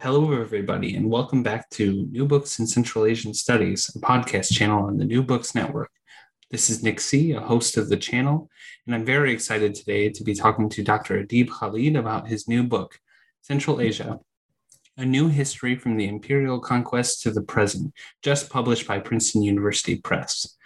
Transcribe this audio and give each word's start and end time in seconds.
Hello, 0.00 0.30
everybody, 0.30 0.94
and 0.94 1.10
welcome 1.10 1.42
back 1.42 1.68
to 1.70 2.06
New 2.12 2.24
Books 2.24 2.60
in 2.60 2.68
Central 2.68 3.04
Asian 3.04 3.34
Studies, 3.34 3.90
a 3.96 3.98
podcast 3.98 4.52
channel 4.52 4.84
on 4.84 4.96
the 4.96 5.04
New 5.04 5.24
Books 5.24 5.56
Network. 5.56 5.90
This 6.52 6.70
is 6.70 6.84
Nick 6.84 7.00
C., 7.00 7.32
a 7.32 7.40
host 7.40 7.76
of 7.76 7.88
the 7.88 7.96
channel, 7.96 8.48
and 8.86 8.94
I'm 8.94 9.04
very 9.04 9.32
excited 9.32 9.74
today 9.74 10.08
to 10.10 10.22
be 10.22 10.36
talking 10.36 10.68
to 10.68 10.84
Dr. 10.84 11.24
Adib 11.24 11.50
Khalid 11.50 11.96
about 11.96 12.28
his 12.28 12.46
new 12.46 12.62
book, 12.62 13.00
Central 13.42 13.80
Asia 13.80 14.20
A 14.96 15.04
New 15.04 15.26
History 15.26 15.74
from 15.74 15.96
the 15.96 16.06
Imperial 16.06 16.60
Conquest 16.60 17.22
to 17.22 17.32
the 17.32 17.42
Present, 17.42 17.92
just 18.22 18.50
published 18.50 18.86
by 18.86 19.00
Princeton 19.00 19.42
University 19.42 19.96
Press. 19.96 20.56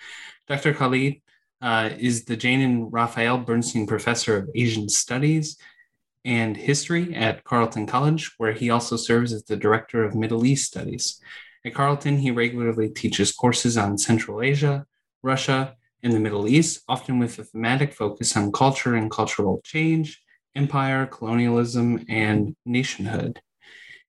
Dr. 0.46 0.74
Khalid 0.74 1.22
uh, 1.62 1.89
is 1.98 2.27
the 2.27 2.36
Jane 2.36 2.61
and 2.61 2.92
Raphael 2.92 3.39
Bernstein 3.39 3.86
Professor 3.86 4.36
of 4.36 4.50
Asian 4.55 4.91
Studies 4.91 5.56
and 6.25 6.56
History 6.56 7.15
at 7.15 7.45
Carleton 7.45 7.87
College, 7.87 8.33
where 8.39 8.53
he 8.53 8.70
also 8.70 8.97
serves 8.97 9.33
as 9.33 9.45
the 9.45 9.56
Director 9.56 10.05
of 10.05 10.15
Middle 10.15 10.47
East 10.47 10.67
Studies. 10.67 11.20
At 11.64 11.75
Carleton, 11.75 12.19
he 12.19 12.31
regularly 12.31 12.89
teaches 12.89 13.33
courses 13.33 13.77
on 13.77 13.98
Central 13.98 14.42
Asia, 14.42 14.87
Russia, 15.23 15.77
and 16.02 16.13
the 16.13 16.20
Middle 16.20 16.48
East, 16.48 16.83
often 16.89 17.19
with 17.19 17.39
a 17.39 17.45
thematic 17.45 17.92
focus 17.92 18.36
on 18.36 18.52
culture 18.52 18.95
and 18.95 19.11
cultural 19.11 19.61
change, 19.64 20.20
empire, 20.55 21.07
colonialism, 21.07 22.05
and 22.08 22.57
nationhood. 22.67 23.41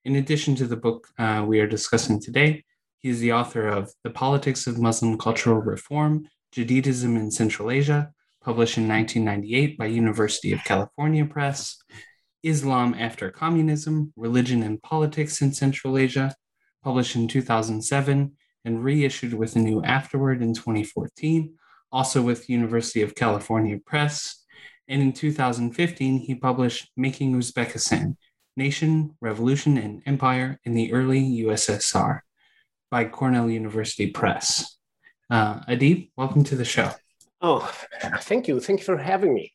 In 0.04 0.16
addition 0.16 0.56
to 0.56 0.68
the 0.68 0.76
book 0.76 1.08
uh, 1.18 1.46
we 1.48 1.60
are 1.60 1.68
discussing 1.68 2.20
today, 2.20 2.64
he 3.00 3.10
is 3.10 3.20
the 3.20 3.34
author 3.34 3.68
of 3.68 3.92
The 4.04 4.10
Politics 4.10 4.66
of 4.66 4.80
Muslim 4.80 5.18
Cultural 5.18 5.58
Reform, 5.58 6.28
Jadidism 6.56 7.18
in 7.18 7.32
Central 7.32 7.70
Asia, 7.70 8.12
published 8.44 8.78
in 8.78 8.88
1998 8.88 9.78
by 9.78 9.86
University 9.86 10.52
of 10.52 10.64
California 10.64 11.26
Press, 11.26 11.78
Islam 12.44 12.94
After 13.00 13.32
Communism, 13.32 14.12
Religion 14.18 14.62
and 14.64 14.82
Politics 14.82 15.42
in 15.42 15.54
Central 15.54 15.98
Asia, 15.98 16.36
published 16.84 17.16
in 17.16 17.28
2007 17.28 18.34
and 18.66 18.84
reissued 18.84 19.34
with 19.34 19.56
a 19.56 19.60
new 19.60 19.82
afterword 19.84 20.42
in 20.42 20.54
2014, 20.54 21.56
also 21.92 22.22
with 22.22 22.50
University 22.50 23.02
of 23.02 23.16
California 23.16 23.80
Press. 23.86 24.44
And 24.88 25.02
in 25.02 25.14
2015, 25.14 26.20
he 26.20 26.36
published 26.36 26.92
Making 26.98 27.34
Uzbekistan, 27.36 28.18
Nation, 28.58 29.16
Revolution, 29.22 29.78
and 29.78 30.04
Empire 30.06 30.60
in 30.66 30.74
the 30.74 30.92
Early 30.92 31.22
USSR 31.46 32.20
by 32.92 33.06
Cornell 33.06 33.50
University 33.50 34.08
Press. 34.12 34.78
Uh, 35.30 35.62
Adib, 35.62 36.12
welcome 36.18 36.44
to 36.44 36.56
the 36.56 36.66
show. 36.66 36.92
Oh, 37.42 37.72
thank 38.20 38.48
you. 38.48 38.60
Thank 38.60 38.82
you 38.82 38.86
for 38.86 38.98
having 38.98 39.34
me. 39.34 39.54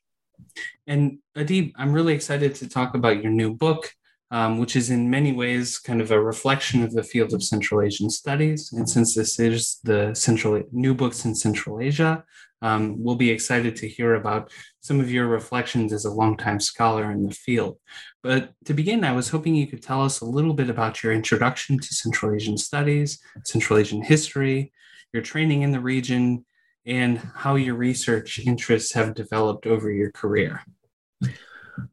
And 0.86 1.18
Adib, 1.36 1.72
I'm 1.76 1.92
really 1.92 2.14
excited 2.14 2.54
to 2.56 2.68
talk 2.68 2.94
about 2.94 3.22
your 3.22 3.32
new 3.32 3.54
book, 3.54 3.92
um, 4.30 4.58
which 4.58 4.76
is 4.76 4.90
in 4.90 5.10
many 5.10 5.32
ways 5.32 5.78
kind 5.78 6.00
of 6.00 6.10
a 6.10 6.20
reflection 6.20 6.82
of 6.82 6.92
the 6.92 7.02
field 7.02 7.32
of 7.32 7.42
Central 7.42 7.82
Asian 7.82 8.10
studies. 8.10 8.72
And 8.72 8.88
since 8.88 9.14
this 9.14 9.38
is 9.38 9.78
the 9.84 10.14
Central 10.14 10.62
New 10.72 10.94
Books 10.94 11.24
in 11.24 11.34
Central 11.34 11.80
Asia, 11.80 12.24
um, 12.60 12.96
we'll 13.02 13.14
be 13.16 13.30
excited 13.30 13.76
to 13.76 13.88
hear 13.88 14.14
about 14.14 14.50
some 14.80 15.00
of 15.00 15.10
your 15.10 15.28
reflections 15.28 15.92
as 15.92 16.04
a 16.04 16.10
longtime 16.10 16.60
scholar 16.60 17.10
in 17.12 17.24
the 17.24 17.34
field. 17.34 17.78
But 18.22 18.52
to 18.64 18.74
begin, 18.74 19.04
I 19.04 19.12
was 19.12 19.28
hoping 19.28 19.54
you 19.54 19.66
could 19.66 19.82
tell 19.82 20.02
us 20.02 20.20
a 20.20 20.26
little 20.26 20.54
bit 20.54 20.68
about 20.68 21.02
your 21.02 21.12
introduction 21.12 21.78
to 21.78 21.94
Central 21.94 22.34
Asian 22.34 22.58
studies, 22.58 23.20
Central 23.44 23.78
Asian 23.78 24.02
history, 24.02 24.72
your 25.12 25.22
training 25.22 25.62
in 25.62 25.72
the 25.72 25.80
region, 25.80 26.44
and 26.86 27.18
how 27.18 27.56
your 27.56 27.74
research 27.74 28.38
interests 28.38 28.92
have 28.94 29.14
developed 29.14 29.66
over 29.66 29.90
your 29.90 30.10
career. 30.12 30.62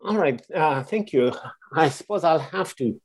All 0.02 0.18
right, 0.18 0.42
uh, 0.54 0.84
thank 0.84 1.14
you. 1.14 1.32
I 1.74 1.90
suppose 1.90 2.24
I'll 2.24 2.40
have 2.40 2.76
to 2.78 3.00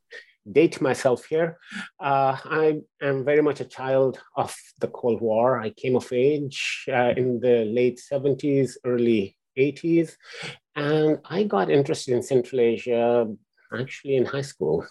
date 0.51 0.81
myself 0.81 1.27
here. 1.27 1.59
Uh, 1.99 2.37
I 2.45 2.81
am 3.03 3.25
very 3.25 3.43
much 3.43 3.61
a 3.61 3.65
child 3.65 4.19
of 4.37 4.55
the 4.79 4.89
Cold 4.89 5.21
War. 5.21 5.61
I 5.61 5.71
came 5.71 5.97
of 5.97 6.11
age 6.13 6.87
uh, 6.89 7.13
in 7.17 7.41
the 7.41 7.65
late 7.65 8.01
70s, 8.01 8.77
early 8.85 9.37
80s, 9.59 10.17
and 10.75 11.19
I 11.25 11.45
got 11.45 11.71
interested 11.71 12.15
in 12.15 12.23
Central 12.23 12.61
Asia 12.61 13.27
actually 13.79 14.17
in 14.17 14.25
high 14.25 14.43
school. 14.43 14.87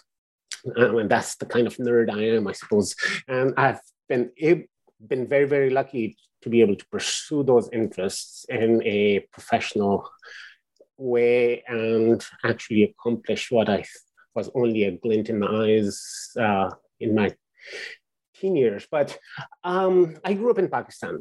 Um, 0.76 0.98
and 0.98 1.10
that's 1.10 1.36
the 1.36 1.46
kind 1.46 1.66
of 1.66 1.76
nerd 1.76 2.10
I 2.10 2.36
am, 2.36 2.46
I 2.46 2.52
suppose. 2.52 2.94
And 3.26 3.54
I've 3.56 3.80
been 4.08 4.30
been 5.06 5.26
very, 5.26 5.46
very 5.46 5.70
lucky 5.70 6.16
to 6.42 6.48
be 6.48 6.60
able 6.60 6.76
to 6.76 6.86
pursue 6.86 7.42
those 7.42 7.68
interests 7.72 8.46
in 8.48 8.82
a 8.84 9.20
professional 9.32 10.08
way 10.96 11.62
and 11.66 12.24
actually 12.44 12.84
accomplish 12.84 13.50
what 13.50 13.68
I 13.68 13.84
was 14.34 14.50
only 14.54 14.84
a 14.84 14.92
glint 14.92 15.28
in 15.28 15.38
my 15.38 15.48
eyes 15.48 16.30
uh, 16.38 16.70
in 17.00 17.14
my 17.14 17.34
teen 18.34 18.56
years. 18.56 18.86
But 18.90 19.18
um, 19.64 20.16
I 20.24 20.34
grew 20.34 20.50
up 20.50 20.58
in 20.58 20.68
Pakistan. 20.68 21.20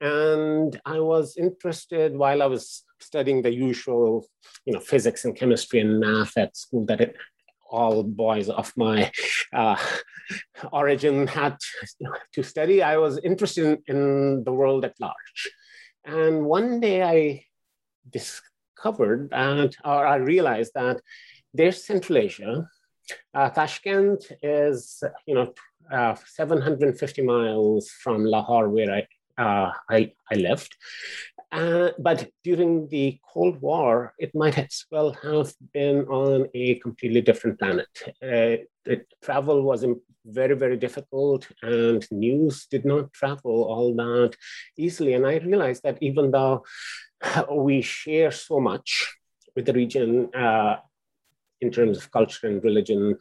And 0.00 0.80
I 0.86 1.00
was 1.00 1.36
interested 1.36 2.16
while 2.16 2.42
I 2.42 2.46
was 2.46 2.84
studying 3.00 3.42
the 3.42 3.52
usual, 3.52 4.26
you 4.64 4.72
know, 4.72 4.80
physics 4.80 5.24
and 5.24 5.36
chemistry 5.36 5.80
and 5.80 6.00
math 6.00 6.38
at 6.38 6.56
school 6.56 6.86
that 6.86 7.02
it, 7.02 7.16
all 7.70 8.02
boys 8.02 8.48
of 8.48 8.72
my 8.76 9.10
uh, 9.52 9.76
origin 10.72 11.26
had 11.26 11.56
to 12.32 12.42
study. 12.42 12.82
I 12.82 12.96
was 12.96 13.18
interested 13.18 13.64
in, 13.86 13.96
in, 13.96 14.44
the 14.44 14.52
world 14.52 14.84
at 14.84 14.98
large. 15.00 15.50
And 16.04 16.44
one 16.44 16.80
day 16.80 17.02
I 17.02 17.44
discovered 18.10 19.30
that, 19.30 19.74
or 19.84 20.06
I 20.06 20.16
realized 20.16 20.72
that 20.74 21.00
there's 21.52 21.84
Central 21.84 22.18
Asia. 22.18 22.68
Uh, 23.34 23.50
Tashkent 23.50 24.32
is, 24.42 25.02
you 25.26 25.34
know, 25.34 25.52
uh, 25.90 26.14
750 26.26 27.22
miles 27.22 27.90
from 27.90 28.24
Lahore, 28.24 28.68
where 28.68 28.90
I, 28.90 29.06
uh, 29.38 29.72
I, 29.90 30.12
I 30.30 30.34
lived. 30.34 30.76
Uh, 31.52 31.90
but 31.98 32.28
during 32.42 32.88
the 32.88 33.18
Cold 33.32 33.60
War, 33.60 34.12
it 34.18 34.34
might 34.34 34.58
as 34.58 34.84
well 34.90 35.12
have 35.22 35.52
been 35.72 36.04
on 36.06 36.48
a 36.54 36.76
completely 36.76 37.20
different 37.20 37.58
planet. 37.58 37.88
Uh, 38.22 38.64
it, 38.86 39.06
travel 39.22 39.62
was 39.62 39.84
very, 40.26 40.56
very 40.56 40.76
difficult, 40.76 41.46
and 41.62 42.06
news 42.10 42.66
did 42.66 42.84
not 42.84 43.12
travel 43.12 43.64
all 43.64 43.94
that 43.94 44.34
easily. 44.76 45.14
And 45.14 45.26
I 45.26 45.36
realized 45.36 45.82
that 45.84 45.98
even 46.00 46.30
though 46.30 46.64
we 47.50 47.82
share 47.82 48.30
so 48.30 48.58
much 48.58 49.14
with 49.54 49.66
the 49.66 49.72
region, 49.72 50.34
uh, 50.34 50.76
in 51.64 51.70
terms 51.70 51.98
of 51.98 52.10
culture 52.10 52.46
and 52.46 52.62
religion. 52.62 53.16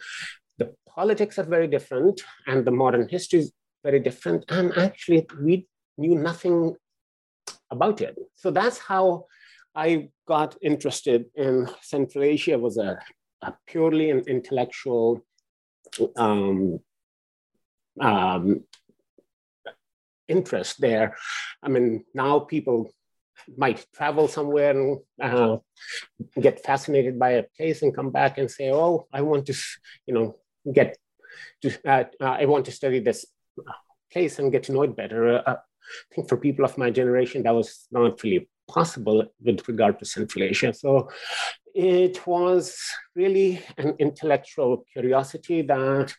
The 0.58 0.74
politics 0.88 1.40
are 1.40 1.44
very 1.56 1.68
different, 1.68 2.22
and 2.48 2.66
the 2.66 2.72
modern 2.72 3.08
history 3.10 3.40
is 3.40 3.52
very 3.84 4.00
different. 4.00 4.46
And 4.50 4.78
actually, 4.78 5.26
we 5.42 5.68
knew 5.98 6.16
nothing 6.16 6.76
about 7.72 8.02
it. 8.02 8.18
So 8.36 8.52
that's 8.52 8.78
how 8.78 9.26
I 9.76 10.10
got 10.28 10.56
interested 10.62 11.26
in 11.36 11.68
Central 11.82 12.24
Asia. 12.24 12.58
was 12.58 12.78
a, 12.78 13.00
a 13.42 13.54
purely 13.68 14.10
an 14.12 14.24
intellectual 14.28 15.26
um, 16.16 16.80
um, 18.00 18.64
interest 20.28 20.80
there. 20.80 21.16
I 21.62 21.70
mean, 21.70 22.06
now 22.14 22.40
people 22.40 22.90
might 23.58 23.86
travel 23.94 24.28
somewhere 24.28 24.72
and 24.72 25.00
uh, 25.22 25.58
get 26.40 26.64
fascinated 26.64 27.20
by 27.20 27.32
a 27.32 27.44
place 27.58 27.82
and 27.82 27.96
come 27.96 28.12
back 28.12 28.38
and 28.38 28.50
say, 28.50 28.72
"Oh, 28.72 29.08
I 29.12 29.22
want 29.22 29.46
to, 29.48 29.56
you 30.06 30.14
know, 30.14 30.36
get 30.72 30.98
to, 31.62 31.68
uh, 31.86 32.04
uh, 32.22 32.36
I 32.42 32.46
want 32.46 32.66
to 32.66 32.72
study 32.72 33.00
this 33.00 33.26
place 34.12 34.40
and 34.40 34.52
get 34.52 34.64
to 34.64 34.72
know 34.72 34.84
it 34.84 34.96
better." 34.96 35.44
Uh, 35.48 35.56
I 36.12 36.16
think 36.16 36.30
for 36.30 36.38
people 36.38 36.66
of 36.66 36.78
my 36.78 36.90
generation, 36.90 37.44
that 37.44 37.56
was 37.56 37.88
not 37.92 38.22
really 38.24 38.50
possible 38.68 39.26
with 39.42 39.68
regard 39.68 40.00
to 40.00 40.06
Central 40.06 40.44
Asia. 40.44 40.74
So 40.74 41.10
it 41.74 42.26
was 42.26 42.78
really 43.16 43.62
an 43.78 43.96
intellectual 44.00 44.86
curiosity 44.92 45.64
that 45.64 46.14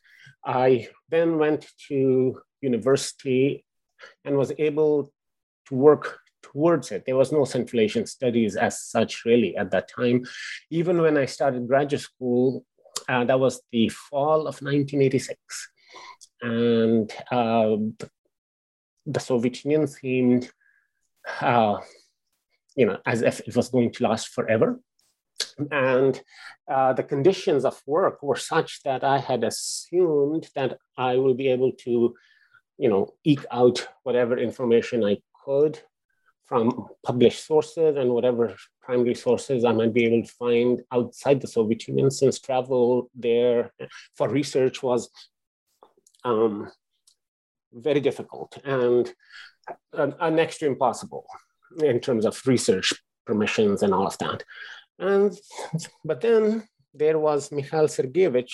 I 0.45 0.89
then 1.11 1.39
went 1.39 1.67
to 1.89 2.41
university 2.61 3.65
and 4.25 4.37
was 4.37 4.53
able 4.59 5.13
to 5.69 5.75
work 5.75 6.19
towards 6.43 6.93
it. 6.93 7.05
There 7.07 7.17
was 7.17 7.33
no 7.33 7.45
Central 7.45 7.81
Asian 7.81 8.07
studies 8.07 8.57
as 8.57 8.83
such, 8.83 9.25
really, 9.25 9.57
at 9.57 9.71
that 9.71 9.89
time. 9.89 10.25
Even 10.71 11.01
when 11.01 11.17
I 11.17 11.27
started 11.27 11.67
graduate 11.67 12.03
school, 12.03 12.65
uh, 13.09 13.25
that 13.25 13.41
was 13.41 13.63
the 13.73 13.89
fall 13.89 14.41
of 14.41 14.61
1986. 14.61 15.39
And 16.43 17.11
uh, 17.31 17.77
the, 19.07 19.21
Soviet 19.21 19.65
Union 19.65 19.87
seemed, 19.87 20.51
uh, 21.41 21.79
you 22.77 22.87
know, 22.87 22.99
as 23.07 23.23
if 23.23 23.41
it 23.41 23.57
was 23.57 23.69
going 23.69 23.93
to 23.93 24.05
last 24.05 24.29
forever. 24.29 24.81
And 25.71 26.21
uh, 26.69 26.93
the 26.93 27.03
conditions 27.03 27.65
of 27.65 27.81
work 27.87 28.23
were 28.23 28.37
such 28.37 28.83
that 28.83 29.05
I 29.05 29.19
had 29.19 29.45
assumed 29.45 30.49
that 30.55 30.79
I 30.97 31.17
will 31.17 31.35
be 31.35 31.49
able 31.49 31.73
to, 31.85 32.15
you 32.79 32.89
know, 32.89 33.15
eke 33.25 33.47
out 33.51 33.87
whatever 34.03 34.37
information 34.37 35.05
I 35.05 35.19
could 35.45 35.81
from 36.47 36.89
published 37.03 37.47
sources 37.47 37.97
and 37.97 38.11
whatever 38.11 38.55
primary 38.83 39.15
sources 39.15 39.65
I 39.65 39.73
might 39.73 39.95
be 39.95 40.05
able 40.05 40.27
to 40.27 40.33
find 40.33 40.83
outside 40.93 41.41
the 41.41 41.47
Soviet 41.47 41.89
Union, 41.89 42.11
since 42.11 42.39
travel 42.39 43.11
there 43.15 43.73
for 44.17 44.29
research 44.29 44.83
was 44.83 45.09
um, 46.25 46.71
very 47.75 48.01
difficult 48.01 48.59
and 48.65 49.13
uh, 49.97 50.31
next 50.31 50.59
to 50.59 50.67
impossible 50.67 51.27
in 51.83 52.01
terms 52.01 52.25
of 52.25 52.41
research 52.47 52.93
permissions 53.27 53.83
and 53.83 53.93
all 53.93 54.07
of 54.07 54.17
that. 54.19 54.45
And 54.99 55.37
but 56.05 56.21
then 56.21 56.69
there 56.93 57.19
was 57.19 57.51
Mikhail 57.51 57.87
Sergeyevich 57.89 58.53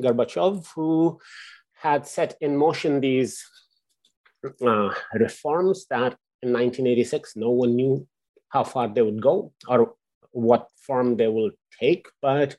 Gorbachev, 0.00 0.66
who 0.74 1.18
had 1.74 2.06
set 2.06 2.36
in 2.40 2.56
motion 2.56 3.00
these 3.00 3.44
uh, 4.44 4.90
reforms 5.14 5.86
that 5.90 6.16
in 6.42 6.52
1986 6.52 7.36
no 7.36 7.50
one 7.50 7.74
knew 7.74 8.06
how 8.48 8.64
far 8.64 8.88
they 8.88 9.02
would 9.02 9.20
go 9.20 9.52
or 9.68 9.94
what 10.30 10.68
form 10.86 11.16
they 11.16 11.28
will 11.28 11.50
take. 11.80 12.06
But 12.20 12.56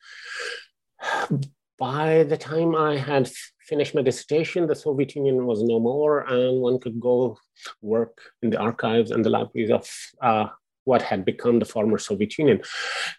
by 1.79 2.23
the 2.23 2.37
time 2.37 2.75
I 2.75 2.97
had 2.97 3.31
finished 3.67 3.95
my 3.95 4.01
dissertation, 4.01 4.67
the 4.67 4.75
Soviet 4.75 5.15
Union 5.15 5.45
was 5.45 5.63
no 5.63 5.79
more, 5.79 6.21
and 6.21 6.61
one 6.61 6.79
could 6.79 6.99
go 6.99 7.37
work 7.81 8.19
in 8.41 8.49
the 8.49 8.59
archives 8.59 9.11
and 9.11 9.23
the 9.23 9.29
libraries 9.29 9.71
of 9.71 9.89
uh, 10.21 10.47
what 10.85 11.01
had 11.01 11.25
become 11.25 11.59
the 11.59 11.65
former 11.65 11.97
Soviet 11.97 12.37
Union. 12.37 12.61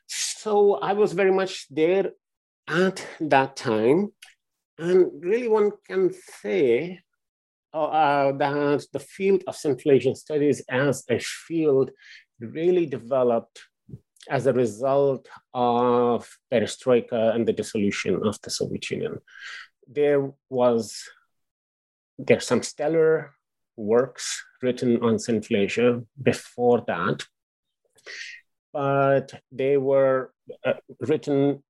So 0.07 0.75
I 0.75 0.93
was 0.93 1.13
very 1.13 1.33
much 1.33 1.67
there 1.71 2.13
at 2.69 3.07
that 3.21 3.57
time. 3.57 4.13
And 4.79 5.07
really, 5.21 5.49
one 5.49 5.71
can 5.87 6.13
say 6.43 7.01
uh, 7.73 7.85
uh, 7.85 8.33
that 8.33 8.87
the 8.93 8.99
field 8.99 9.45
of 9.47 9.57
Central 9.57 9.95
Asian 9.95 10.15
studies 10.15 10.63
as 10.69 11.05
a 11.09 11.19
field 11.19 11.91
really 12.41 12.87
developed 12.87 13.61
as 14.29 14.47
a 14.47 14.53
result 14.53 15.29
of 15.53 16.29
perestroika 16.53 17.35
and 17.35 17.47
the 17.47 17.53
dissolution 17.53 18.21
of 18.25 18.41
the 18.43 18.51
Soviet 18.51 18.91
Union. 18.91 19.19
There 19.89 20.33
was 20.51 21.03
there's 22.19 22.47
some 22.47 22.63
stellar 22.63 23.35
works 23.77 24.45
written 24.63 25.03
on 25.03 25.19
Asia 25.51 26.03
before 26.23 26.85
that, 26.87 27.25
but 28.73 29.33
they 29.51 29.77
were 29.77 30.33
uh, 30.65 30.75
written 31.01 31.63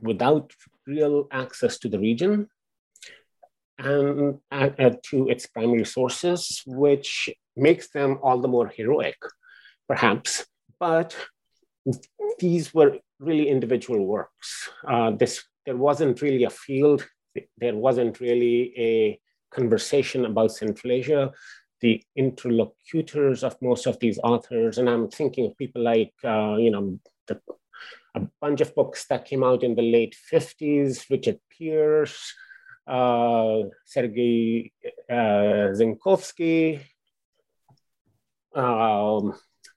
without 0.00 0.52
real 0.86 1.26
access 1.32 1.78
to 1.78 1.88
the 1.88 1.98
region 1.98 2.48
and 3.78 4.38
uh, 4.50 4.70
to 5.10 5.28
its 5.28 5.46
primary 5.46 5.84
sources, 5.84 6.62
which 6.66 7.28
makes 7.56 7.90
them 7.90 8.18
all 8.22 8.40
the 8.40 8.48
more 8.48 8.68
heroic, 8.68 9.16
perhaps. 9.88 10.46
But 10.80 11.16
these 12.38 12.72
were 12.72 12.98
really 13.18 13.48
individual 13.48 14.04
works. 14.06 14.68
Uh, 14.86 15.12
this 15.12 15.44
there 15.66 15.76
wasn't 15.76 16.22
really 16.22 16.44
a 16.44 16.50
field. 16.50 17.06
There 17.58 17.76
wasn't 17.76 18.20
really 18.20 18.72
a 18.76 19.20
conversation 19.50 20.24
about 20.24 20.52
Central 20.52 20.92
Asia 20.92 21.32
the 21.80 22.02
interlocutors 22.16 23.44
of 23.44 23.60
most 23.62 23.86
of 23.86 23.98
these 24.00 24.18
authors. 24.22 24.78
And 24.78 24.88
I'm 24.88 25.08
thinking 25.08 25.46
of 25.46 25.56
people 25.56 25.82
like, 25.82 26.12
uh, 26.24 26.56
you 26.56 26.70
know, 26.70 26.98
the, 27.26 27.40
a 28.14 28.22
bunch 28.40 28.60
of 28.60 28.74
books 28.74 29.06
that 29.06 29.26
came 29.26 29.44
out 29.44 29.62
in 29.62 29.74
the 29.74 29.82
late 29.82 30.16
50s, 30.32 31.08
Richard 31.10 31.38
Pierce, 31.50 32.34
uh, 32.86 33.62
Sergei 33.84 34.72
uh, 35.10 35.72
Zenkovsky, 35.76 36.80
um, 38.54 39.34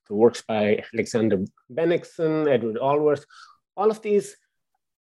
the 0.08 0.16
works 0.16 0.42
by 0.42 0.84
Alexander 0.94 1.44
Bennigsen, 1.72 2.52
Edward 2.52 2.78
Allworth, 2.78 3.26
all 3.76 3.92
of 3.92 4.02
these 4.02 4.36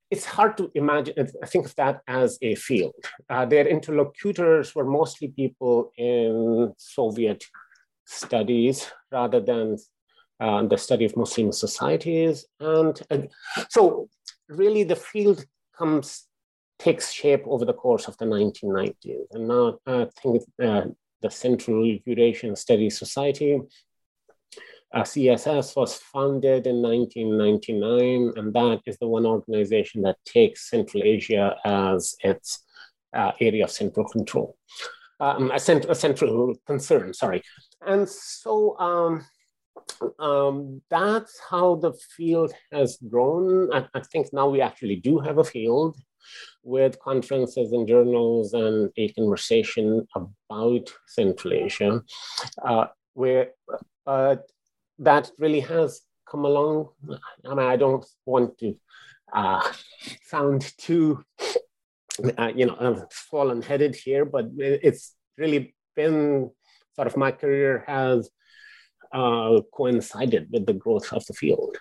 it's 0.09 0.25
hard 0.25 0.57
to 0.57 0.71
imagine, 0.73 1.13
I 1.43 1.45
think 1.45 1.65
of 1.65 1.75
that 1.75 2.01
as 2.07 2.37
a 2.41 2.55
field. 2.55 2.93
Uh, 3.29 3.45
their 3.45 3.67
interlocutors 3.67 4.73
were 4.73 4.85
mostly 4.85 5.27
people 5.27 5.91
in 5.97 6.73
Soviet 6.77 7.43
studies 8.05 8.89
rather 9.11 9.41
than 9.41 9.77
uh, 10.39 10.63
the 10.63 10.77
study 10.77 11.05
of 11.05 11.17
Muslim 11.17 11.51
societies. 11.51 12.45
And 12.59 12.99
uh, 13.11 13.17
so, 13.69 14.09
really, 14.47 14.83
the 14.83 14.95
field 14.95 15.45
comes 15.77 16.27
takes 16.79 17.11
shape 17.11 17.43
over 17.47 17.65
the 17.65 17.73
course 17.73 18.07
of 18.07 18.17
the 18.17 18.25
1990s. 18.25 19.25
And 19.31 19.47
now 19.47 19.79
I 19.87 20.07
think 20.21 20.43
uh, 20.63 20.85
the 21.21 21.29
Central 21.31 21.85
Eurasian 22.05 22.55
Studies 22.55 22.99
Society 22.99 23.59
uh, 24.93 25.01
CSS 25.01 25.75
was 25.75 25.97
founded 25.97 26.65
in 26.65 26.81
1999, 26.81 28.33
and 28.37 28.53
that 28.53 28.81
is 28.85 28.97
the 28.99 29.07
one 29.07 29.25
organization 29.25 30.01
that 30.03 30.17
takes 30.25 30.69
Central 30.69 31.03
Asia 31.03 31.55
as 31.65 32.15
its 32.23 32.63
uh, 33.13 33.31
area 33.41 33.63
of 33.63 33.71
central 33.71 34.07
control, 34.07 34.57
um, 35.19 35.51
a, 35.51 35.59
cent- 35.59 35.85
a, 35.89 35.95
central 35.95 36.55
concern, 36.65 37.13
sorry. 37.13 37.41
And 37.85 38.07
so 38.07 38.77
um, 38.79 39.25
um, 40.19 40.81
that's 40.89 41.39
how 41.49 41.75
the 41.75 41.93
field 42.15 42.53
has 42.71 42.97
grown. 43.09 43.73
I, 43.73 43.85
I, 43.93 44.01
think 44.01 44.27
now 44.31 44.47
we 44.47 44.61
actually 44.61 44.97
do 44.97 45.19
have 45.19 45.37
a 45.37 45.43
field 45.43 45.97
with 46.63 46.99
conferences 46.99 47.71
and 47.71 47.87
journals 47.87 48.53
and 48.53 48.91
a 48.97 49.09
conversation 49.13 50.07
about 50.15 50.91
Central 51.07 51.53
Asia, 51.53 52.03
uh, 52.63 52.85
where 53.13 53.51
uh, 54.05 54.37
that 54.99 55.31
really 55.37 55.61
has 55.61 56.01
come 56.29 56.45
along. 56.45 56.89
I 57.45 57.55
mean, 57.55 57.65
I 57.65 57.75
don't 57.75 58.05
want 58.25 58.57
to 58.59 58.75
uh, 59.33 59.61
sound 60.25 60.73
too, 60.77 61.23
uh, 62.37 62.51
you 62.55 62.65
know, 62.65 63.07
fallen 63.11 63.61
headed 63.61 63.95
here, 63.95 64.25
but 64.25 64.47
it's 64.57 65.15
really 65.37 65.75
been 65.95 66.51
sort 66.95 67.07
of 67.07 67.17
my 67.17 67.31
career 67.31 67.83
has 67.87 68.29
uh, 69.11 69.61
coincided 69.73 70.47
with 70.51 70.65
the 70.65 70.73
growth 70.73 71.11
of 71.13 71.25
the 71.25 71.33
field. 71.33 71.77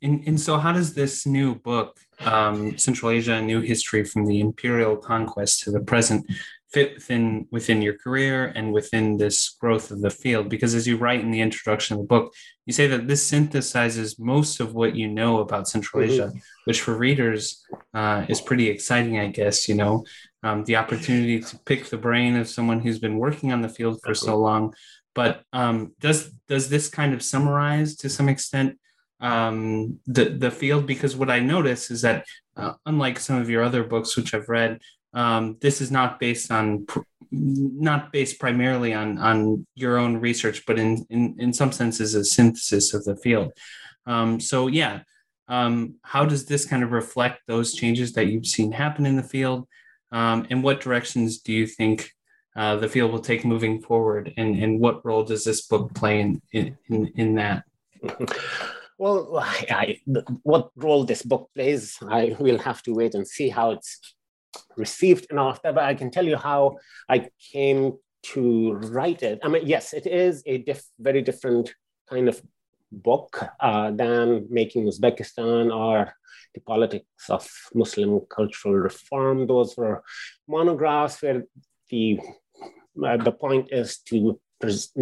And, 0.00 0.26
and 0.26 0.40
so, 0.40 0.58
how 0.58 0.72
does 0.72 0.94
this 0.94 1.26
new 1.26 1.56
book, 1.56 1.98
um, 2.20 2.78
Central 2.78 3.10
Asia: 3.10 3.34
A 3.34 3.42
New 3.42 3.60
History 3.60 4.04
from 4.04 4.26
the 4.26 4.40
Imperial 4.40 4.96
Conquest 4.96 5.64
to 5.64 5.72
the 5.72 5.80
Present, 5.80 6.24
fit 6.72 6.94
within 6.94 7.46
within 7.50 7.80
your 7.80 7.96
career 7.96 8.52
and 8.54 8.72
within 8.72 9.16
this 9.16 9.56
growth 9.60 9.90
of 9.90 10.02
the 10.02 10.10
field 10.10 10.48
because 10.48 10.74
as 10.74 10.86
you 10.86 10.96
write 10.96 11.20
in 11.20 11.30
the 11.30 11.40
introduction 11.40 11.94
of 11.94 12.00
the 12.00 12.06
book 12.06 12.32
you 12.66 12.72
say 12.72 12.86
that 12.86 13.08
this 13.08 13.30
synthesizes 13.30 14.18
most 14.18 14.60
of 14.60 14.74
what 14.74 14.94
you 14.94 15.08
know 15.08 15.38
about 15.38 15.68
central 15.68 16.02
mm-hmm. 16.02 16.12
asia 16.12 16.32
which 16.64 16.82
for 16.82 16.96
readers 16.96 17.64
uh, 17.94 18.24
is 18.28 18.40
pretty 18.40 18.68
exciting 18.68 19.18
i 19.18 19.26
guess 19.26 19.68
you 19.68 19.74
know 19.74 20.04
um, 20.42 20.62
the 20.64 20.76
opportunity 20.76 21.40
to 21.40 21.58
pick 21.60 21.86
the 21.86 21.96
brain 21.96 22.36
of 22.36 22.48
someone 22.48 22.80
who's 22.80 22.98
been 22.98 23.18
working 23.18 23.52
on 23.52 23.62
the 23.62 23.68
field 23.68 23.98
for 24.04 24.14
so 24.14 24.38
long 24.38 24.72
but 25.14 25.42
um, 25.52 25.94
does 25.98 26.30
does 26.48 26.68
this 26.68 26.88
kind 26.88 27.12
of 27.12 27.22
summarize 27.22 27.96
to 27.96 28.08
some 28.08 28.28
extent 28.28 28.78
um, 29.20 29.98
the 30.06 30.26
the 30.26 30.50
field? 30.50 30.86
Because 30.86 31.16
what 31.16 31.30
I 31.30 31.40
notice 31.40 31.90
is 31.90 32.02
that 32.02 32.24
uh, 32.56 32.74
unlike 32.86 33.18
some 33.18 33.40
of 33.40 33.50
your 33.50 33.62
other 33.62 33.82
books, 33.82 34.16
which 34.16 34.34
I've 34.34 34.48
read, 34.48 34.80
um, 35.14 35.56
this 35.60 35.80
is 35.80 35.90
not 35.90 36.20
based 36.20 36.50
on 36.50 36.86
not 37.30 38.12
based 38.12 38.38
primarily 38.38 38.94
on 38.94 39.18
on 39.18 39.66
your 39.74 39.98
own 39.98 40.18
research, 40.18 40.64
but 40.66 40.78
in 40.78 41.06
in 41.10 41.36
in 41.38 41.52
some 41.52 41.72
senses 41.72 42.14
a 42.14 42.24
synthesis 42.24 42.94
of 42.94 43.04
the 43.04 43.16
field. 43.16 43.52
Um, 44.06 44.40
so 44.40 44.66
yeah, 44.66 45.00
um, 45.48 45.96
how 46.02 46.24
does 46.24 46.46
this 46.46 46.64
kind 46.64 46.82
of 46.82 46.92
reflect 46.92 47.40
those 47.46 47.74
changes 47.74 48.12
that 48.12 48.26
you've 48.26 48.46
seen 48.46 48.72
happen 48.72 49.06
in 49.06 49.16
the 49.16 49.22
field? 49.22 49.66
Um, 50.10 50.46
and 50.50 50.62
what 50.62 50.80
directions 50.80 51.38
do 51.40 51.52
you 51.52 51.66
think 51.66 52.10
uh, 52.56 52.76
the 52.76 52.88
field 52.88 53.12
will 53.12 53.20
take 53.20 53.44
moving 53.44 53.80
forward, 53.80 54.32
and, 54.36 54.56
and 54.56 54.80
what 54.80 55.04
role 55.04 55.24
does 55.24 55.44
this 55.44 55.66
book 55.66 55.94
play 55.94 56.20
in 56.20 56.42
in, 56.52 56.76
in 57.16 57.34
that? 57.34 57.64
Well, 59.00 59.38
I, 59.70 60.00
what 60.42 60.70
role 60.74 61.04
this 61.04 61.22
book 61.22 61.50
plays, 61.54 61.96
I 62.08 62.34
will 62.40 62.58
have 62.58 62.82
to 62.82 62.92
wait 62.92 63.14
and 63.14 63.26
see 63.28 63.48
how 63.48 63.70
it's 63.70 64.00
received 64.76 65.32
of 65.32 65.60
that. 65.62 65.74
But 65.74 65.84
I 65.84 65.94
can 65.94 66.10
tell 66.10 66.26
you 66.26 66.36
how 66.36 66.78
I 67.08 67.28
came 67.52 67.94
to 68.34 68.72
write 68.72 69.22
it. 69.22 69.40
I 69.42 69.48
mean, 69.48 69.62
yes, 69.66 69.92
it 69.92 70.06
is 70.06 70.42
a 70.46 70.58
diff- 70.58 70.90
very 70.98 71.22
different 71.22 71.74
kind 72.08 72.28
of 72.28 72.42
book 72.90 73.44
uh, 73.60 73.90
than 73.90 74.46
making 74.50 74.86
Uzbekistan 74.86 75.74
or 75.74 76.14
the 76.54 76.60
politics 76.60 77.28
of 77.28 77.48
Muslim 77.74 78.20
cultural 78.28 78.74
reform. 78.74 79.46
Those 79.46 79.76
were 79.76 80.02
monographs 80.48 81.22
where 81.22 81.44
the 81.90 82.18
uh, 83.04 83.16
the 83.16 83.32
point 83.32 83.68
is 83.70 83.98
to 83.98 84.40
pres- 84.60 84.92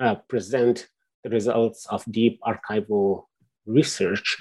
uh, 0.00 0.16
present 0.28 0.88
the 1.24 1.30
results 1.30 1.86
of 1.86 2.04
deep 2.10 2.38
archival 2.42 3.24
research. 3.66 4.36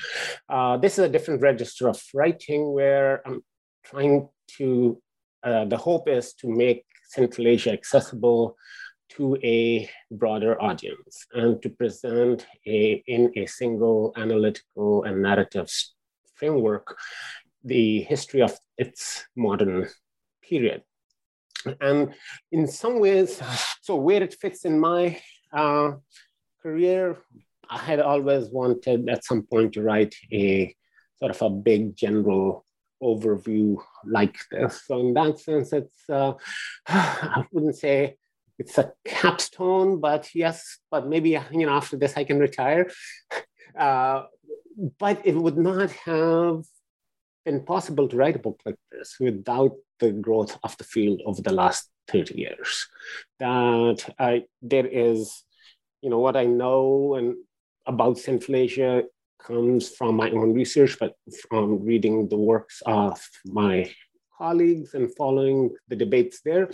Uh, 0.50 0.78
this 0.78 0.94
is 0.94 1.06
a 1.06 1.10
different 1.10 1.42
register 1.42 1.88
of 1.88 2.02
writing 2.14 2.72
where 2.74 3.26
I'm 3.26 3.44
trying 3.86 4.28
to, 4.58 5.02
uh, 5.44 5.66
the 5.66 5.78
hope 5.78 6.10
is 6.10 6.34
to 6.34 6.48
make 6.48 6.86
Central 7.08 7.48
Asia 7.48 7.72
accessible 7.72 8.56
to 9.10 9.38
a 9.44 9.90
broader 10.12 10.60
audience 10.62 11.26
and 11.34 11.62
to 11.62 11.70
present 11.70 12.46
a, 12.66 13.04
in 13.08 13.32
a 13.36 13.46
single 13.46 14.14
analytical 14.18 15.04
and 15.04 15.22
narrative 15.22 15.72
framework 16.36 16.98
the 17.64 18.02
history 18.02 18.42
of 18.42 18.58
its 18.78 19.26
modern 19.36 19.88
period. 20.42 20.84
And 21.82 22.14
in 22.52 22.68
some 22.68 23.00
ways, 23.00 23.42
so 23.82 23.96
where 23.96 24.22
it 24.22 24.36
fits 24.40 24.66
in 24.66 24.80
my 24.80 25.20
uh, 25.52 25.94
career, 26.62 27.18
I 27.70 27.78
had 27.78 28.00
always 28.00 28.50
wanted 28.50 29.10
at 29.10 29.26
some 29.26 29.44
point 29.44 29.74
to 29.74 29.82
write 29.82 30.16
a 30.32 30.76
sort 31.18 31.32
of 31.32 31.42
a 31.42 31.50
big 31.50 31.96
general 31.96 32.65
overview 33.02 33.78
like 34.06 34.38
this. 34.52 34.84
So 34.86 35.00
in 35.00 35.14
that 35.14 35.40
sense, 35.40 35.74
it's 35.74 36.10
uh, 36.10 36.34
I 36.88 37.46
wouldn't 37.52 37.78
say 37.78 38.18
it's 38.58 38.78
a 38.78 38.94
capstone, 39.06 40.00
but 40.00 40.34
yes, 40.34 40.80
but 40.90 41.08
maybe 41.08 41.38
you 41.52 41.66
know 41.66 41.74
after 41.74 41.98
this 41.98 42.18
I 42.18 42.24
can 42.24 42.40
retire. 42.40 42.90
Uh, 43.78 44.24
but 45.00 45.20
it 45.26 45.36
would 45.36 45.58
not 45.58 45.92
have 45.92 46.64
been 47.44 47.64
possible 47.66 48.08
to 48.08 48.16
write 48.16 48.38
a 48.38 48.40
book 48.40 48.60
like 48.66 48.78
this 48.92 49.18
without 49.20 49.74
the 50.00 50.12
growth 50.12 50.58
of 50.64 50.78
the 50.78 50.84
field 50.84 51.22
over 51.26 51.42
the 51.42 51.54
last 51.54 51.90
30 52.08 52.38
years. 52.40 52.88
That 53.40 54.14
I, 54.20 54.44
there 54.62 54.88
is, 54.88 55.44
you 56.02 56.10
know, 56.10 56.20
what 56.20 56.36
I 56.36 56.46
know 56.46 57.16
and 57.16 57.36
about 57.86 58.18
Central 58.18 58.56
Asia 58.56 59.04
comes 59.40 59.90
from 59.90 60.16
my 60.16 60.30
own 60.32 60.54
research, 60.54 60.98
but 61.00 61.14
from 61.50 61.84
reading 61.84 62.28
the 62.30 62.38
works 62.38 62.82
of 62.86 63.20
my 63.46 63.92
colleagues 64.38 64.94
and 64.94 65.16
following 65.16 65.72
the 65.88 65.96
debates 65.96 66.42
there. 66.44 66.70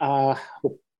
Uh, 0.00 0.34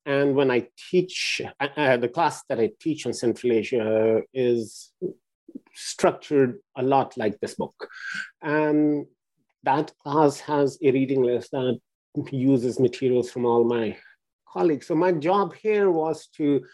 and 0.07 0.35
when 0.35 0.51
I 0.51 0.69
teach, 0.91 1.43
uh, 1.61 1.69
uh 1.77 1.97
the 1.99 2.09
class 2.09 2.43
that 2.49 2.59
I 2.59 2.71
teach 2.81 3.07
on 3.07 3.13
Central 3.13 3.53
Asia 3.53 4.23
is 4.33 4.93
structured 5.75 6.59
a 6.77 6.83
lot 6.83 7.17
like 7.17 7.39
this 7.41 7.55
book. 7.55 7.89
And 8.43 9.07
that 9.65 9.93
class 10.03 10.41
has 10.41 10.79
a 10.83 10.91
reading 10.91 11.23
list 11.23 11.51
that 11.53 11.79
uses 12.33 12.81
materials 12.81 13.31
from 13.31 13.45
all 13.45 13.65
my 13.65 13.97
colleagues. 14.53 14.87
So 14.87 14.95
my 14.95 15.13
job 15.13 15.55
here 15.55 15.91
was 15.91 16.27
to 16.37 16.65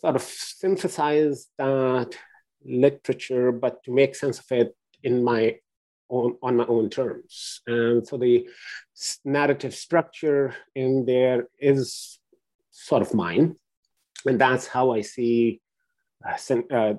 sort 0.00 0.16
of 0.16 0.22
synthesize 0.22 1.46
that 1.58 2.16
literature, 2.64 3.52
but 3.52 3.82
to 3.84 3.92
make 3.92 4.14
sense 4.14 4.38
of 4.38 4.46
it 4.50 4.76
in 5.02 5.22
my 5.22 5.56
own, 6.10 6.36
on 6.42 6.56
my 6.56 6.66
own 6.66 6.90
terms. 6.90 7.60
And 7.66 8.06
so 8.06 8.16
the 8.16 8.46
narrative 9.24 9.74
structure 9.74 10.54
in 10.74 11.04
there 11.06 11.48
is 11.58 12.18
sort 12.70 13.02
of 13.02 13.14
mine. 13.14 13.56
And 14.26 14.40
that's 14.40 14.66
how 14.66 14.92
I 14.92 15.00
see 15.00 15.60
uh, 16.24 16.54
uh, 16.70 16.94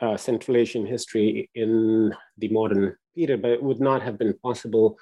uh, 0.00 0.16
Central 0.16 0.56
Asian 0.56 0.86
history 0.86 1.48
in 1.54 2.12
the 2.38 2.48
modern 2.48 2.96
period, 3.14 3.42
but 3.42 3.52
it 3.52 3.62
would 3.62 3.80
not 3.80 4.02
have 4.02 4.18
been 4.18 4.34
possible 4.42 4.98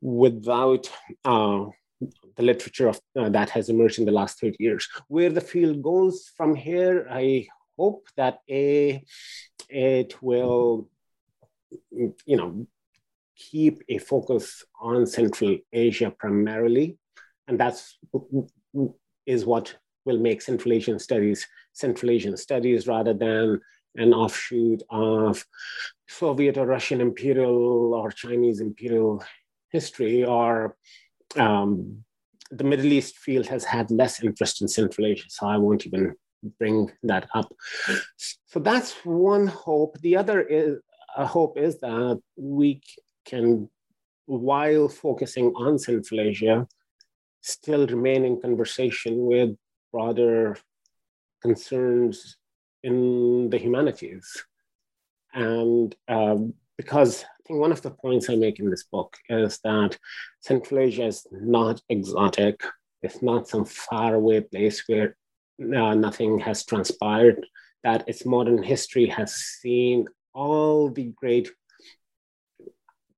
without 0.00 0.90
uh, 1.24 1.66
the 2.36 2.42
literature 2.42 2.88
of, 2.88 3.00
uh, 3.18 3.28
that 3.28 3.50
has 3.50 3.68
emerged 3.68 3.98
in 3.98 4.04
the 4.04 4.12
last 4.12 4.40
30 4.40 4.56
years. 4.58 4.88
Where 5.08 5.30
the 5.30 5.40
field 5.40 5.82
goes 5.82 6.30
from 6.36 6.54
here, 6.54 7.06
I 7.10 7.46
hope 7.78 8.06
that 8.16 8.40
a 8.48 9.04
it 9.68 10.22
will, 10.22 10.88
you 11.90 12.36
know, 12.36 12.66
keep 13.36 13.82
a 13.88 13.98
focus 13.98 14.64
on 14.80 15.06
Central 15.06 15.58
Asia 15.72 16.10
primarily, 16.10 16.98
and 17.48 17.58
that's 17.58 17.98
is 19.26 19.44
what 19.44 19.76
will 20.04 20.18
make 20.18 20.42
Central 20.42 20.72
Asian 20.72 20.98
studies 20.98 21.46
Central 21.72 22.10
Asian 22.10 22.36
studies 22.36 22.86
rather 22.86 23.14
than 23.14 23.60
an 23.96 24.12
offshoot 24.14 24.82
of 24.90 25.44
Soviet 26.08 26.56
or 26.56 26.66
Russian 26.66 27.00
imperial 27.00 27.94
or 27.94 28.10
Chinese 28.10 28.60
imperial 28.60 29.22
history, 29.70 30.24
or 30.24 30.76
um, 31.36 32.04
the 32.50 32.64
Middle 32.64 32.92
East 32.92 33.16
field 33.16 33.46
has 33.46 33.64
had 33.64 33.90
less 33.90 34.22
interest 34.22 34.60
in 34.62 34.68
Central 34.68 35.06
Asia, 35.06 35.28
so 35.28 35.46
I 35.46 35.56
won't 35.56 35.86
even 35.86 36.14
bring 36.58 36.90
that 37.02 37.28
up. 37.34 37.52
So 38.46 38.60
that's 38.60 38.92
one 39.04 39.46
hope. 39.46 39.98
The 40.00 40.16
other 40.16 40.40
is 40.40 40.78
a 41.16 41.26
hope 41.26 41.58
is 41.58 41.78
that 41.80 42.20
we 42.36 42.80
can, 43.24 43.68
while 44.26 44.88
focusing 44.88 45.52
on 45.54 45.78
Central 45.78 46.20
Asia, 46.20 46.66
still 47.42 47.86
remain 47.86 48.24
in 48.24 48.40
conversation 48.40 49.24
with 49.26 49.56
broader 49.92 50.56
concerns 51.42 52.36
in 52.82 53.50
the 53.50 53.58
humanities. 53.58 54.44
And 55.34 55.94
um, 56.08 56.54
because 56.76 57.24
I 57.24 57.42
think 57.46 57.60
one 57.60 57.72
of 57.72 57.82
the 57.82 57.90
points 57.90 58.28
I 58.28 58.36
make 58.36 58.58
in 58.58 58.70
this 58.70 58.84
book 58.84 59.16
is 59.28 59.58
that 59.64 59.98
Central 60.40 60.80
Asia 60.80 61.06
is 61.06 61.26
not 61.30 61.80
exotic. 61.88 62.62
It's 63.02 63.22
not 63.22 63.48
some 63.48 63.64
faraway 63.64 64.40
place 64.40 64.84
where 64.86 65.16
uh, 65.74 65.94
nothing 65.94 66.38
has 66.40 66.64
transpired, 66.64 67.46
that 67.84 68.08
its 68.08 68.24
modern 68.24 68.62
history 68.62 69.06
has 69.06 69.34
seen 69.34 70.06
all 70.34 70.90
the 70.90 71.12
great 71.16 71.50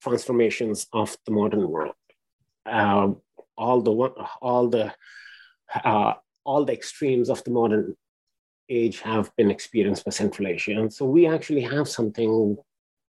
transformations 0.02 0.86
of 0.92 1.16
the 1.26 1.32
modern 1.32 1.68
world. 1.68 1.94
Uh, 2.66 3.12
all 3.56 3.80
the 3.80 3.92
all 4.40 4.68
the 4.68 4.92
uh, 5.84 6.14
all 6.44 6.64
the 6.64 6.72
extremes 6.72 7.28
of 7.30 7.42
the 7.44 7.50
modern 7.50 7.96
age 8.68 9.00
have 9.00 9.34
been 9.36 9.50
experienced 9.50 10.04
by 10.04 10.10
Central 10.10 10.48
Asia. 10.48 10.72
And 10.72 10.92
so 10.92 11.04
we 11.04 11.26
actually 11.26 11.62
have 11.62 11.88
something 11.88 12.56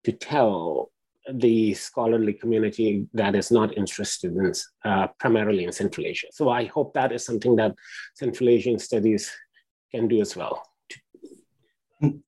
to 0.04 0.12
tell 0.12 0.90
the 1.32 1.74
scholarly 1.74 2.32
community 2.32 3.06
that 3.12 3.34
is 3.34 3.50
not 3.50 3.76
interested 3.76 4.32
in 4.32 4.52
uh, 4.84 5.08
primarily 5.18 5.64
in 5.64 5.72
Central 5.72 6.06
Asia. 6.06 6.26
So 6.32 6.48
I 6.48 6.64
hope 6.64 6.94
that 6.94 7.12
is 7.12 7.24
something 7.24 7.56
that 7.56 7.74
Central 8.14 8.48
Asian 8.48 8.78
studies 8.78 9.30
can 9.90 10.08
do 10.08 10.20
as 10.20 10.36
well. 10.36 10.62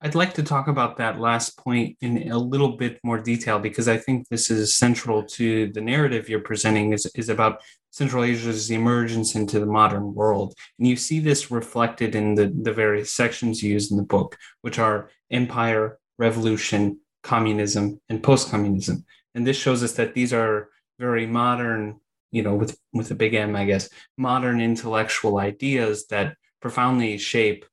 I'd 0.01 0.13
like 0.13 0.35
to 0.35 0.43
talk 0.43 0.67
about 0.67 0.97
that 0.97 1.19
last 1.19 1.57
point 1.57 1.97
in 2.01 2.31
a 2.31 2.37
little 2.37 2.77
bit 2.77 2.99
more 3.03 3.19
detail 3.19 3.57
because 3.57 3.87
I 3.87 3.97
think 3.97 4.27
this 4.29 4.51
is 4.51 4.75
central 4.75 5.23
to 5.23 5.71
the 5.71 5.81
narrative 5.81 6.29
you're 6.29 6.41
presenting 6.41 6.93
is, 6.93 7.11
is 7.15 7.29
about 7.29 7.59
Central 7.89 8.23
Asia's 8.23 8.69
emergence 8.69 9.33
into 9.33 9.59
the 9.59 9.65
modern 9.65 10.13
world. 10.13 10.53
And 10.77 10.87
you 10.87 10.95
see 10.95 11.19
this 11.19 11.49
reflected 11.49 12.13
in 12.13 12.35
the, 12.35 12.53
the 12.61 12.71
various 12.71 13.13
sections 13.13 13.63
used 13.63 13.91
in 13.91 13.97
the 13.97 14.03
book, 14.03 14.37
which 14.61 14.77
are 14.77 15.09
empire, 15.31 15.97
revolution, 16.19 16.99
communism, 17.23 17.99
and 18.09 18.21
post 18.21 18.51
communism. 18.51 19.05
And 19.33 19.47
this 19.47 19.57
shows 19.57 19.81
us 19.81 19.93
that 19.93 20.13
these 20.13 20.33
are 20.33 20.69
very 20.99 21.25
modern, 21.25 21.99
you 22.31 22.43
know, 22.43 22.55
with, 22.55 22.77
with 22.93 23.09
a 23.11 23.15
big 23.15 23.33
M, 23.33 23.55
I 23.55 23.65
guess, 23.65 23.89
modern 24.17 24.61
intellectual 24.61 25.39
ideas 25.39 26.07
that 26.07 26.35
profoundly 26.61 27.17
shape 27.17 27.65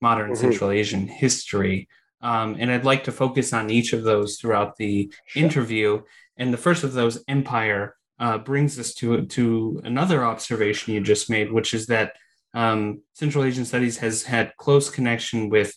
modern 0.00 0.32
mm-hmm. 0.32 0.40
Central 0.40 0.70
Asian 0.70 1.06
history. 1.06 1.88
Um, 2.20 2.56
and 2.58 2.70
I'd 2.70 2.84
like 2.84 3.04
to 3.04 3.12
focus 3.12 3.52
on 3.52 3.70
each 3.70 3.92
of 3.92 4.02
those 4.02 4.38
throughout 4.38 4.76
the 4.76 5.12
interview. 5.36 6.02
And 6.36 6.52
the 6.52 6.58
first 6.58 6.82
of 6.84 6.92
those, 6.94 7.22
empire, 7.28 7.96
uh, 8.18 8.38
brings 8.38 8.78
us 8.78 8.94
to 8.94 9.26
to 9.26 9.80
another 9.84 10.24
observation 10.24 10.94
you 10.94 11.00
just 11.00 11.28
made, 11.28 11.52
which 11.52 11.74
is 11.74 11.86
that 11.86 12.14
um, 12.54 13.02
Central 13.12 13.44
Asian 13.44 13.64
Studies 13.64 13.98
has 13.98 14.22
had 14.22 14.56
close 14.56 14.88
connection 14.88 15.50
with 15.50 15.76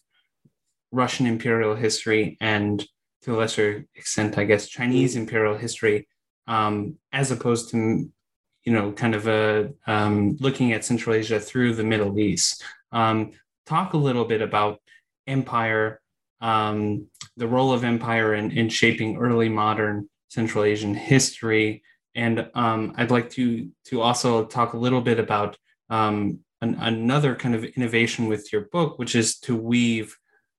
Russian 0.91 1.25
imperial 1.25 1.75
history 1.75 2.37
and, 2.39 2.85
to 3.27 3.35
a 3.35 3.37
lesser 3.37 3.85
extent, 3.95 4.37
I 4.37 4.45
guess, 4.45 4.67
Chinese 4.67 5.15
mm. 5.15 5.19
imperial 5.19 5.57
history, 5.57 6.07
um, 6.47 6.97
as 7.11 7.29
opposed 7.29 7.69
to 7.71 8.09
you 8.63 8.73
know 8.73 8.91
kind 8.93 9.15
of 9.15 9.27
a 9.27 9.73
um, 9.85 10.37
looking 10.39 10.73
at 10.73 10.85
Central 10.85 11.15
Asia 11.15 11.39
through 11.39 11.75
the 11.75 11.83
Middle 11.83 12.17
East. 12.17 12.63
Um, 12.91 13.33
talk 13.65 13.93
a 13.93 13.97
little 13.97 14.25
bit 14.25 14.41
about 14.41 14.79
empire, 15.27 16.01
um, 16.39 17.07
the 17.35 17.47
role 17.47 17.73
of 17.73 17.83
empire 17.83 18.33
in, 18.33 18.51
in 18.51 18.69
shaping 18.69 19.17
early 19.17 19.49
modern 19.49 20.09
Central 20.29 20.63
Asian 20.63 20.95
history 20.95 21.83
and 22.17 22.49
um, 22.55 22.93
I'd 22.97 23.11
like 23.11 23.29
to 23.31 23.69
to 23.85 24.01
also 24.01 24.45
talk 24.45 24.73
a 24.73 24.77
little 24.77 25.01
bit 25.01 25.19
about 25.19 25.57
um, 25.89 26.39
an, 26.61 26.75
another 26.79 27.35
kind 27.35 27.53
of 27.53 27.63
innovation 27.63 28.25
with 28.27 28.51
your 28.51 28.63
book, 28.71 28.97
which 28.97 29.15
is 29.15 29.37
to 29.41 29.55
weave 29.55 30.17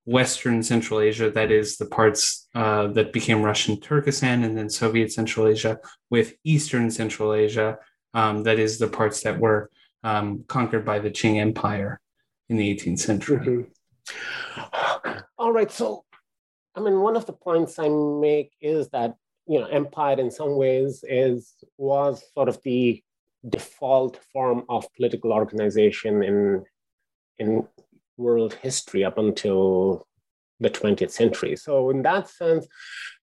Western 0.08 0.62
Central 0.62 1.00
Asia, 1.00 1.30
that 1.30 1.50
is 1.50 1.76
the 1.76 1.84
parts 1.84 2.48
uh, 2.54 2.86
that 2.88 3.12
became 3.12 3.42
Russian 3.42 3.78
Turkestan 3.78 4.42
and 4.42 4.56
then 4.56 4.70
Soviet 4.70 5.12
Central 5.12 5.46
Asia, 5.46 5.78
with 6.08 6.32
Eastern 6.44 6.90
Central 6.90 7.34
Asia, 7.34 7.76
um, 8.14 8.42
that 8.44 8.58
is 8.58 8.78
the 8.78 8.88
parts 8.88 9.20
that 9.22 9.38
were 9.38 9.70
um, 10.02 10.44
conquered 10.48 10.86
by 10.86 10.98
the 10.98 11.10
Qing 11.10 11.38
Empire 11.38 12.00
in 12.48 12.56
the 12.56 12.74
18th 12.74 13.00
century. 13.00 13.66
Mm-hmm. 14.08 15.18
All 15.36 15.52
right. 15.52 15.70
So, 15.70 16.04
I 16.74 16.80
mean, 16.80 17.00
one 17.00 17.14
of 17.14 17.26
the 17.26 17.34
points 17.34 17.78
I 17.78 17.90
make 17.90 18.52
is 18.62 18.88
that 18.88 19.14
you 19.46 19.60
know, 19.60 19.66
empire 19.66 20.18
in 20.18 20.30
some 20.30 20.56
ways 20.56 21.04
is 21.06 21.52
was 21.76 22.22
sort 22.34 22.48
of 22.48 22.62
the 22.62 23.02
default 23.46 24.18
form 24.32 24.64
of 24.70 24.90
political 24.94 25.32
organization 25.34 26.22
in 26.22 26.64
in 27.38 27.66
world 28.18 28.54
history 28.54 29.04
up 29.04 29.16
until 29.18 30.06
the 30.60 30.70
20th 30.70 31.10
century. 31.10 31.56
So 31.56 31.90
in 31.90 32.02
that 32.02 32.28
sense, 32.28 32.66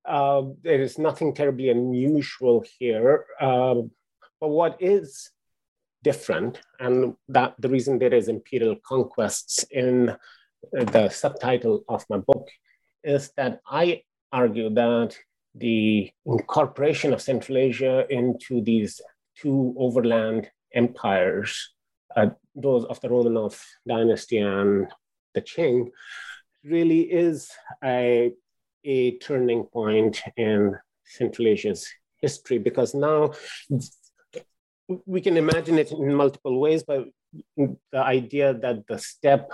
uh, 0.05 0.43
there 0.63 0.81
is 0.81 0.97
nothing 0.97 1.33
terribly 1.33 1.69
unusual 1.69 2.63
here. 2.79 3.25
Uh, 3.39 3.75
but 4.39 4.49
what 4.49 4.77
is 4.79 5.31
different, 6.03 6.61
and 6.79 7.15
that 7.29 7.55
the 7.59 7.69
reason 7.69 7.99
there 7.99 8.13
is 8.13 8.27
imperial 8.27 8.75
conquests 8.87 9.65
in 9.71 10.15
the 10.71 11.09
subtitle 11.09 11.83
of 11.89 12.05
my 12.09 12.17
book, 12.17 12.47
is 13.03 13.31
that 13.37 13.61
I 13.67 14.03
argue 14.31 14.69
that 14.73 15.17
the 15.55 16.11
incorporation 16.25 17.13
of 17.13 17.21
Central 17.21 17.57
Asia 17.57 18.05
into 18.09 18.61
these 18.61 19.01
two 19.37 19.73
overland 19.77 20.49
empires, 20.73 21.73
Uh, 22.15 22.29
those 22.55 22.85
of 22.85 22.99
the 23.01 23.09
Romanov 23.09 23.59
dynasty 23.87 24.37
and 24.37 24.87
the 25.33 25.41
Qing, 25.41 25.89
really 26.63 27.01
is 27.01 27.51
a, 27.83 28.31
a 28.83 29.17
turning 29.17 29.65
point 29.65 30.21
in 30.37 30.75
Central 31.05 31.47
Asia's 31.47 31.87
history 32.17 32.57
because 32.57 32.95
now 32.95 33.33
we 35.05 35.21
can 35.21 35.37
imagine 35.37 35.77
it 35.77 35.91
in 35.91 36.13
multiple 36.13 36.59
ways, 36.59 36.83
but 36.83 37.05
the 37.57 37.77
idea 37.93 38.53
that 38.53 38.87
the 38.87 38.97
steppe 38.97 39.51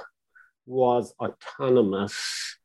was 0.65 1.13
autonomous 1.19 2.57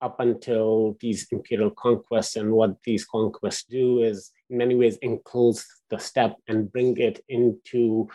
up 0.00 0.20
until 0.20 0.96
these 1.00 1.26
imperial 1.30 1.70
conquests. 1.70 2.36
And 2.36 2.52
what 2.52 2.76
these 2.84 3.04
conquests 3.04 3.64
do 3.64 4.02
is, 4.02 4.30
in 4.48 4.58
many 4.58 4.74
ways, 4.74 4.96
enclose 4.98 5.66
the 5.90 5.98
steppe 5.98 6.36
and 6.46 6.70
bring 6.70 6.96
it 6.98 7.24
into 7.28 8.08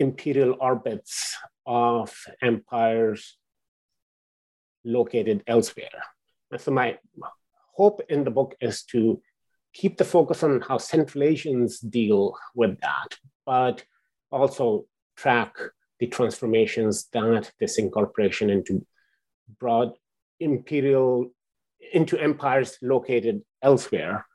imperial 0.00 0.56
orbits 0.60 1.36
of 1.66 2.12
empires 2.42 3.36
located 4.84 5.44
elsewhere. 5.46 6.02
And 6.50 6.60
so, 6.60 6.72
my 6.72 6.98
hope 7.76 8.00
in 8.08 8.24
the 8.24 8.30
book 8.30 8.56
is 8.60 8.82
to 8.84 9.22
keep 9.72 9.96
the 9.96 10.04
focus 10.04 10.42
on 10.42 10.60
how 10.62 10.78
Central 10.78 11.22
Asians 11.22 11.78
deal 11.78 12.34
with 12.54 12.80
that, 12.80 13.16
but 13.46 13.84
also 14.32 14.86
track 15.16 15.54
the 16.00 16.06
transformations 16.06 17.08
that 17.12 17.52
this 17.60 17.78
incorporation 17.78 18.50
into 18.50 18.84
broad 19.58 19.92
imperial 20.40 21.30
into 21.92 22.18
empires 22.18 22.78
located 22.82 23.42
elsewhere 23.62 24.26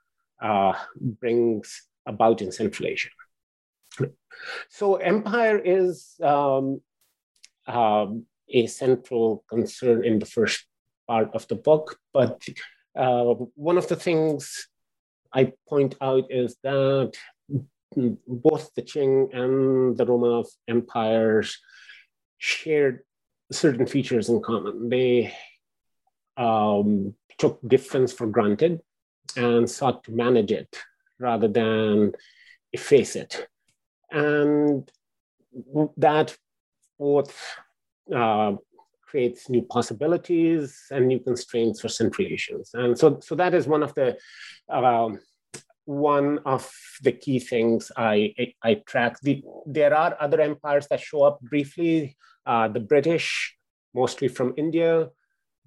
uh, 0.41 0.73
brings 0.99 1.87
about 2.05 2.41
in 2.41 2.51
Central 2.51 2.87
Asia. 2.87 3.09
So 4.69 4.95
empire 4.95 5.57
is 5.57 6.15
um, 6.21 6.81
um, 7.67 8.25
a 8.49 8.67
central 8.67 9.43
concern 9.49 10.03
in 10.05 10.19
the 10.19 10.25
first 10.25 10.65
part 11.07 11.33
of 11.33 11.47
the 11.47 11.55
book, 11.55 11.97
but 12.13 12.43
uh, 12.95 13.33
one 13.55 13.77
of 13.77 13.87
the 13.87 13.95
things 13.95 14.67
I 15.33 15.53
point 15.67 15.95
out 16.01 16.25
is 16.29 16.55
that 16.63 17.13
both 18.27 18.73
the 18.75 18.81
Qing 18.81 19.33
and 19.33 19.97
the 19.97 20.05
Romanov 20.05 20.47
empires 20.67 21.57
shared 22.37 23.01
certain 23.51 23.85
features 23.85 24.29
in 24.29 24.41
common. 24.41 24.89
They 24.89 25.33
um, 26.37 27.15
took 27.37 27.59
difference 27.67 28.11
for 28.13 28.27
granted 28.27 28.81
and 29.35 29.69
sought 29.69 30.03
to 30.05 30.11
manage 30.11 30.51
it 30.51 30.77
rather 31.19 31.47
than 31.47 32.13
efface 32.73 33.15
it. 33.15 33.47
And 34.11 34.89
that 35.97 36.35
both 36.99 37.35
uh, 38.13 38.53
creates 39.01 39.49
new 39.49 39.61
possibilities 39.63 40.83
and 40.91 41.07
new 41.07 41.19
constraints 41.19 41.81
for 41.81 41.89
Central. 41.89 42.27
And 42.73 42.97
so, 42.97 43.19
so 43.21 43.35
that 43.35 43.53
is 43.53 43.67
one 43.67 43.83
of 43.83 43.93
the 43.95 44.17
uh, 44.69 45.09
one 45.85 46.39
of 46.45 46.69
the 47.03 47.11
key 47.11 47.39
things 47.39 47.91
I, 47.95 48.33
I, 48.39 48.53
I 48.63 48.73
track. 48.87 49.19
The, 49.21 49.43
there 49.65 49.93
are 49.95 50.17
other 50.19 50.41
empires 50.41 50.87
that 50.89 50.99
show 50.99 51.23
up 51.23 51.39
briefly. 51.41 52.17
Uh, 52.45 52.67
the 52.67 52.79
British, 52.79 53.55
mostly 53.93 54.27
from 54.27 54.53
India, 54.57 55.09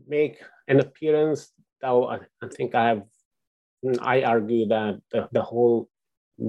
make 0.06 0.38
an 0.66 0.80
appearance. 0.80 1.52
Though 1.80 2.08
I, 2.08 2.18
I 2.42 2.48
think 2.48 2.74
I 2.74 2.88
have, 2.88 3.02
I 4.00 4.22
argue 4.22 4.66
that 4.68 5.00
the, 5.12 5.28
the 5.30 5.42
whole 5.42 5.88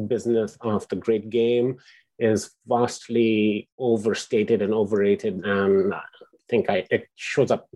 business 0.07 0.57
of 0.61 0.87
the 0.89 0.95
great 0.95 1.29
game 1.29 1.77
is 2.19 2.51
vastly 2.67 3.69
overstated 3.77 4.61
and 4.61 4.73
overrated, 4.73 5.45
and 5.45 5.93
I 5.93 6.01
think 6.49 6.69
I, 6.69 6.85
it 6.91 7.07
shows 7.15 7.51
up 7.51 7.69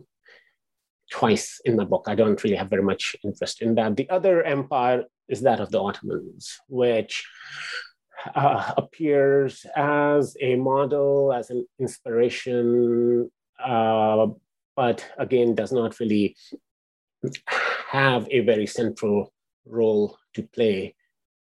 twice 1.11 1.61
in 1.65 1.77
the 1.77 1.85
book. 1.85 2.05
I 2.07 2.15
don't 2.15 2.43
really 2.43 2.55
have 2.55 2.69
very 2.69 2.83
much 2.83 3.15
interest 3.23 3.61
in 3.61 3.75
that. 3.75 3.95
The 3.95 4.09
other 4.09 4.43
empire 4.43 5.05
is 5.27 5.41
that 5.41 5.59
of 5.59 5.71
the 5.71 5.79
Ottomans, 5.79 6.59
which 6.67 7.25
uh, 8.35 8.73
appears 8.77 9.65
as 9.75 10.35
a 10.41 10.55
model, 10.55 11.33
as 11.33 11.49
an 11.49 11.65
inspiration, 11.79 13.31
uh, 13.63 14.27
but 14.75 15.07
again 15.17 15.55
does 15.55 15.71
not 15.71 15.99
really 15.99 16.35
have 17.89 18.27
a 18.31 18.39
very 18.41 18.65
central 18.65 19.31
role 19.65 20.17
to 20.33 20.43
play 20.43 20.95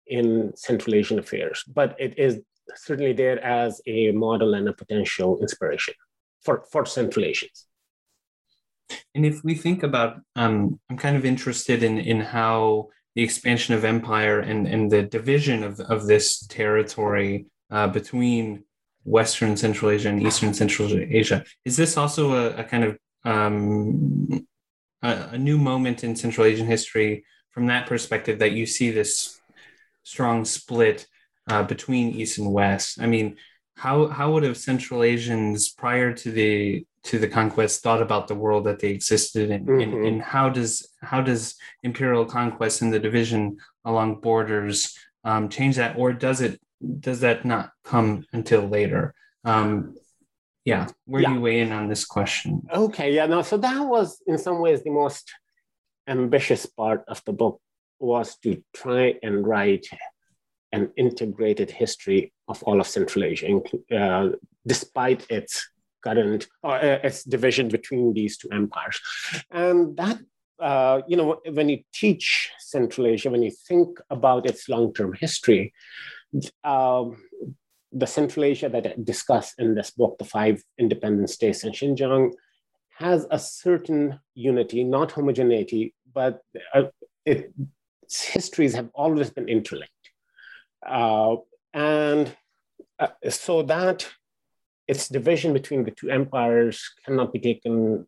in 0.08 0.52
Central 0.56 0.94
Asian 0.94 1.18
affairs. 1.18 1.64
But 1.66 1.96
it 1.98 2.18
is 2.18 2.40
certainly 2.76 3.12
there 3.12 3.42
as 3.44 3.80
a 3.86 4.12
model 4.12 4.54
and 4.54 4.68
a 4.68 4.72
potential 4.72 5.38
inspiration 5.40 5.94
for, 6.42 6.64
for 6.70 6.84
Central 6.86 7.24
Asians. 7.24 7.66
And 9.14 9.26
if 9.26 9.44
we 9.44 9.54
think 9.54 9.82
about, 9.82 10.20
um, 10.36 10.80
I'm 10.88 10.96
kind 10.96 11.16
of 11.16 11.24
interested 11.24 11.82
in, 11.82 11.98
in 11.98 12.20
how 12.20 12.88
the 13.14 13.22
expansion 13.22 13.74
of 13.74 13.84
empire 13.84 14.40
and, 14.40 14.66
and 14.66 14.90
the 14.90 15.02
division 15.02 15.62
of, 15.62 15.80
of 15.80 16.06
this 16.06 16.46
territory 16.46 17.46
uh, 17.70 17.88
between 17.88 18.64
Western 19.04 19.56
Central 19.56 19.90
Asia 19.90 20.08
and 20.08 20.22
Eastern 20.22 20.54
Central 20.54 20.88
Asia. 20.92 21.44
Is 21.64 21.76
this 21.76 21.96
also 21.96 22.32
a, 22.32 22.60
a 22.60 22.64
kind 22.64 22.84
of 22.84 22.98
um, 23.24 24.46
a, 25.02 25.30
a, 25.32 25.38
new 25.38 25.58
moment 25.58 26.04
in 26.04 26.16
Central 26.16 26.46
Asian 26.46 26.66
history 26.66 27.24
from 27.50 27.66
that 27.66 27.86
perspective 27.86 28.38
that 28.38 28.52
you 28.52 28.66
see 28.66 28.90
this 28.90 29.37
strong 30.08 30.44
split 30.44 31.06
uh, 31.50 31.62
between 31.62 32.14
East 32.14 32.38
and 32.38 32.52
West. 32.52 32.98
I 33.00 33.06
mean, 33.06 33.36
how 33.76 34.08
how 34.08 34.32
would 34.32 34.42
have 34.42 34.56
Central 34.56 35.02
Asians 35.02 35.68
prior 35.68 36.12
to 36.22 36.30
the 36.30 36.86
to 37.04 37.18
the 37.18 37.28
conquest 37.28 37.82
thought 37.82 38.02
about 38.02 38.26
the 38.26 38.40
world 38.44 38.64
that 38.64 38.80
they 38.80 38.90
existed 38.90 39.50
in, 39.50 39.66
mm-hmm. 39.66 39.80
and, 39.80 40.06
and, 40.06 40.22
how 40.22 40.48
does 40.48 40.70
how 41.00 41.20
does 41.20 41.54
imperial 41.82 42.24
conquest 42.24 42.82
and 42.82 42.92
the 42.92 42.98
division 42.98 43.58
along 43.84 44.20
borders 44.20 44.96
um, 45.24 45.48
change 45.48 45.76
that, 45.76 45.96
or 45.96 46.12
does 46.12 46.40
it 46.40 46.60
does 47.00 47.20
that 47.20 47.44
not 47.44 47.70
come 47.84 48.24
until 48.32 48.62
later? 48.66 49.14
Um, 49.44 49.94
yeah, 50.64 50.88
where 51.04 51.22
yeah. 51.22 51.28
do 51.28 51.34
you 51.34 51.40
weigh 51.40 51.60
in 51.60 51.72
on 51.72 51.88
this 51.88 52.04
question? 52.04 52.62
Okay, 52.72 53.14
yeah, 53.14 53.26
no, 53.26 53.42
so 53.42 53.56
that 53.58 53.80
was 53.86 54.20
in 54.26 54.38
some 54.38 54.60
ways 54.60 54.82
the 54.82 54.90
most 54.90 55.32
ambitious 56.06 56.66
part 56.66 57.04
of 57.06 57.22
the 57.26 57.32
book 57.32 57.60
was 58.00 58.36
to 58.38 58.62
try 58.74 59.14
and 59.22 59.46
write 59.46 59.86
an 60.72 60.90
integrated 60.96 61.70
history 61.70 62.32
of 62.46 62.62
all 62.62 62.80
of 62.80 62.86
Central 62.86 63.24
Asia, 63.24 63.60
uh, 63.94 64.28
despite 64.66 65.26
its 65.30 65.68
current 66.04 66.46
uh, 66.62 66.98
its 67.02 67.24
division 67.24 67.68
between 67.68 68.12
these 68.12 68.36
two 68.38 68.48
empires. 68.52 69.00
And 69.50 69.96
that, 69.96 70.18
uh, 70.60 71.00
you 71.08 71.16
know, 71.16 71.40
when 71.50 71.68
you 71.68 71.82
teach 71.92 72.50
Central 72.58 73.06
Asia, 73.06 73.30
when 73.30 73.42
you 73.42 73.52
think 73.68 73.98
about 74.10 74.46
its 74.46 74.68
long-term 74.68 75.14
history, 75.14 75.72
um, 76.64 77.22
the 77.92 78.06
Central 78.06 78.44
Asia 78.44 78.68
that 78.68 78.86
I 78.86 78.94
discuss 79.02 79.54
in 79.58 79.74
this 79.74 79.90
book, 79.90 80.18
the 80.18 80.24
five 80.24 80.62
independent 80.78 81.30
states 81.30 81.64
in 81.64 81.72
Xinjiang, 81.72 82.32
has 82.98 83.26
a 83.30 83.38
certain 83.38 84.20
unity, 84.34 84.84
not 84.84 85.12
homogeneity, 85.12 85.94
but 86.12 86.40
uh, 86.74 86.84
it, 87.24 87.52
histories 88.08 88.74
have 88.74 88.90
always 88.94 89.30
been 89.30 89.48
interlinked. 89.48 89.92
Uh, 90.86 91.36
and 91.74 92.34
uh, 92.98 93.08
so 93.28 93.62
that 93.62 94.06
its 94.86 95.08
division 95.08 95.52
between 95.52 95.84
the 95.84 95.90
two 95.90 96.10
empires 96.10 96.90
cannot 97.04 97.32
be 97.32 97.38
taken 97.38 98.06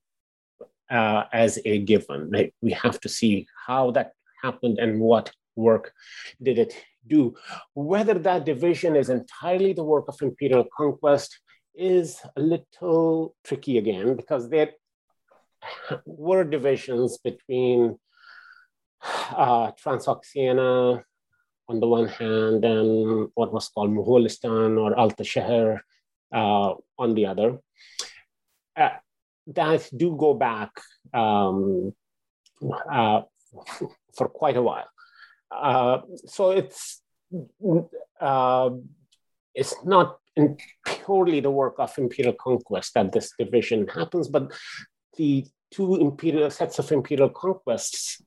uh, 0.90 1.24
as 1.32 1.58
a 1.64 1.78
given. 1.80 2.30
Like, 2.30 2.54
we 2.62 2.72
have 2.72 3.00
to 3.00 3.08
see 3.08 3.46
how 3.66 3.90
that 3.92 4.12
happened 4.42 4.78
and 4.78 5.00
what 5.00 5.30
work 5.56 5.92
did 6.42 6.58
it 6.58 6.74
do. 7.06 7.34
Whether 7.74 8.14
that 8.14 8.44
division 8.44 8.96
is 8.96 9.10
entirely 9.10 9.72
the 9.72 9.84
work 9.84 10.06
of 10.08 10.20
imperial 10.22 10.66
conquest 10.76 11.38
is 11.74 12.18
a 12.36 12.40
little 12.40 13.34
tricky 13.44 13.78
again 13.78 14.16
because 14.16 14.48
there 14.48 14.70
were 16.06 16.44
divisions 16.44 17.18
between 17.18 17.98
uh, 19.02 19.72
Transoxiana 19.72 21.02
on 21.68 21.80
the 21.80 21.86
one 21.86 22.08
hand, 22.08 22.64
and 22.64 23.28
what 23.34 23.52
was 23.52 23.68
called 23.68 23.90
Mughalistan 23.90 24.78
or 24.78 24.94
Altishahr 24.94 25.78
uh, 26.32 26.74
on 26.98 27.14
the 27.14 27.26
other. 27.26 27.58
Uh, 28.76 28.90
that 29.46 29.88
do 29.96 30.16
go 30.16 30.34
back 30.34 30.70
um, 31.14 31.92
uh, 32.90 33.22
for 34.16 34.28
quite 34.28 34.56
a 34.56 34.62
while. 34.62 34.88
Uh, 35.50 35.98
so 36.26 36.50
it's 36.50 37.02
uh, 38.20 38.70
it's 39.54 39.74
not 39.84 40.18
purely 40.86 41.40
the 41.40 41.50
work 41.50 41.74
of 41.78 41.96
imperial 41.98 42.34
conquest 42.34 42.94
that 42.94 43.12
this 43.12 43.32
division 43.38 43.88
happens, 43.88 44.28
but 44.28 44.52
the 45.16 45.44
two 45.70 45.96
imperial 45.96 46.50
sets 46.50 46.78
of 46.78 46.90
imperial 46.92 47.28
conquests 47.28 48.22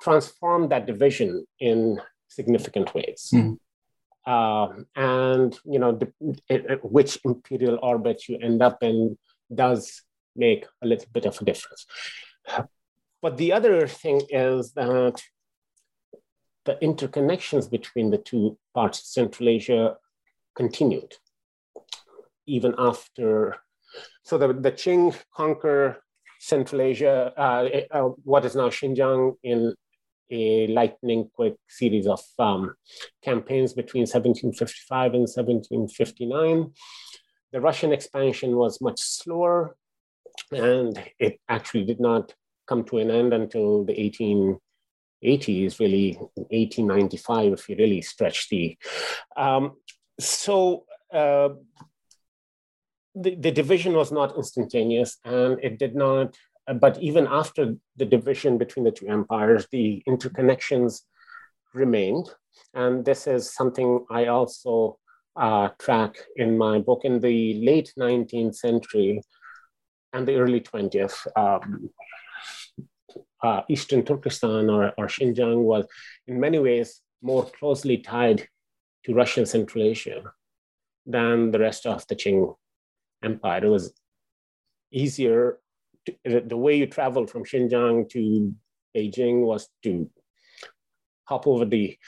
transform 0.00 0.68
that 0.68 0.86
division 0.86 1.46
in 1.60 2.00
significant 2.28 2.94
ways. 2.94 3.30
Mm. 3.32 3.58
Uh, 4.26 4.82
and 4.96 5.56
you 5.64 5.78
know 5.78 5.92
the, 5.92 6.12
it, 6.48 6.84
which 6.84 7.18
imperial 7.24 7.78
orbit 7.80 8.28
you 8.28 8.38
end 8.42 8.60
up 8.60 8.82
in 8.82 9.16
does 9.54 10.02
make 10.34 10.66
a 10.82 10.86
little 10.86 11.06
bit 11.12 11.26
of 11.26 11.40
a 11.40 11.44
difference. 11.44 11.86
But 13.22 13.36
the 13.36 13.52
other 13.52 13.86
thing 13.86 14.22
is 14.30 14.72
that 14.72 15.22
the 16.64 16.74
interconnections 16.82 17.70
between 17.70 18.10
the 18.10 18.18
two 18.18 18.58
parts 18.74 18.98
of 18.98 19.06
Central 19.06 19.48
Asia 19.48 19.96
continued 20.54 21.14
even 22.46 22.74
after. 22.78 23.56
So 24.24 24.38
the, 24.38 24.52
the 24.52 24.72
Qing 24.72 25.16
conquer 25.34 26.02
Central 26.38 26.82
Asia, 26.82 27.32
uh, 27.36 27.68
uh, 27.90 28.08
what 28.24 28.44
is 28.44 28.54
now 28.54 28.68
Xinjiang 28.68 29.36
in 29.42 29.74
a 30.30 30.66
lightning 30.68 31.30
quick 31.34 31.54
series 31.68 32.06
of 32.06 32.20
um, 32.38 32.74
campaigns 33.22 33.72
between 33.72 34.02
1755 34.02 35.14
and 35.14 35.22
1759. 35.22 36.72
The 37.52 37.60
Russian 37.60 37.92
expansion 37.92 38.56
was 38.56 38.80
much 38.80 39.00
slower, 39.00 39.76
and 40.50 41.00
it 41.18 41.40
actually 41.48 41.84
did 41.84 42.00
not 42.00 42.34
come 42.66 42.84
to 42.84 42.98
an 42.98 43.10
end 43.10 43.32
until 43.32 43.84
the 43.84 43.94
1880s, 43.94 45.78
really 45.78 46.14
1895, 46.34 47.52
if 47.52 47.68
you 47.68 47.76
really 47.76 48.02
stretch 48.02 48.48
the. 48.48 48.76
Um, 49.36 49.72
so 50.18 50.84
uh, 51.12 51.50
the, 53.14 53.34
the 53.36 53.50
division 53.50 53.94
was 53.94 54.12
not 54.12 54.36
instantaneous, 54.36 55.18
and 55.24 55.58
it 55.62 55.78
did 55.78 55.94
not 55.94 56.36
but 56.74 56.98
even 57.00 57.26
after 57.30 57.76
the 57.96 58.04
division 58.04 58.58
between 58.58 58.84
the 58.84 58.90
two 58.90 59.08
empires, 59.08 59.66
the 59.70 60.02
interconnections 60.08 61.02
remained. 61.74 62.28
And 62.74 63.04
this 63.04 63.26
is 63.26 63.54
something 63.54 64.04
I 64.10 64.26
also 64.26 64.98
uh, 65.36 65.68
track 65.78 66.16
in 66.36 66.58
my 66.58 66.78
book. 66.78 67.02
In 67.04 67.20
the 67.20 67.54
late 67.62 67.92
19th 67.98 68.56
century 68.56 69.20
and 70.12 70.26
the 70.26 70.36
early 70.36 70.60
20th, 70.60 71.26
um, 71.36 71.90
uh, 73.42 73.62
Eastern 73.68 74.04
Turkestan 74.04 74.70
or, 74.70 74.92
or 74.98 75.06
Xinjiang 75.06 75.62
was 75.62 75.86
in 76.26 76.40
many 76.40 76.58
ways 76.58 77.02
more 77.22 77.44
closely 77.58 77.98
tied 77.98 78.48
to 79.04 79.14
Russian 79.14 79.46
Central 79.46 79.84
Asia 79.84 80.22
than 81.04 81.50
the 81.52 81.58
rest 81.58 81.86
of 81.86 82.06
the 82.08 82.16
Qing 82.16 82.54
Empire. 83.22 83.64
It 83.64 83.68
was 83.68 83.92
easier 84.90 85.58
the 86.24 86.56
way 86.56 86.76
you 86.76 86.86
traveled 86.86 87.30
from 87.30 87.44
Xinjiang 87.44 88.08
to 88.10 88.54
Beijing 88.96 89.40
was 89.40 89.68
to 89.82 90.10
hop 91.24 91.46
over 91.46 91.64
the 91.64 91.98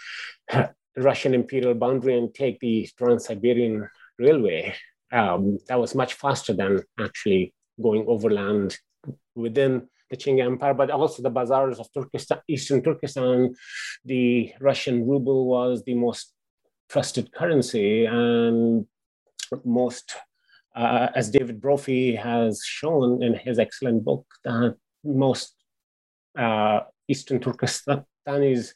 Russian 0.96 1.34
imperial 1.34 1.74
boundary 1.74 2.16
and 2.16 2.34
take 2.34 2.60
the 2.60 2.88
Trans-Siberian 2.96 3.88
Railway. 4.18 4.74
Um, 5.12 5.58
that 5.68 5.78
was 5.78 5.94
much 5.94 6.14
faster 6.14 6.52
than 6.52 6.82
actually 6.98 7.54
going 7.80 8.04
overland 8.08 8.76
within 9.34 9.88
the 10.10 10.16
Qing 10.16 10.42
Empire, 10.44 10.74
but 10.74 10.90
also 10.90 11.22
the 11.22 11.30
bazaars 11.30 11.78
of 11.78 11.88
Turkestan, 11.92 12.40
Eastern 12.48 12.82
Turkestan. 12.82 13.54
The 14.04 14.52
Russian 14.60 15.06
ruble 15.06 15.46
was 15.46 15.84
the 15.84 15.94
most 15.94 16.32
trusted 16.88 17.32
currency 17.32 18.06
and 18.06 18.86
most 19.64 20.16
uh, 20.78 21.08
as 21.16 21.28
David 21.28 21.60
Brophy 21.60 22.14
has 22.14 22.62
shown 22.64 23.20
in 23.20 23.34
his 23.34 23.58
excellent 23.58 24.04
book, 24.04 24.24
that 24.44 24.76
most 25.02 25.54
uh, 26.38 26.80
Eastern 27.08 27.40
Turkestanis 27.40 28.74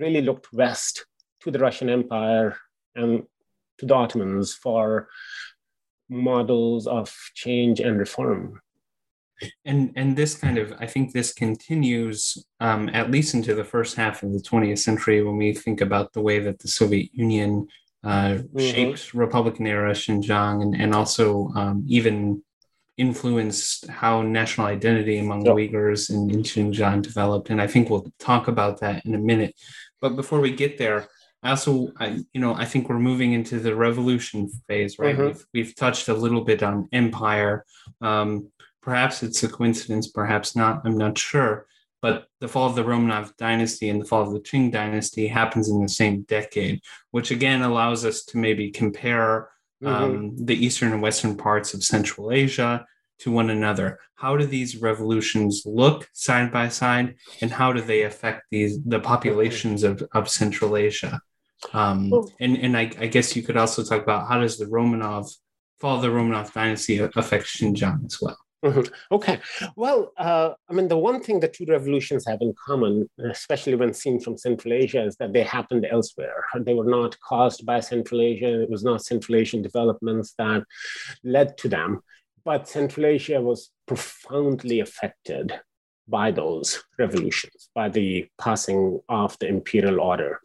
really 0.00 0.20
looked 0.20 0.52
west 0.52 1.06
to 1.42 1.52
the 1.52 1.60
Russian 1.60 1.88
Empire 1.88 2.56
and 2.96 3.22
to 3.78 3.86
the 3.86 3.94
Ottomans 3.94 4.52
for 4.52 5.08
models 6.08 6.88
of 6.88 7.14
change 7.34 7.78
and 7.78 7.98
reform. 8.00 8.60
And 9.64 9.92
and 9.96 10.16
this 10.16 10.36
kind 10.36 10.58
of 10.58 10.72
I 10.78 10.86
think 10.86 11.12
this 11.12 11.32
continues 11.32 12.46
um, 12.60 12.88
at 12.92 13.10
least 13.10 13.34
into 13.34 13.54
the 13.54 13.64
first 13.64 13.96
half 13.96 14.22
of 14.22 14.32
the 14.32 14.38
20th 14.38 14.78
century 14.78 15.22
when 15.22 15.36
we 15.36 15.52
think 15.54 15.80
about 15.80 16.12
the 16.12 16.22
way 16.22 16.38
that 16.40 16.58
the 16.60 16.68
Soviet 16.68 17.10
Union 17.12 17.68
uh, 18.04 18.34
mm-hmm. 18.34 18.58
shaped 18.58 19.14
Republican 19.14 19.66
era 19.66 19.92
Xinjiang 19.92 20.62
and, 20.62 20.74
and 20.74 20.94
also 20.94 21.50
um, 21.54 21.84
even 21.86 22.42
influenced 22.96 23.88
how 23.88 24.22
national 24.22 24.66
identity 24.68 25.18
among 25.18 25.44
yep. 25.44 25.56
Uyghurs 25.56 26.10
in, 26.10 26.30
in 26.30 26.42
Xinjiang 26.42 27.02
developed. 27.02 27.50
And 27.50 27.60
I 27.60 27.66
think 27.66 27.90
we'll 27.90 28.12
talk 28.18 28.46
about 28.48 28.80
that 28.80 29.04
in 29.04 29.14
a 29.14 29.18
minute. 29.18 29.54
But 30.00 30.16
before 30.16 30.40
we 30.40 30.52
get 30.52 30.78
there, 30.78 31.08
I 31.42 31.50
also, 31.50 31.92
I, 31.98 32.20
you 32.32 32.40
know, 32.40 32.54
I 32.54 32.64
think 32.64 32.88
we're 32.88 32.98
moving 32.98 33.32
into 33.32 33.58
the 33.58 33.74
revolution 33.74 34.48
phase, 34.68 34.98
right? 34.98 35.14
Mm-hmm. 35.14 35.26
We've, 35.26 35.46
we've 35.52 35.76
touched 35.76 36.08
a 36.08 36.14
little 36.14 36.42
bit 36.42 36.62
on 36.62 36.88
empire. 36.92 37.64
Um, 38.00 38.50
perhaps 38.80 39.22
it's 39.22 39.42
a 39.42 39.48
coincidence, 39.48 40.08
perhaps 40.08 40.54
not. 40.54 40.82
I'm 40.84 40.96
not 40.96 41.18
sure. 41.18 41.66
But 42.04 42.26
the 42.38 42.48
fall 42.48 42.68
of 42.68 42.74
the 42.74 42.84
Romanov 42.84 43.34
dynasty 43.38 43.88
and 43.88 43.98
the 43.98 44.04
fall 44.04 44.20
of 44.20 44.34
the 44.34 44.40
Qing 44.40 44.70
dynasty 44.70 45.26
happens 45.26 45.70
in 45.70 45.80
the 45.80 45.88
same 45.88 46.20
decade, 46.28 46.82
which 47.12 47.30
again 47.30 47.62
allows 47.62 48.04
us 48.04 48.26
to 48.26 48.36
maybe 48.36 48.70
compare 48.70 49.48
mm-hmm. 49.82 50.04
um, 50.04 50.36
the 50.36 50.54
eastern 50.54 50.92
and 50.92 51.00
western 51.00 51.34
parts 51.34 51.72
of 51.72 51.82
Central 51.82 52.30
Asia 52.30 52.84
to 53.20 53.30
one 53.30 53.48
another. 53.48 54.00
How 54.16 54.36
do 54.36 54.44
these 54.44 54.76
revolutions 54.76 55.62
look 55.64 56.06
side 56.12 56.52
by 56.52 56.68
side, 56.68 57.14
and 57.40 57.50
how 57.50 57.72
do 57.72 57.80
they 57.80 58.02
affect 58.02 58.42
these 58.50 58.84
the 58.84 59.00
populations 59.00 59.82
of, 59.82 60.06
of 60.12 60.28
Central 60.28 60.76
Asia? 60.76 61.22
Um, 61.72 62.12
and 62.38 62.58
and 62.58 62.76
I, 62.76 62.90
I, 63.00 63.06
guess 63.06 63.34
you 63.34 63.42
could 63.42 63.56
also 63.56 63.82
talk 63.82 64.02
about 64.02 64.28
how 64.28 64.40
does 64.40 64.58
the 64.58 64.66
Romanov 64.66 65.34
fall 65.80 66.02
the 66.02 66.08
Romanov 66.08 66.52
dynasty 66.52 66.98
affect 66.98 67.46
Xinjiang 67.46 68.04
as 68.04 68.18
well. 68.20 68.36
Mm-hmm. 68.64 68.94
Okay. 69.12 69.40
Well, 69.76 70.12
uh, 70.16 70.54
I 70.70 70.72
mean, 70.72 70.88
the 70.88 70.96
one 70.96 71.22
thing 71.22 71.38
the 71.38 71.48
two 71.48 71.66
revolutions 71.68 72.24
have 72.26 72.38
in 72.40 72.54
common, 72.66 73.10
especially 73.30 73.74
when 73.74 73.92
seen 73.92 74.18
from 74.18 74.38
Central 74.38 74.72
Asia, 74.72 75.04
is 75.04 75.16
that 75.16 75.34
they 75.34 75.42
happened 75.42 75.86
elsewhere. 75.90 76.44
They 76.58 76.72
were 76.72 76.88
not 76.88 77.14
caused 77.20 77.66
by 77.66 77.80
Central 77.80 78.22
Asia. 78.22 78.62
It 78.62 78.70
was 78.70 78.82
not 78.82 79.04
Central 79.04 79.36
Asian 79.36 79.60
developments 79.60 80.34
that 80.38 80.64
led 81.22 81.58
to 81.58 81.68
them. 81.68 82.00
But 82.42 82.66
Central 82.66 83.04
Asia 83.04 83.40
was 83.40 83.70
profoundly 83.86 84.80
affected 84.80 85.52
by 86.08 86.30
those 86.30 86.82
revolutions, 86.98 87.68
by 87.74 87.90
the 87.90 88.26
passing 88.40 89.00
of 89.10 89.38
the 89.40 89.48
imperial 89.48 90.00
order. 90.00 90.40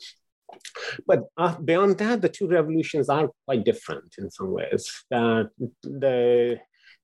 But 1.08 1.24
uh, 1.38 1.58
beyond 1.58 1.98
that, 2.00 2.22
the 2.22 2.30
two 2.30 2.48
revolutions 2.48 3.08
are 3.08 3.30
quite 3.46 3.64
different 3.64 4.16
in 4.18 4.30
some 4.30 4.52
ways. 4.52 5.06
That 5.10 5.50
the 5.84 6.60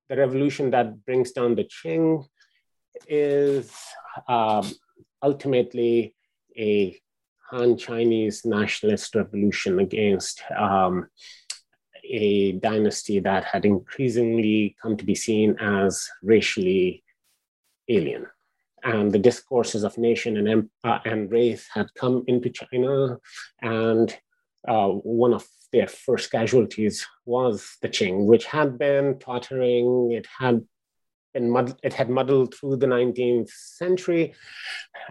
the 0.10 0.18
revolution 0.18 0.72
that 0.72 1.06
brings 1.06 1.32
down 1.32 1.56
the 1.56 1.66
Qing 1.66 2.26
is 3.08 3.72
um, 4.28 4.70
ultimately 5.22 6.16
a 6.58 7.00
Han 7.52 7.78
Chinese 7.78 8.46
nationalist 8.46 9.16
revolution 9.16 9.80
against 9.80 10.42
um, 10.58 11.08
a 12.04 12.54
dynasty 12.54 13.20
that 13.20 13.44
had 13.44 13.66
increasingly 13.66 14.76
come 14.82 14.96
to 14.98 15.06
be 15.06 15.16
seen 15.16 15.58
as 15.60 16.08
racially 16.22 17.04
alien. 17.90 18.28
And 18.84 19.12
the 19.12 19.20
discourses 19.20 19.84
of 19.84 19.98
nation 19.98 20.38
and, 20.38 20.70
uh, 20.84 21.00
and 21.06 21.32
race 21.32 21.68
had 21.74 21.88
come 21.96 22.24
into 22.28 22.50
China, 22.50 23.18
and 23.62 24.16
uh, 24.68 24.90
one 24.90 25.34
of 25.34 25.48
their 25.76 25.88
first 25.88 26.32
casualties 26.32 27.06
was 27.26 27.78
the 27.82 27.90
Qing, 27.90 28.26
which 28.26 28.46
had 28.46 28.78
been 28.78 29.20
tottering. 29.20 30.14
It 30.14 30.26
had 30.40 30.64
been 31.34 31.50
mud- 31.50 31.78
it 31.84 31.94
had 31.94 32.10
muddled 32.10 32.56
through 32.56 32.78
the 32.78 32.88
19th 32.88 33.50
century, 33.50 34.34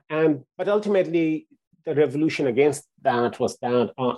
and 0.09 0.43
but 0.57 0.69
ultimately 0.69 1.47
the 1.85 1.95
revolution 1.95 2.47
against 2.47 2.83
that 3.03 3.39
was 3.39 3.59
that 3.59 3.93
uh, 3.99 4.17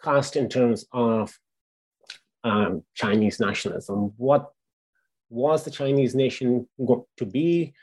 cast 0.00 0.36
in 0.36 0.48
terms 0.48 0.86
of 0.92 1.36
um, 2.44 2.84
Chinese 2.94 3.40
nationalism. 3.40 4.12
What 4.16 4.52
was 5.28 5.64
the 5.64 5.72
Chinese 5.72 6.14
nation 6.14 6.68
going 6.78 7.06
to 7.16 7.26
be? 7.26 7.74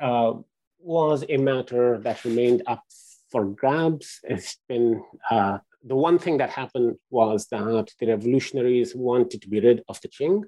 Uh, 0.00 0.32
was 0.80 1.24
a 1.28 1.36
matter 1.36 1.98
that 1.98 2.24
remained 2.24 2.62
up 2.66 2.82
for 3.30 3.44
grabs. 3.44 4.18
It's 4.24 4.58
been 4.68 5.04
uh, 5.30 5.58
the 5.88 5.96
one 5.96 6.18
thing 6.18 6.38
that 6.38 6.50
happened 6.50 6.96
was 7.10 7.46
that 7.48 7.88
the 7.98 8.06
revolutionaries 8.06 8.94
wanted 8.94 9.42
to 9.42 9.48
be 9.48 9.60
rid 9.60 9.82
of 9.88 10.00
the 10.00 10.08
Qing, 10.08 10.44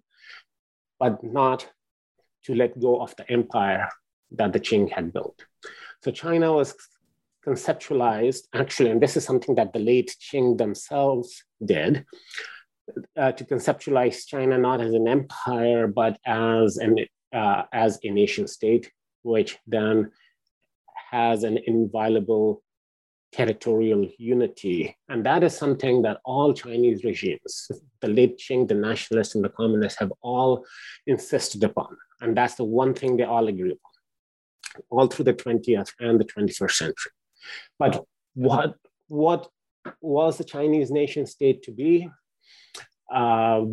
but 0.98 1.22
not 1.24 1.68
to 2.44 2.54
let 2.54 2.78
go 2.78 3.00
of 3.00 3.14
the 3.16 3.30
empire 3.30 3.88
that 4.32 4.52
the 4.52 4.60
Qing 4.60 4.90
had 4.90 5.12
built. 5.12 5.44
So 6.02 6.10
China 6.10 6.52
was 6.52 6.74
conceptualized, 7.46 8.44
actually, 8.54 8.90
and 8.90 9.00
this 9.00 9.16
is 9.16 9.24
something 9.24 9.54
that 9.54 9.72
the 9.72 9.78
late 9.78 10.14
Qing 10.20 10.58
themselves 10.58 11.42
did, 11.64 12.04
uh, 13.16 13.32
to 13.32 13.44
conceptualize 13.44 14.26
China 14.26 14.58
not 14.58 14.80
as 14.80 14.92
an 14.94 15.08
empire, 15.08 15.86
but 15.86 16.18
as 16.26 16.76
an 16.76 17.06
uh, 17.32 17.62
as 17.72 17.98
a 18.02 18.10
nation 18.10 18.46
state, 18.46 18.90
which 19.22 19.58
then 19.66 20.10
has 21.10 21.44
an 21.44 21.58
inviolable 21.66 22.62
territorial 23.32 24.08
unity. 24.18 24.96
And 25.08 25.24
that 25.24 25.42
is 25.42 25.56
something 25.56 26.02
that 26.02 26.18
all 26.24 26.52
Chinese 26.52 27.04
regimes, 27.04 27.70
the 28.00 28.08
late 28.08 28.38
Qing, 28.38 28.68
the 28.68 28.74
nationalists, 28.74 29.34
and 29.34 29.44
the 29.44 29.48
communists, 29.50 29.98
have 30.00 30.12
all 30.22 30.64
insisted 31.06 31.62
upon. 31.64 31.96
And 32.20 32.36
that's 32.36 32.56
the 32.56 32.64
one 32.64 32.94
thing 32.94 33.16
they 33.16 33.24
all 33.24 33.46
agree 33.48 33.72
upon, 33.72 34.84
all 34.90 35.06
through 35.06 35.26
the 35.26 35.34
20th 35.34 35.92
and 36.00 36.18
the 36.20 36.24
21st 36.24 36.72
century. 36.72 37.12
But 37.78 38.04
what, 38.34 38.74
what 39.08 39.48
was 40.00 40.38
the 40.38 40.44
Chinese 40.44 40.90
nation 40.90 41.26
state 41.26 41.62
to 41.62 41.72
be? 41.72 42.08
Uh, 43.12 43.64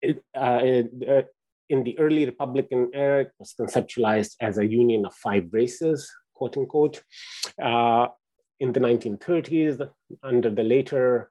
it, 0.00 0.22
uh, 0.34 0.60
it, 0.62 0.90
uh, 1.08 1.22
in 1.68 1.84
the 1.84 1.98
early 1.98 2.26
Republican 2.26 2.90
era, 2.92 3.22
it 3.22 3.32
was 3.38 3.54
conceptualized 3.58 4.36
as 4.40 4.58
a 4.58 4.66
union 4.66 5.06
of 5.06 5.14
five 5.14 5.48
races, 5.52 6.10
quote 6.34 6.56
unquote. 6.56 7.02
Uh, 7.60 8.08
in 8.60 8.72
the 8.72 8.80
1930s, 8.80 9.88
under 10.22 10.50
the 10.50 10.62
later 10.62 11.30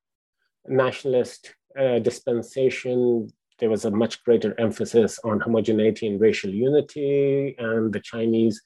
nationalist 0.68 1.56
uh, 1.80 2.00
dispensation, 2.00 3.32
there 3.60 3.70
was 3.70 3.86
a 3.86 3.92
much 3.92 4.24
greater 4.24 4.60
emphasis 4.60 5.20
on 5.24 5.40
homogeneity 5.40 6.08
and 6.08 6.20
racial 6.20 6.50
unity, 6.50 7.56
and 7.58 7.94
the 7.94 8.00
Chinese 8.00 8.62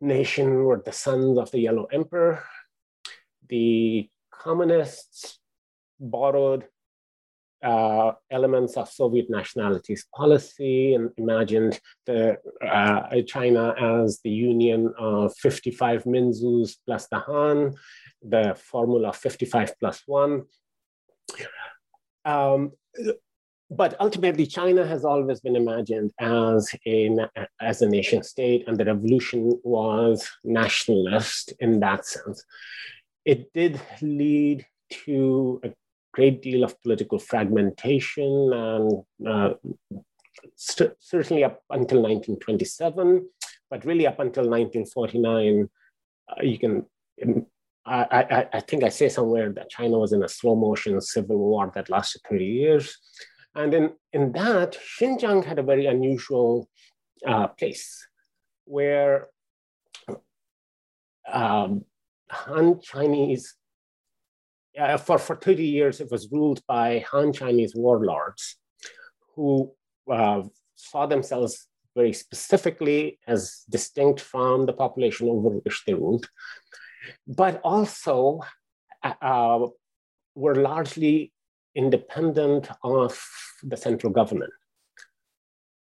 nation 0.00 0.64
were 0.64 0.82
the 0.84 0.92
sons 0.92 1.38
of 1.38 1.50
the 1.50 1.60
Yellow 1.60 1.86
Emperor. 1.92 2.42
The 3.48 4.08
communists 4.32 5.38
borrowed 5.98 6.64
uh, 7.62 8.12
elements 8.30 8.76
of 8.76 8.88
Soviet 8.88 9.26
nationalities 9.28 10.06
policy 10.14 10.94
and 10.94 11.10
imagined 11.16 11.78
the, 12.06 12.38
uh, 12.66 13.22
China 13.26 13.74
as 13.78 14.20
the 14.24 14.30
union 14.30 14.92
of 14.98 15.34
55 15.36 16.04
Minzus 16.04 16.76
plus 16.86 17.06
the 17.08 17.18
Han, 17.18 17.74
the 18.22 18.56
formula 18.58 19.12
55 19.12 19.78
plus 19.78 20.02
one. 20.06 20.42
Um, 22.24 22.72
but 23.70 23.94
ultimately, 24.00 24.46
China 24.46 24.84
has 24.84 25.04
always 25.04 25.40
been 25.40 25.54
imagined 25.54 26.12
as 26.18 26.74
a, 26.86 27.16
as 27.60 27.82
a 27.82 27.88
nation 27.88 28.22
state, 28.24 28.64
and 28.66 28.76
the 28.76 28.84
revolution 28.84 29.60
was 29.62 30.28
nationalist 30.42 31.52
in 31.60 31.78
that 31.80 32.04
sense. 32.04 32.44
It 33.24 33.52
did 33.52 33.80
lead 34.02 34.66
to 35.04 35.60
a 35.62 35.72
great 36.12 36.42
deal 36.42 36.64
of 36.64 36.80
political 36.82 37.18
fragmentation 37.18 38.52
and 38.52 39.02
uh, 39.26 39.54
st- 40.56 40.92
certainly 40.98 41.44
up 41.44 41.62
until 41.70 42.02
1927, 42.02 43.28
but 43.70 43.84
really 43.84 44.06
up 44.06 44.18
until 44.18 44.44
1949, 44.48 45.68
uh, 46.28 46.42
you 46.42 46.58
can. 46.58 46.86
I, 47.86 48.04
I, 48.12 48.48
I 48.52 48.60
think 48.60 48.84
I 48.84 48.88
say 48.88 49.08
somewhere 49.08 49.50
that 49.52 49.70
China 49.70 49.98
was 49.98 50.12
in 50.12 50.22
a 50.22 50.28
slow 50.28 50.54
motion 50.54 51.00
civil 51.00 51.38
war 51.38 51.72
that 51.74 51.90
lasted 51.90 52.20
30 52.28 52.44
years. 52.44 52.96
And 53.54 53.74
in, 53.74 53.90
in 54.12 54.32
that, 54.32 54.78
Xinjiang 55.00 55.44
had 55.44 55.58
a 55.58 55.62
very 55.62 55.86
unusual 55.86 56.68
uh, 57.26 57.48
place 57.48 58.06
where 58.64 59.28
um, 61.30 61.84
Han 62.30 62.80
Chinese 62.80 63.56
uh, 64.78 64.96
for, 64.96 65.18
for 65.18 65.36
30 65.36 65.64
years, 65.64 66.00
it 66.00 66.10
was 66.10 66.30
ruled 66.30 66.60
by 66.66 67.04
Han 67.10 67.32
Chinese 67.32 67.74
warlords 67.74 68.56
who 69.34 69.72
uh, 70.10 70.42
saw 70.74 71.06
themselves 71.06 71.66
very 71.96 72.12
specifically 72.12 73.18
as 73.26 73.64
distinct 73.68 74.20
from 74.20 74.66
the 74.66 74.72
population 74.72 75.28
over 75.28 75.48
which 75.48 75.82
they 75.86 75.94
ruled, 75.94 76.28
but 77.26 77.60
also 77.64 78.40
uh, 79.02 79.14
uh 79.20 79.66
were 80.34 80.54
largely 80.54 81.32
independent 81.74 82.68
of 82.84 83.20
the 83.62 83.76
central 83.76 84.12
government. 84.12 84.52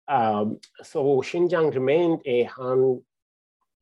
Um, 0.09 0.59
so 0.83 1.03
Xinjiang 1.21 1.75
remained 1.75 2.21
a 2.25 2.45
Han 2.45 3.03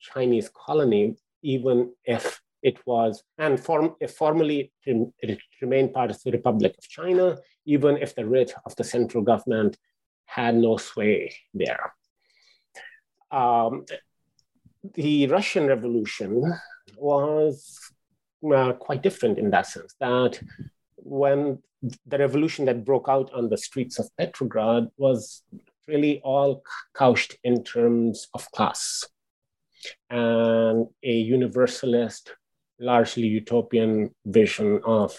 Chinese 0.01 0.51
colony, 0.55 1.17
even 1.43 1.93
if 2.05 2.40
it 2.63 2.79
was, 2.87 3.23
and 3.39 3.59
form, 3.59 3.95
formally 4.17 4.73
it 4.85 5.39
remained 5.61 5.93
part 5.93 6.11
of 6.11 6.23
the 6.23 6.31
Republic 6.31 6.75
of 6.79 6.89
China, 6.89 7.39
even 7.65 7.97
if 7.97 8.15
the 8.15 8.27
writ 8.27 8.53
of 8.67 8.75
the 8.77 8.85
central 8.85 9.23
government 9.23 9.77
had 10.27 10.55
no 10.55 10.77
sway 10.77 11.35
there. 11.55 11.93
Um, 13.31 13.85
the 14.95 15.27
Russian 15.27 15.67
Revolution 15.67 16.53
was 16.97 17.79
uh, 18.55 18.73
quite 18.73 19.03
different 19.03 19.39
in 19.39 19.51
that 19.51 19.67
sense, 19.67 19.95
that 20.01 20.41
when 20.97 21.63
the 22.07 22.19
revolution 22.19 22.65
that 22.67 22.85
broke 22.85 23.09
out 23.09 23.33
on 23.33 23.49
the 23.49 23.57
streets 23.57 23.99
of 23.99 24.11
Petrograd 24.19 24.89
was 24.97 25.43
really 25.89 26.21
all 26.23 26.63
couched 26.95 27.37
in 27.43 27.65
terms 27.65 28.29
of 28.35 28.51
class 28.53 29.05
and 30.11 30.87
a 31.03 31.13
universalist 31.13 32.35
largely 32.81 33.27
utopian 33.29 34.15
vision 34.25 34.81
of 34.85 35.19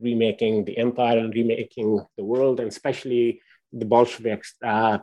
remaking 0.00 0.64
the 0.64 0.76
empire 0.78 1.18
and 1.18 1.34
remaking 1.34 2.00
the 2.16 2.24
world, 2.24 2.58
and 2.58 2.68
especially 2.68 3.40
the 3.72 3.84
Bolsheviks 3.84 4.54
that 4.60 5.02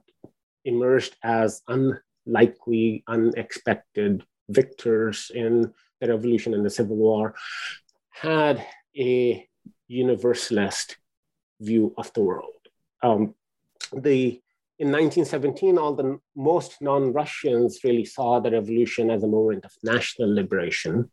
emerged 0.65 1.15
as 1.23 1.61
unlikely, 1.67 3.03
unexpected 3.07 4.23
victors 4.49 5.31
in 5.33 5.71
the 6.01 6.07
revolution 6.07 6.53
and 6.53 6.65
the 6.65 6.69
civil 6.69 6.97
war, 6.97 7.35
had 8.09 8.65
a 8.97 9.47
universalist 9.87 10.97
view 11.61 11.93
of 11.97 12.11
the 12.13 12.21
world. 12.21 12.53
Um, 13.01 13.35
the 13.93 14.41
in 14.79 14.93
1917, 14.93 15.77
all 15.77 15.93
the 15.93 16.19
most 16.37 16.81
non-Russians 16.81 17.81
really 17.83 18.05
saw 18.05 18.39
the 18.39 18.51
revolution 18.51 19.11
as 19.11 19.23
a 19.23 19.27
moment 19.27 19.65
of 19.65 19.73
national 19.83 20.33
liberation. 20.33 21.11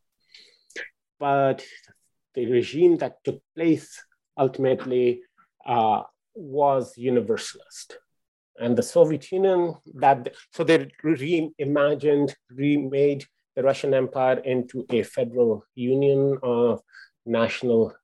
But 1.19 1.65
the 2.35 2.47
regime 2.47 2.97
that 2.99 3.25
took 3.25 3.41
place 3.55 4.03
ultimately 4.37 5.23
uh, 5.65 6.03
was 6.35 6.97
universalist. 6.97 7.99
And 8.59 8.77
the 8.77 8.83
Soviet 8.83 9.31
Union, 9.33 9.75
that 9.95 10.35
so 10.53 10.65
they 10.65 10.91
reimagined, 11.05 12.35
remade 12.51 13.25
the 13.55 13.63
Russian 13.63 13.95
Empire 13.95 14.39
into 14.39 14.87
a 14.91 15.03
federal 15.03 15.65
union 15.75 16.39
of 16.43 16.81
national 17.25 17.95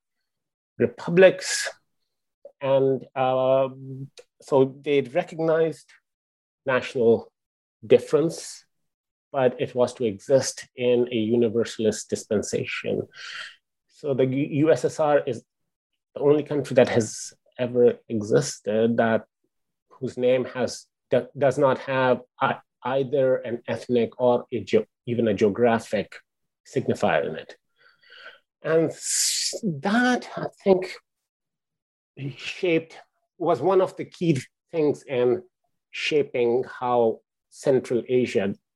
republics. 0.78 1.70
And 2.60 3.04
uh, 3.14 3.68
so 4.40 4.76
they 4.82 5.00
recognized 5.02 5.90
national 6.66 7.32
difference, 7.86 8.64
but 9.32 9.56
it 9.58 9.74
was 9.74 9.94
to 9.94 10.04
exist 10.04 10.68
in 10.76 11.08
a 11.10 11.16
universalist 11.16 12.10
dispensation. 12.10 13.08
So 13.88 14.14
the 14.14 14.26
USSR 14.26 15.22
is 15.26 15.42
the 16.14 16.20
only 16.20 16.42
country 16.42 16.74
that 16.74 16.88
has 16.90 17.32
ever 17.58 17.94
existed 18.08 18.98
that 18.98 19.24
whose 19.90 20.16
name 20.16 20.44
has 20.44 20.86
does 21.38 21.58
not 21.58 21.78
have 21.78 22.20
either 22.84 23.36
an 23.36 23.62
ethnic 23.68 24.20
or 24.20 24.44
a 24.52 24.60
ge- 24.60 24.86
even 25.06 25.28
a 25.28 25.34
geographic 25.34 26.16
signifier 26.66 27.28
in 27.28 27.36
it. 27.36 27.56
And 28.62 28.90
that, 29.82 30.28
I 30.36 30.46
think, 30.64 30.92
shaped, 32.36 32.96
was 33.38 33.60
one 33.60 33.80
of 33.80 33.96
the 33.96 34.04
key 34.04 34.40
things 34.70 35.02
in 35.02 35.42
shaping 35.90 36.64
how 36.80 37.20
Central 37.50 38.02
Asia 38.08 38.54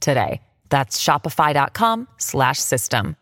today. 0.00 0.40
That's 0.68 1.02
shopify.com 1.02 2.08
slash 2.18 2.58
system. 2.58 3.16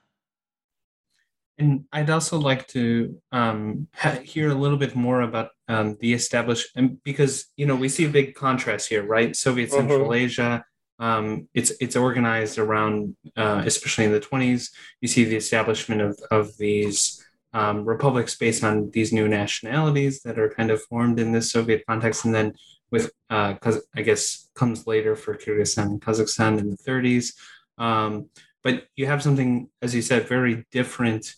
And 1.59 1.87
I'd 1.93 2.11
also 2.11 2.39
like 2.39 2.69
to 2.69 3.21
um, 3.33 3.89
hear 4.23 4.51
a 4.51 4.55
little 4.55 4.79
bit 4.79 4.95
more 4.95 5.23
about 5.23 5.51
um, 5.67 5.97
the 6.01 6.13
establishment 6.13 7.03
because 7.03 7.47
you 7.57 7.67
know 7.67 7.75
we 7.75 7.89
see 7.89 8.05
a 8.05 8.09
big 8.09 8.35
contrast 8.35 8.89
here, 8.89 9.03
right? 9.03 9.35
Soviet 9.35 9.71
mm-hmm. 9.71 9.89
Central 9.89 10.15
Asia, 10.15 10.65
um, 11.01 11.49
it's 11.55 11.73
it's 11.81 11.97
organized 11.97 12.59
around, 12.59 13.17
uh, 13.37 13.63
especially 13.65 14.05
in 14.05 14.13
the 14.13 14.21
20s. 14.21 14.71
You 15.01 15.09
see 15.09 15.25
the 15.25 15.37
establishment 15.37 16.01
of 16.01 16.19
of 16.31 16.57
these 16.59 17.25
um, 17.53 17.85
republics 17.85 18.37
based 18.37 18.63
on 18.63 18.91
these 18.91 19.13
new 19.13 19.29
nationalities 19.29 20.23
that 20.23 20.39
are 20.39 20.51
kind 20.51 20.71
of 20.71 20.83
formed 20.83 21.19
in 21.19 21.33
this 21.33 21.51
Soviet 21.51 21.83
context, 21.89 22.25
and 22.25 22.35
then 22.35 22.55
with 22.91 23.11
uh, 23.31 23.55
I 23.95 24.03
guess 24.03 24.49
comes 24.55 24.87
later 24.87 25.15
for 25.17 25.37
Kyrgyzstan 25.37 25.87
and 25.87 26.01
Kazakhstan 26.01 26.59
in 26.59 26.71
the 26.71 26.77
30s. 26.77 27.35
Um, 27.79 28.31
but 28.65 28.87
you 28.97 29.07
have 29.07 29.23
something, 29.23 29.69
as 29.83 29.95
you 29.95 30.03
said, 30.03 30.29
very 30.29 30.67
different 30.73 31.35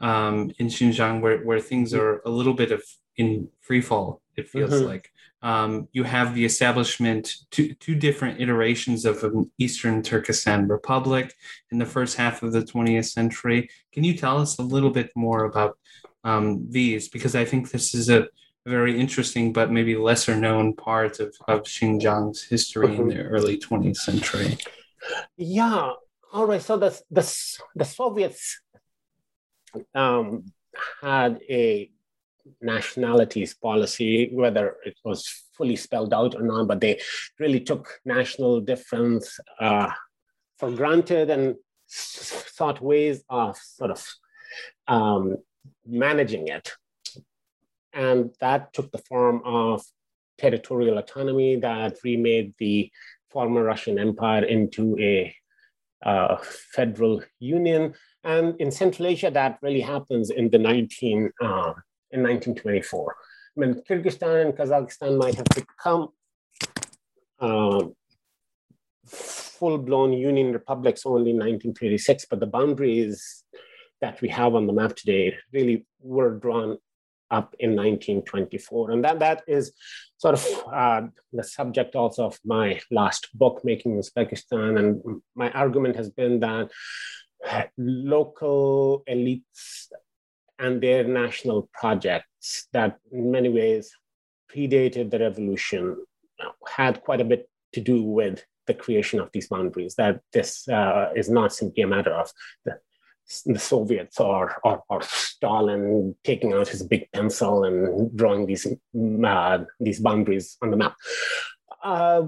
um, 0.00 0.50
in 0.58 0.68
Xinjiang, 0.68 1.20
where 1.20 1.38
where 1.38 1.60
things 1.60 1.92
are 1.94 2.20
a 2.24 2.30
little 2.30 2.54
bit 2.54 2.72
of 2.72 2.82
in 3.16 3.48
free 3.60 3.80
fall. 3.80 4.22
It 4.36 4.48
feels 4.48 4.72
mm-hmm. 4.72 4.86
like 4.86 5.10
um, 5.42 5.88
you 5.92 6.04
have 6.04 6.34
the 6.34 6.44
establishment 6.44 7.34
two 7.50 7.74
two 7.74 7.94
different 7.94 8.40
iterations 8.40 9.04
of 9.04 9.22
an 9.24 9.50
Eastern 9.58 10.02
Turkestan 10.02 10.68
Republic 10.68 11.34
in 11.70 11.78
the 11.78 11.86
first 11.86 12.16
half 12.16 12.42
of 12.42 12.52
the 12.52 12.62
20th 12.62 13.10
century. 13.10 13.68
Can 13.92 14.04
you 14.04 14.16
tell 14.16 14.38
us 14.38 14.58
a 14.58 14.62
little 14.62 14.90
bit 14.90 15.10
more 15.14 15.44
about 15.44 15.78
um, 16.24 16.66
these? 16.70 17.08
Because 17.08 17.34
I 17.34 17.44
think 17.44 17.70
this 17.70 17.94
is 17.94 18.08
a 18.10 18.28
very 18.66 18.98
interesting 18.98 19.52
but 19.52 19.70
maybe 19.70 19.96
lesser 19.96 20.36
known 20.36 20.74
part 20.74 21.20
of, 21.20 21.34
of 21.48 21.62
Xinjiang's 21.62 22.42
history 22.42 22.88
mm-hmm. 22.88 23.02
in 23.02 23.08
the 23.08 23.22
early 23.22 23.58
20th 23.58 23.96
century. 23.96 24.58
Yeah. 25.36 25.92
All 26.32 26.46
right. 26.46 26.62
So 26.62 26.76
the 26.76 26.90
the, 27.10 27.58
the 27.74 27.84
Soviets 27.84 28.60
um, 29.94 30.52
had 31.00 31.40
a 31.48 31.90
nationalities 32.60 33.54
policy, 33.54 34.30
whether 34.32 34.76
it 34.84 34.96
was 35.04 35.26
fully 35.56 35.76
spelled 35.76 36.14
out 36.14 36.34
or 36.34 36.42
not, 36.42 36.68
but 36.68 36.80
they 36.80 37.00
really 37.38 37.60
took 37.60 38.00
national 38.04 38.60
difference 38.60 39.38
uh, 39.60 39.90
for 40.58 40.70
granted 40.70 41.30
and 41.30 41.56
sought 41.86 42.80
ways 42.80 43.22
of 43.28 43.56
sort 43.56 43.90
of 43.90 44.06
um, 44.88 45.36
managing 45.86 46.48
it. 46.48 46.72
And 47.92 48.30
that 48.40 48.72
took 48.72 48.90
the 48.92 48.98
form 48.98 49.42
of 49.44 49.82
territorial 50.38 50.98
autonomy 50.98 51.56
that 51.56 51.98
remade 52.04 52.54
the 52.58 52.90
former 53.30 53.62
Russian 53.62 53.98
Empire 53.98 54.44
into 54.44 54.96
a 54.98 55.34
uh, 56.04 56.36
federal 56.72 57.22
union. 57.38 57.94
And 58.24 58.60
in 58.60 58.70
Central 58.70 59.08
Asia, 59.08 59.30
that 59.30 59.58
really 59.62 59.80
happens 59.80 60.30
in 60.30 60.50
the 60.50 60.58
19, 60.58 61.30
uh, 61.40 61.72
in 62.10 62.22
1924. 62.22 63.16
I 63.56 63.60
mean, 63.60 63.82
Kyrgyzstan 63.88 64.46
and 64.46 64.54
Kazakhstan 64.54 65.18
might 65.18 65.34
have 65.34 65.46
become 65.54 66.08
uh, 67.38 67.84
full-blown 69.06 70.12
union 70.12 70.52
republics 70.52 71.02
only 71.04 71.30
in 71.30 71.36
1936, 71.36 72.26
but 72.30 72.40
the 72.40 72.46
boundaries 72.46 73.44
that 74.00 74.20
we 74.22 74.28
have 74.28 74.54
on 74.54 74.66
the 74.66 74.72
map 74.72 74.96
today 74.96 75.34
really 75.52 75.86
were 76.00 76.38
drawn 76.38 76.78
up 77.30 77.54
in 77.58 77.70
1924. 77.70 78.90
And 78.90 79.04
that, 79.04 79.18
that 79.20 79.42
is 79.46 79.72
sort 80.16 80.34
of 80.34 80.46
uh, 80.72 81.02
the 81.32 81.44
subject 81.44 81.94
also 81.94 82.26
of 82.26 82.38
my 82.44 82.80
last 82.90 83.28
book, 83.34 83.60
Making 83.64 83.96
Uzbekistan. 83.96 84.78
And 84.78 85.22
my 85.34 85.50
argument 85.52 85.96
has 85.96 86.10
been 86.10 86.40
that 86.40 86.70
local 87.78 89.02
elites 89.08 89.86
and 90.58 90.82
their 90.82 91.04
national 91.04 91.70
projects 91.72 92.68
that 92.72 92.98
in 93.10 93.30
many 93.30 93.48
ways 93.48 93.90
predated 94.54 95.10
the 95.10 95.18
revolution 95.18 95.96
had 96.68 97.00
quite 97.02 97.20
a 97.20 97.24
bit 97.24 97.48
to 97.72 97.80
do 97.80 98.02
with 98.02 98.44
the 98.66 98.74
creation 98.74 99.20
of 99.20 99.30
these 99.32 99.48
boundaries, 99.48 99.94
that 99.94 100.20
this 100.32 100.68
uh, 100.68 101.10
is 101.16 101.30
not 101.30 101.52
simply 101.52 101.82
a 101.82 101.86
matter 101.86 102.12
of 102.12 102.30
the, 102.64 102.78
the 103.46 103.58
Soviets 103.58 104.18
or, 104.20 104.60
or, 104.64 104.82
or, 104.88 105.02
Stalin 105.02 106.14
taking 106.24 106.52
out 106.52 106.68
his 106.68 106.82
big 106.82 107.08
pencil 107.12 107.64
and 107.64 108.14
drawing 108.16 108.46
these, 108.46 108.66
uh, 109.24 109.58
these 109.78 110.00
boundaries 110.00 110.56
on 110.62 110.70
the 110.70 110.76
map. 110.76 110.96
Uh, 111.82 112.22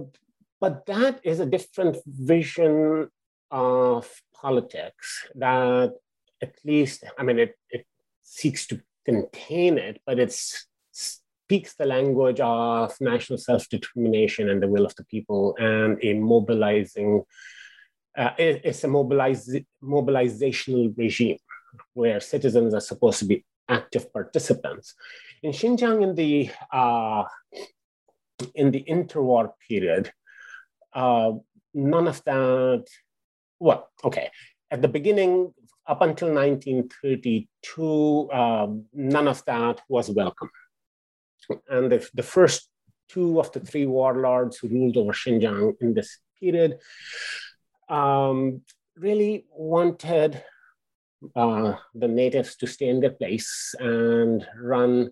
but 0.60 0.86
that 0.86 1.20
is 1.24 1.40
a 1.40 1.46
different 1.46 1.96
vision 2.06 3.08
of 3.50 4.08
politics 4.32 5.26
that 5.34 5.92
at 6.40 6.54
least, 6.64 7.04
I 7.18 7.22
mean, 7.22 7.38
it, 7.38 7.54
it 7.70 7.86
seeks 8.22 8.66
to 8.68 8.80
contain 9.04 9.78
it, 9.78 10.00
but 10.06 10.18
it 10.18 10.32
speaks 10.32 11.74
the 11.74 11.86
language 11.86 12.40
of 12.40 12.94
national 13.00 13.38
self-determination 13.38 14.48
and 14.48 14.62
the 14.62 14.68
will 14.68 14.86
of 14.86 14.94
the 14.96 15.04
people 15.04 15.54
and 15.58 15.98
a 16.02 16.14
mobilizing, 16.14 17.24
uh, 18.16 18.30
it's 18.38 18.84
a 18.84 18.88
mobilize, 18.88 19.54
mobilizational 19.82 20.96
regime 20.96 21.38
where 21.94 22.20
citizens 22.20 22.74
are 22.74 22.80
supposed 22.80 23.18
to 23.20 23.24
be 23.24 23.44
active 23.68 24.12
participants. 24.12 24.94
In 25.42 25.52
Xinjiang, 25.52 26.02
in 26.02 26.14
the 26.14 26.50
uh, 26.72 27.24
in 28.54 28.70
the 28.70 28.84
interwar 28.88 29.52
period, 29.68 30.12
uh, 30.92 31.32
none 31.74 32.06
of 32.08 32.22
that. 32.24 32.84
Well, 33.58 33.88
okay. 34.04 34.30
At 34.70 34.82
the 34.82 34.88
beginning, 34.88 35.54
up 35.86 36.02
until 36.02 36.28
1932, 36.32 38.30
um, 38.32 38.84
none 38.92 39.28
of 39.28 39.44
that 39.46 39.80
was 39.88 40.10
welcome. 40.10 40.50
And 41.68 41.90
the, 41.90 42.08
the 42.14 42.22
first 42.22 42.68
two 43.08 43.40
of 43.40 43.50
the 43.52 43.60
three 43.60 43.86
warlords 43.86 44.58
who 44.58 44.68
ruled 44.68 44.96
over 44.96 45.12
Xinjiang 45.12 45.74
in 45.80 45.94
this 45.94 46.18
period 46.40 46.78
um, 47.92 48.62
really 48.96 49.46
wanted 49.50 50.42
uh, 51.36 51.74
the 51.94 52.08
natives 52.08 52.56
to 52.56 52.66
stay 52.66 52.88
in 52.88 53.00
their 53.00 53.10
place 53.10 53.74
and 53.78 54.44
run 54.60 55.10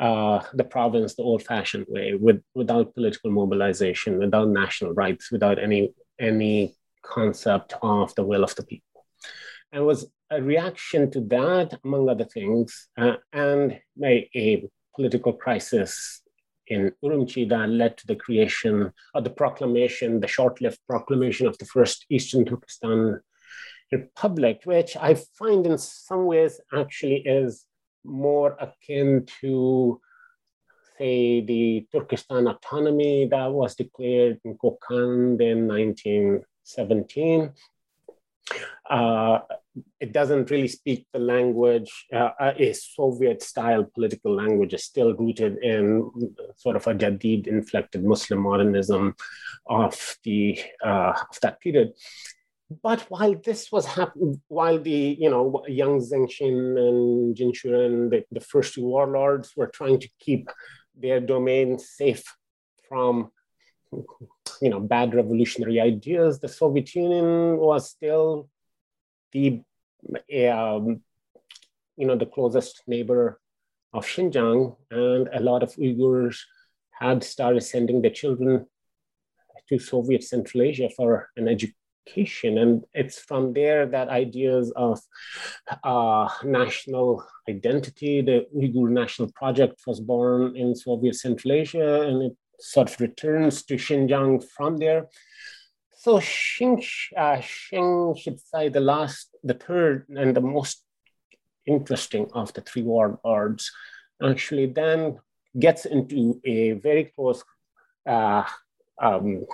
uh, 0.00 0.42
the 0.54 0.64
province 0.64 1.14
the 1.14 1.22
old-fashioned 1.22 1.86
way, 1.88 2.14
with 2.14 2.40
without 2.54 2.94
political 2.94 3.30
mobilization, 3.30 4.18
without 4.18 4.48
national 4.48 4.92
rights, 4.94 5.30
without 5.30 5.58
any 5.58 5.92
any 6.18 6.74
concept 7.02 7.74
of 7.82 8.14
the 8.14 8.24
will 8.24 8.44
of 8.44 8.54
the 8.56 8.64
people. 8.64 9.04
And 9.72 9.86
was 9.86 10.06
a 10.30 10.42
reaction 10.42 11.10
to 11.12 11.20
that, 11.36 11.78
among 11.84 12.08
other 12.08 12.24
things, 12.24 12.88
uh, 12.96 13.16
and 13.32 13.78
a, 14.02 14.28
a 14.34 14.68
political 14.96 15.32
crisis 15.32 16.22
in 16.68 16.92
Urumqi 17.02 17.48
that 17.48 17.68
led 17.68 17.96
to 17.98 18.06
the 18.06 18.16
creation 18.16 18.92
of 19.14 19.24
the 19.24 19.30
proclamation, 19.30 20.20
the 20.20 20.28
short-lived 20.28 20.78
proclamation 20.88 21.46
of 21.46 21.56
the 21.58 21.64
first 21.64 22.06
Eastern 22.10 22.44
Turkestan 22.44 23.20
Republic, 23.92 24.62
which 24.64 24.96
I 24.96 25.14
find 25.14 25.66
in 25.66 25.78
some 25.78 26.26
ways 26.26 26.60
actually 26.72 27.22
is 27.26 27.66
more 28.04 28.56
akin 28.60 29.26
to, 29.40 30.00
say, 30.98 31.40
the 31.40 31.86
Turkestan 31.92 32.46
autonomy 32.48 33.28
that 33.30 33.50
was 33.50 33.74
declared 33.74 34.40
in 34.44 34.56
Kokand 34.58 35.40
in 35.40 35.68
1917. 35.68 37.52
Uh, 38.88 39.38
it 40.00 40.12
doesn't 40.12 40.50
really 40.50 40.68
speak 40.68 41.06
the 41.12 41.18
language, 41.18 42.06
uh, 42.12 42.30
a 42.40 42.72
Soviet 42.72 43.42
style 43.42 43.84
political 43.84 44.34
language 44.34 44.74
is 44.74 44.84
still 44.84 45.14
rooted 45.14 45.58
in 45.62 46.10
sort 46.56 46.76
of 46.76 46.86
a 46.86 46.94
Jadid 46.94 47.46
inflected 47.46 48.04
Muslim 48.04 48.40
modernism 48.40 49.14
of, 49.66 50.16
the, 50.22 50.60
uh, 50.84 51.12
of 51.30 51.40
that 51.40 51.60
period. 51.60 51.92
But 52.82 53.02
while 53.10 53.34
this 53.34 53.70
was 53.70 53.86
happening, 53.86 54.40
while 54.48 54.80
the 54.80 55.16
you 55.20 55.28
know 55.28 55.64
Yang 55.68 56.00
Zengxin 56.00 56.78
and 56.78 57.36
Jin 57.36 57.52
Shuren, 57.52 58.10
the, 58.10 58.24
the 58.32 58.40
first 58.40 58.74
two 58.74 58.84
warlords, 58.84 59.52
were 59.54 59.66
trying 59.66 60.00
to 60.00 60.08
keep 60.18 60.48
their 60.96 61.20
domain 61.20 61.78
safe 61.78 62.24
from 62.88 63.30
you 64.62 64.70
know 64.70 64.80
bad 64.80 65.14
revolutionary 65.14 65.78
ideas, 65.78 66.40
the 66.40 66.48
Soviet 66.48 66.94
Union 66.94 67.58
was 67.58 67.90
still 67.90 68.48
the 69.34 69.60
um, 70.48 71.02
you 71.96 72.06
know 72.06 72.16
the 72.16 72.26
closest 72.26 72.82
neighbor 72.86 73.40
of 73.92 74.06
Xinjiang, 74.06 74.76
and 74.90 75.28
a 75.32 75.40
lot 75.40 75.62
of 75.62 75.74
Uyghurs 75.74 76.38
had 76.90 77.22
started 77.22 77.62
sending 77.62 78.00
their 78.00 78.10
children 78.10 78.66
to 79.68 79.78
Soviet 79.78 80.22
Central 80.22 80.62
Asia 80.62 80.88
for 80.96 81.30
an 81.36 81.48
education. 81.48 82.58
And 82.58 82.84
it's 82.92 83.18
from 83.18 83.52
there 83.52 83.86
that 83.86 84.08
ideas 84.08 84.72
of 84.76 85.00
uh, 85.82 86.28
national 86.44 87.24
identity, 87.48 88.20
the 88.20 88.46
Uyghur 88.54 88.90
National 88.90 89.30
Project 89.32 89.80
was 89.86 90.00
born 90.00 90.56
in 90.56 90.74
Soviet 90.74 91.14
Central 91.14 91.52
Asia, 91.52 92.02
and 92.02 92.22
it 92.22 92.36
sort 92.60 92.90
of 92.90 93.00
returns 93.00 93.62
to 93.64 93.76
Xinjiang 93.76 94.44
from 94.56 94.76
there. 94.76 95.08
So 96.04 96.20
Sheng, 96.20 96.82
uh, 97.16 97.40
Sheng 97.40 98.12
Shicai 98.12 98.70
the 98.70 98.80
last, 98.80 99.34
the 99.42 99.54
third, 99.54 100.04
and 100.10 100.36
the 100.36 100.42
most 100.42 100.84
interesting 101.64 102.30
of 102.34 102.52
the 102.52 102.60
three 102.60 102.82
warlords, 102.82 103.72
actually 104.22 104.66
then 104.66 105.18
gets 105.58 105.86
into 105.86 106.42
a 106.44 106.72
very 106.72 107.04
close 107.04 107.42
uh, 108.06 108.44
um, 109.00 109.46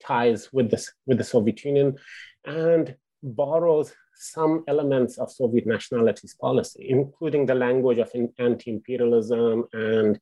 ties 0.00 0.52
with 0.52 0.70
the, 0.70 0.86
with 1.06 1.18
the 1.18 1.24
Soviet 1.24 1.64
Union 1.64 1.96
and 2.44 2.94
borrows 3.20 3.92
some 4.14 4.62
elements 4.68 5.18
of 5.18 5.32
Soviet 5.32 5.66
nationalities 5.66 6.36
policy, 6.40 6.86
including 6.90 7.46
the 7.46 7.56
language 7.56 7.98
of 7.98 8.12
anti-imperialism 8.38 9.64
and 9.72 10.20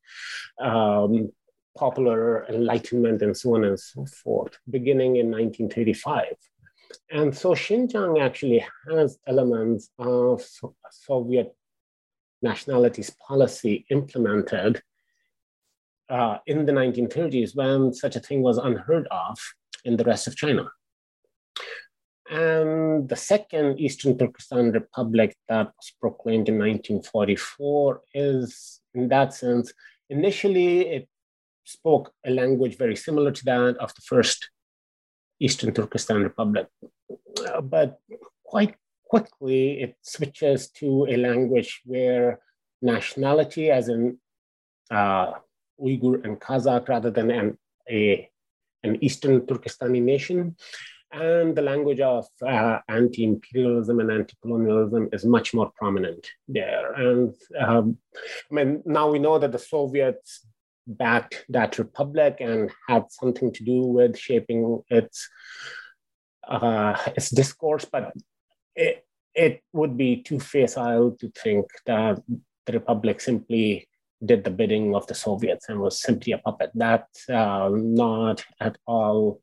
um, 0.59 1.31
popular 1.79 2.45
enlightenment 2.47 3.23
and 3.23 3.37
so 3.37 3.55
on 3.55 3.65
and 3.65 3.79
so 3.79 4.05
forth, 4.07 4.59
beginning 4.69 5.17
in 5.17 5.31
1935. 5.31 6.25
And 7.11 7.37
so 7.37 7.51
Xinjiang 7.55 8.21
actually 8.21 8.65
has 8.91 9.19
elements 9.27 9.91
of 9.99 10.43
Soviet 10.91 11.55
nationalities 12.43 13.11
policy 13.27 13.87
implemented 13.91 14.83
uh, 16.09 16.39
in 16.47 16.65
the 16.67 16.73
1930s 16.73 17.55
when 17.55 17.93
such 17.93 18.17
a 18.17 18.21
thing 18.21 18.43
was 18.43 18.59
unheard 18.59 19.07
of 19.11 19.39
in 19.85 19.97
the 19.97 20.05
rest 20.05 20.27
of 20.27 20.37
China. 20.37 20.71
And 22.31 23.09
the 23.09 23.17
second 23.17 23.81
Eastern 23.81 24.19
Turkestan 24.19 24.73
Republic 24.73 25.37
that 25.49 25.67
was 25.67 25.93
proclaimed 26.01 26.49
in 26.49 26.59
1944 26.59 28.03
is, 28.15 28.81
in 28.95 29.09
that 29.09 29.33
sense, 29.33 29.73
initially 30.11 30.89
it 30.89 31.09
spoke 31.69 32.13
a 32.25 32.31
language 32.31 32.77
very 32.77 32.97
similar 32.97 33.31
to 33.31 33.45
that 33.45 33.77
of 33.79 33.95
the 33.95 34.03
first 34.03 34.51
Eastern 35.41 35.73
Turkestan 35.73 36.23
Republic. 36.23 36.67
Uh, 37.47 37.61
but 37.61 38.01
quite 38.45 38.75
quickly, 39.05 39.81
it 39.81 39.97
switches 40.03 40.71
to 40.71 41.07
a 41.09 41.17
language 41.17 41.83
where 41.85 42.41
nationality, 42.83 43.71
as 43.71 43.89
in 43.89 44.19
uh, 44.91 45.33
Uyghur 45.81 46.25
and 46.25 46.41
Kazakh, 46.41 46.89
rather 46.89 47.11
than 47.11 47.31
an, 47.31 47.59
a 47.91 48.29
an 48.85 49.03
Eastern 49.03 49.41
Turkestani 49.43 50.03
nation. 50.03 50.57
And 51.11 51.57
the 51.57 51.63
language 51.63 52.01
of 52.01 52.27
uh, 52.47 52.81
anti 52.89 53.25
imperialism 53.25 54.01
and 54.01 54.11
anti 54.11 54.35
colonialism 54.43 55.09
is 55.13 55.25
much 55.25 55.55
more 55.55 55.73
prominent 55.75 56.27
there. 56.47 56.93
And 56.93 57.35
um, 57.59 57.97
I 58.51 58.55
mean, 58.55 58.83
now 58.85 59.11
we 59.11 59.19
know 59.19 59.39
that 59.39 59.53
the 59.53 59.59
Soviets 59.59 60.47
backed 60.89 61.45
that 61.51 61.79
republic 61.79 62.39
and 62.41 62.71
had 62.89 63.05
something 63.11 63.53
to 63.53 63.65
do 63.65 63.83
with 63.83 64.19
shaping 64.19 64.83
its, 64.89 65.29
uh, 66.49 66.97
its 67.17 67.31
discourse, 67.31 67.85
but 67.85 68.13
it, 68.75 69.05
it 69.35 69.63
would 69.73 69.97
be 69.97 70.23
too 70.23 70.41
facile 70.41 71.13
to 71.21 71.31
think 71.31 71.67
that 71.87 72.21
the 72.67 72.73
republic 72.73 73.21
simply 73.21 73.89
did 74.25 74.43
the 74.45 74.51
bidding 74.51 74.95
of 74.95 75.07
the 75.07 75.15
Soviets 75.15 75.69
and 75.69 75.81
was 75.81 76.03
simply 76.03 76.33
a 76.33 76.39
puppet. 76.39 76.71
That's 76.75 77.29
uh, 77.29 77.69
not 77.73 78.45
at 78.61 78.77
all 78.87 79.41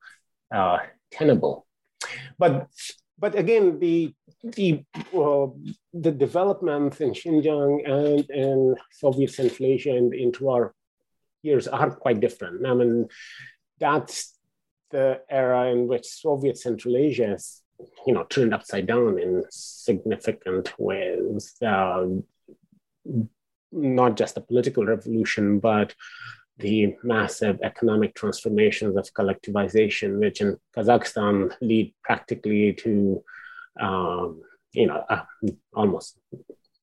uh, 0.53 0.79
tenable. 1.11 1.65
But 2.37 2.67
but 3.17 3.35
again, 3.35 3.79
the 3.79 4.13
the 4.43 4.83
uh, 5.13 5.47
the 5.93 6.11
developments 6.11 6.99
in 6.99 7.11
Xinjiang 7.11 7.89
and 7.89 8.29
in 8.29 8.75
Soviet 8.91 9.31
Central 9.31 9.69
Asia 9.69 9.95
in 9.95 10.09
the 10.09 10.17
interwar 10.17 10.71
years 11.45 11.67
are 11.67 11.91
quite 11.91 12.19
different. 12.19 12.65
I 12.65 12.73
mean, 12.73 13.07
that's 13.79 14.37
the 14.91 15.21
era 15.29 15.71
in 15.71 15.87
which 15.87 16.05
Soviet 16.05 16.57
Central 16.57 16.97
Asia 16.97 17.33
is, 17.33 17.61
you 18.05 18.13
know, 18.13 18.25
turned 18.25 18.53
upside 18.53 18.87
down 18.87 19.19
in 19.19 19.43
significant 19.49 20.73
ways. 20.79 21.55
Uh, 21.61 22.07
not 23.71 24.15
just 24.15 24.35
the 24.35 24.41
political 24.41 24.85
revolution, 24.85 25.59
but 25.59 25.93
the 26.57 26.95
massive 27.03 27.59
economic 27.61 28.15
transformations 28.15 28.95
of 28.95 29.13
collectivization, 29.13 30.19
which 30.19 30.39
in 30.39 30.57
Kazakhstan 30.75 31.53
lead 31.61 31.93
practically 32.01 32.73
to, 32.73 33.23
um, 33.79 34.41
you 34.71 34.87
know, 34.87 35.03
uh, 35.09 35.23
almost 35.73 36.17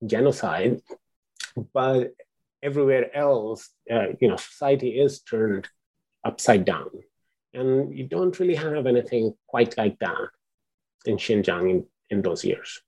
genocide. 0.04 0.80
But 1.72 2.12
everywhere 2.62 3.14
else, 3.16 3.68
uh, 3.90 4.08
you 4.20 4.28
know, 4.28 4.36
society 4.36 5.00
is 5.00 5.20
turned 5.20 5.68
upside 6.24 6.64
down. 6.64 6.90
And 7.54 7.96
you 7.96 8.06
don't 8.06 8.38
really 8.38 8.54
have 8.54 8.86
anything 8.86 9.34
quite 9.46 9.76
like 9.76 9.98
that 9.98 10.28
in 11.04 11.16
Xinjiang 11.16 11.70
in, 11.70 11.86
in 12.10 12.22
those 12.22 12.44
years. 12.44 12.80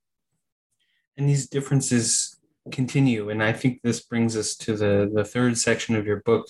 And 1.16 1.28
these 1.28 1.48
differences 1.48 2.38
continue. 2.70 3.30
And 3.30 3.42
I 3.42 3.52
think 3.52 3.80
this 3.82 4.00
brings 4.00 4.36
us 4.36 4.56
to 4.56 4.76
the, 4.76 5.10
the 5.12 5.24
third 5.24 5.58
section 5.58 5.96
of 5.96 6.06
your 6.06 6.22
book, 6.22 6.46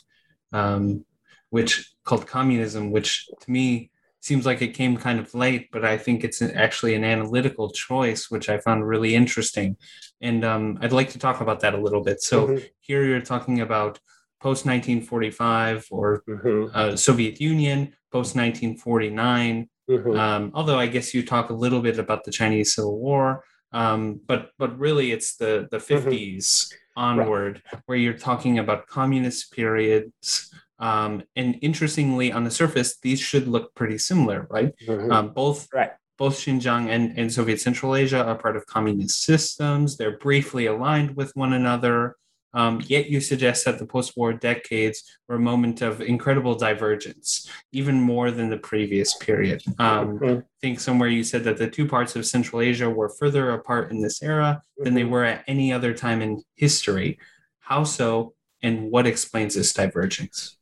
um, 0.53 1.05
which 1.51 1.93
called 2.05 2.27
Communism, 2.27 2.91
which 2.91 3.27
to 3.41 3.51
me 3.51 3.91
seems 4.25 4.47
like 4.47 4.62
it 4.62 4.68
came 4.68 4.97
kind 4.97 5.20
of 5.20 5.35
late, 5.35 5.68
but 5.70 5.85
I 5.85 5.99
think 5.99 6.25
it's 6.25 6.41
actually 6.41 6.95
an 6.95 7.05
analytical 7.05 7.70
choice, 7.70 8.31
which 8.31 8.49
I 8.49 8.57
found 8.57 8.89
really 8.89 9.14
interesting. 9.14 9.77
And 10.22 10.47
um, 10.47 10.79
I'd 10.81 10.93
like 10.93 11.11
to 11.11 11.18
talk 11.18 11.43
about 11.43 11.61
that 11.61 11.75
a 11.75 11.81
little 11.81 12.03
bit. 12.03 12.22
So 12.22 12.47
mm-hmm. 12.47 12.64
here 12.81 13.05
you're 13.05 13.20
talking 13.20 13.61
about 13.61 13.99
post 14.41 14.64
1945 14.64 15.89
or 15.91 16.22
mm-hmm. 16.27 16.75
uh, 16.75 16.97
Soviet 16.97 17.39
Union, 17.39 17.93
post 18.11 18.35
1949. 18.35 19.68
Mm-hmm. 19.91 20.18
Um, 20.18 20.53
although 20.55 20.79
I 20.79 20.87
guess 20.87 21.12
you 21.12 21.22
talk 21.22 21.51
a 21.51 21.55
little 21.55 21.83
bit 21.83 21.99
about 21.99 22.25
the 22.25 22.33
Chinese 22.33 22.75
Civil 22.75 22.99
War, 22.99 23.45
um, 23.72 24.20
but 24.27 24.53
but 24.59 24.79
really 24.79 25.12
it's 25.12 25.37
the 25.37 25.68
the 25.70 25.77
50s 25.77 26.07
mm-hmm. 26.07 26.77
onward 26.97 27.62
right. 27.70 27.83
where 27.85 27.99
you're 27.99 28.14
talking 28.14 28.59
about 28.59 28.87
communist 28.87 29.53
periods 29.53 30.51
um, 30.79 31.22
and 31.37 31.59
interestingly 31.62 32.33
on 32.33 32.45
the 32.45 32.51
surface 32.51 32.97
these 32.99 33.20
should 33.20 33.47
look 33.49 33.75
pretty 33.75 33.99
similar 33.99 34.47
right 34.51 34.72
mm-hmm. 34.87 35.11
um, 35.12 35.31
both 35.31 35.68
right. 35.72 35.93
both 36.18 36.37
Xinjiang 36.37 36.89
and, 36.89 37.18
and 37.18 37.33
Soviet 37.33 37.61
Central 37.61 37.95
Asia 37.95 38.25
are 38.25 38.37
part 38.37 38.57
of 38.57 38.66
communist 38.66 39.22
systems. 39.25 39.97
They're 39.97 40.18
briefly 40.18 40.66
aligned 40.66 41.16
with 41.16 41.35
one 41.35 41.53
another. 41.53 42.16
Um, 42.55 42.81
yet 42.87 43.11
you 43.11 43.20
suggest 43.20 43.64
that 43.64 43.81
the 43.81 43.87
post 43.87 44.16
war 44.16 44.33
decades 44.33 45.03
were 45.29 45.35
a 45.35 45.41
moment 45.41 45.83
of 45.83 46.01
incredible 46.01 46.55
divergence, 46.55 47.51
even 47.72 48.01
more 48.01 48.31
than 48.31 48.49
the 48.49 48.57
previous 48.57 49.16
period. 49.16 49.61
Um, 49.81 50.18
mm-hmm. 50.18 50.39
I 50.39 50.43
think 50.61 50.79
somewhere 50.79 51.09
you 51.09 51.25
said 51.25 51.43
that 51.45 51.59
the 51.59 51.68
two 51.68 51.87
parts 51.87 52.14
of 52.14 52.25
Central 52.25 52.62
Asia 52.62 52.89
were 52.89 53.09
further 53.09 53.51
apart 53.51 53.91
in 53.91 54.01
this 54.01 54.22
era 54.22 54.62
than 54.79 54.95
they 54.95 55.03
mm-hmm. 55.03 55.11
were 55.11 55.25
at 55.25 55.45
any 55.49 55.72
other 55.72 55.93
time 55.93 56.22
in 56.22 56.43
history. 56.55 57.18
How 57.59 57.83
so, 57.83 58.35
and 58.62 58.91
what 58.91 59.07
explains 59.07 59.57
this 59.57 59.72
divergence? 59.72 60.57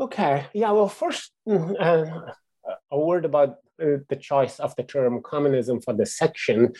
Okay, 0.00 0.46
yeah, 0.54 0.70
well, 0.72 0.88
first, 0.88 1.32
mm, 1.48 1.74
uh, 1.78 2.32
a 2.90 2.98
word 2.98 3.24
about 3.24 3.56
uh, 3.80 3.98
the 4.08 4.16
choice 4.16 4.58
of 4.58 4.74
the 4.76 4.82
term 4.82 5.20
communism 5.22 5.80
for 5.80 5.94
this 5.94 6.16
section. 6.16 6.72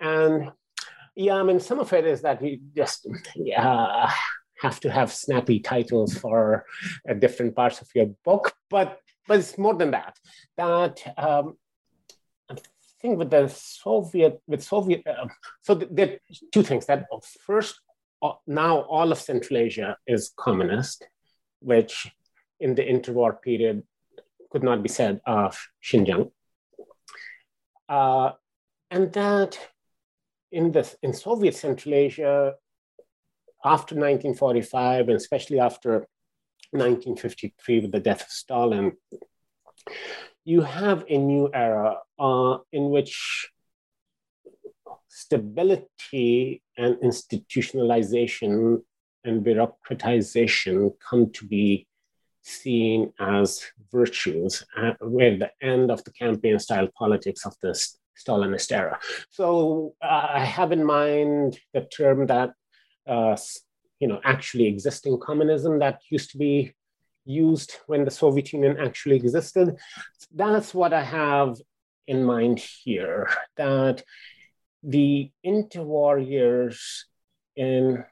And 0.00 0.50
yeah, 1.14 1.34
I 1.34 1.42
mean, 1.42 1.60
some 1.60 1.80
of 1.80 1.92
it 1.92 2.06
is 2.06 2.22
that 2.22 2.40
we 2.40 2.60
just 2.74 3.06
have 4.60 4.80
to 4.80 4.90
have 4.90 5.12
snappy 5.12 5.60
titles 5.60 6.16
for 6.16 6.64
uh, 7.08 7.14
different 7.14 7.54
parts 7.54 7.80
of 7.80 7.88
your 7.94 8.06
book, 8.24 8.54
but 8.70 9.00
but 9.28 9.38
it's 9.38 9.56
more 9.58 9.74
than 9.74 9.92
that. 9.92 10.16
That 10.56 11.00
um, 11.16 11.56
I 12.50 12.56
think 13.00 13.18
with 13.18 13.30
the 13.30 13.48
Soviet 13.48 14.40
with 14.46 14.62
Soviet, 14.62 15.06
uh, 15.06 15.28
so 15.62 15.74
there 15.74 16.08
are 16.08 16.18
two 16.52 16.62
things. 16.62 16.86
That 16.86 17.06
first, 17.44 17.80
uh, 18.22 18.32
now 18.46 18.80
all 18.82 19.12
of 19.12 19.18
Central 19.18 19.58
Asia 19.58 19.96
is 20.06 20.32
communist, 20.36 21.06
which 21.60 22.10
in 22.62 22.74
the 22.74 22.82
interwar 22.82 23.40
period 23.42 23.82
could 24.50 24.62
not 24.62 24.82
be 24.82 24.88
said 24.88 25.20
of 25.26 25.58
Xinjiang. 25.82 26.30
Uh, 27.88 28.30
and 28.90 29.12
that 29.12 29.58
in 30.50 30.64
in 31.02 31.12
Soviet 31.12 31.54
Central 31.54 31.94
Asia 31.94 32.54
after 33.64 33.94
1945 33.94 35.08
and 35.08 35.16
especially 35.16 35.60
after 35.60 36.06
1953 36.70 37.80
with 37.80 37.92
the 37.92 38.00
death 38.00 38.22
of 38.22 38.30
Stalin, 38.30 38.92
you 40.44 40.62
have 40.62 41.04
a 41.08 41.18
new 41.18 41.50
era 41.52 41.98
uh, 42.18 42.58
in 42.72 42.90
which 42.90 43.50
stability 45.08 46.62
and 46.76 46.96
institutionalization 46.96 48.82
and 49.24 49.44
bureaucratization 49.44 50.92
come 51.08 51.30
to 51.32 51.46
be 51.46 51.86
seen 52.42 53.12
as 53.18 53.64
virtues 53.90 54.64
uh, 54.76 54.92
with 55.00 55.38
the 55.40 55.50
end 55.60 55.90
of 55.90 56.02
the 56.04 56.12
campaign 56.12 56.58
style 56.58 56.88
politics 56.98 57.46
of 57.46 57.54
the 57.62 57.72
Stalinist 58.18 58.72
era. 58.72 58.98
So 59.30 59.94
uh, 60.02 60.26
I 60.34 60.44
have 60.44 60.72
in 60.72 60.84
mind 60.84 61.58
the 61.72 61.82
term 61.82 62.26
that, 62.26 62.50
uh, 63.06 63.36
you 64.00 64.08
know, 64.08 64.20
actually 64.24 64.66
existing 64.66 65.18
communism 65.20 65.78
that 65.78 66.00
used 66.10 66.30
to 66.32 66.38
be 66.38 66.74
used 67.24 67.76
when 67.86 68.04
the 68.04 68.10
Soviet 68.10 68.52
Union 68.52 68.76
actually 68.78 69.16
existed. 69.16 69.76
That's 70.34 70.74
what 70.74 70.92
I 70.92 71.04
have 71.04 71.56
in 72.06 72.24
mind 72.24 72.58
here, 72.58 73.30
that 73.56 74.02
the 74.82 75.30
interwar 75.46 76.18
years 76.18 77.06
in 77.54 78.04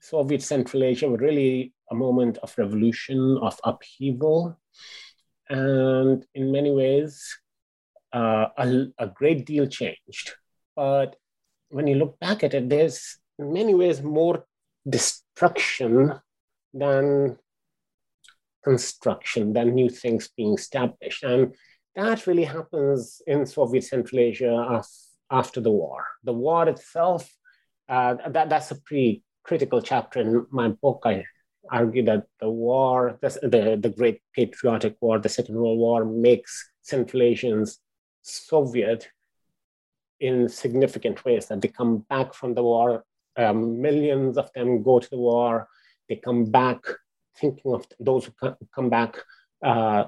Soviet 0.00 0.42
Central 0.42 0.84
Asia 0.84 1.08
were 1.08 1.16
really 1.16 1.72
a 1.92 1.94
moment 1.94 2.38
of 2.38 2.56
revolution, 2.58 3.38
of 3.40 3.60
upheaval. 3.62 4.58
And 5.48 6.24
in 6.34 6.50
many 6.50 6.70
ways, 6.70 7.38
uh, 8.12 8.46
a, 8.56 8.86
a 8.98 9.06
great 9.06 9.46
deal 9.46 9.66
changed. 9.66 10.34
But 10.74 11.16
when 11.68 11.86
you 11.86 11.96
look 11.96 12.18
back 12.18 12.42
at 12.42 12.54
it, 12.54 12.68
there's 12.68 13.18
in 13.38 13.52
many 13.52 13.74
ways 13.74 14.02
more 14.02 14.44
destruction 14.88 16.12
than 16.74 17.38
construction, 18.64 19.52
than 19.52 19.74
new 19.74 19.90
things 19.90 20.30
being 20.36 20.54
established. 20.54 21.22
And 21.22 21.54
that 21.94 22.26
really 22.26 22.44
happens 22.44 23.20
in 23.26 23.44
Soviet 23.46 23.84
Central 23.84 24.20
Asia 24.20 24.82
after 25.30 25.60
the 25.60 25.70
war. 25.70 26.06
The 26.24 26.32
war 26.32 26.68
itself, 26.68 27.30
uh, 27.88 28.14
that, 28.28 28.48
that's 28.48 28.70
a 28.70 28.80
pretty 28.80 29.24
critical 29.44 29.82
chapter 29.82 30.20
in 30.20 30.46
my 30.50 30.68
book. 30.68 31.02
I 31.04 31.24
argue 31.70 32.04
that 32.04 32.24
the 32.40 32.50
war, 32.50 33.18
the, 33.20 33.28
the, 33.42 33.78
the 33.80 33.94
Great 33.96 34.20
Patriotic 34.34 34.96
War, 35.00 35.18
the 35.18 35.28
Second 35.28 35.54
World 35.54 35.78
War, 35.78 36.04
makes 36.04 36.70
Central 36.82 37.22
Asians 37.22 37.78
Soviet 38.22 39.08
in 40.20 40.48
significant 40.48 41.24
ways, 41.24 41.46
that 41.46 41.60
they 41.60 41.68
come 41.68 41.98
back 42.08 42.32
from 42.32 42.54
the 42.54 42.62
war. 42.62 43.04
Um, 43.36 43.80
millions 43.80 44.38
of 44.38 44.52
them 44.52 44.82
go 44.82 45.00
to 45.00 45.10
the 45.10 45.18
war. 45.18 45.68
They 46.08 46.16
come 46.16 46.44
back 46.44 46.84
thinking 47.36 47.72
of 47.74 47.86
those 47.98 48.26
who 48.26 48.54
come 48.74 48.88
back, 48.88 49.16
uh, 49.64 50.04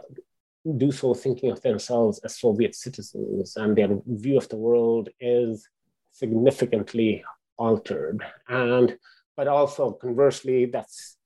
do 0.77 0.93
so 0.93 1.15
thinking 1.15 1.51
of 1.51 1.61
themselves 1.63 2.21
as 2.21 2.39
Soviet 2.39 2.75
citizens, 2.75 3.57
and 3.57 3.77
their 3.77 3.99
view 4.07 4.37
of 4.37 4.49
the 4.49 4.57
world 4.57 5.09
is 5.21 5.69
significantly 6.13 7.25
altered. 7.59 8.25
And 8.49 8.97
but 9.37 9.49
also 9.49 9.93
conversely, 9.93 10.67
that's 10.67 11.17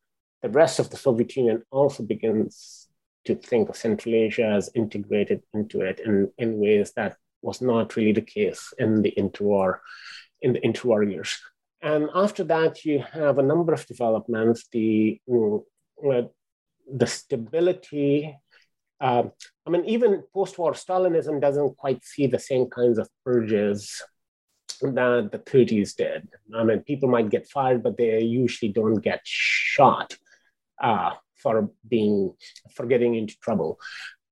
the 0.43 0.49
rest 0.49 0.79
of 0.79 0.91
the 0.91 0.97
Soviet 0.97 1.35
Union 1.37 1.63
also 1.71 2.03
begins 2.03 2.89
to 3.25 3.35
think 3.35 3.69
of 3.69 3.77
Central 3.77 4.15
Asia 4.15 4.47
as 4.47 4.71
integrated 4.75 5.43
into 5.53 5.81
it 5.81 6.01
in, 6.01 6.31
in 6.39 6.59
ways 6.59 6.93
that 6.97 7.17
was 7.43 7.61
not 7.61 7.97
really 7.97 8.13
the 8.13 8.23
case 8.23 8.73
in 8.79 9.03
the 9.03 9.13
interwar, 9.17 9.79
in 10.43 10.53
the 10.53 10.61
interwar 10.61 11.09
years. 11.09 11.39
And 11.83 12.09
after 12.15 12.43
that, 12.45 12.85
you 12.85 13.05
have 13.13 13.39
a 13.39 13.43
number 13.43 13.73
of 13.73 13.87
developments. 13.87 14.67
The 14.73 15.21
mm, 15.29 15.63
the 16.91 17.07
stability. 17.07 18.37
Uh, 19.01 19.25
I 19.67 19.71
mean, 19.71 19.85
even 19.85 20.25
post-war 20.35 20.73
Stalinism 20.73 21.41
doesn't 21.41 21.77
quite 21.77 22.05
see 22.05 22.27
the 22.27 22.39
same 22.39 22.67
kinds 22.67 22.99
of 22.99 23.09
urges 23.27 24.03
that 24.81 25.29
the 25.33 25.39
30s 25.39 25.95
did. 25.95 26.29
I 26.55 26.65
mean, 26.65 26.81
people 26.81 27.09
might 27.09 27.31
get 27.31 27.49
fired, 27.49 27.83
but 27.83 27.97
they 27.97 28.23
usually 28.23 28.73
don't 28.73 29.01
get 29.01 29.21
shot. 29.25 30.17
Uh, 30.81 31.13
for 31.39 31.71
being 31.89 32.35
for 32.75 32.87
getting 32.87 33.15
into 33.15 33.37
trouble. 33.41 33.79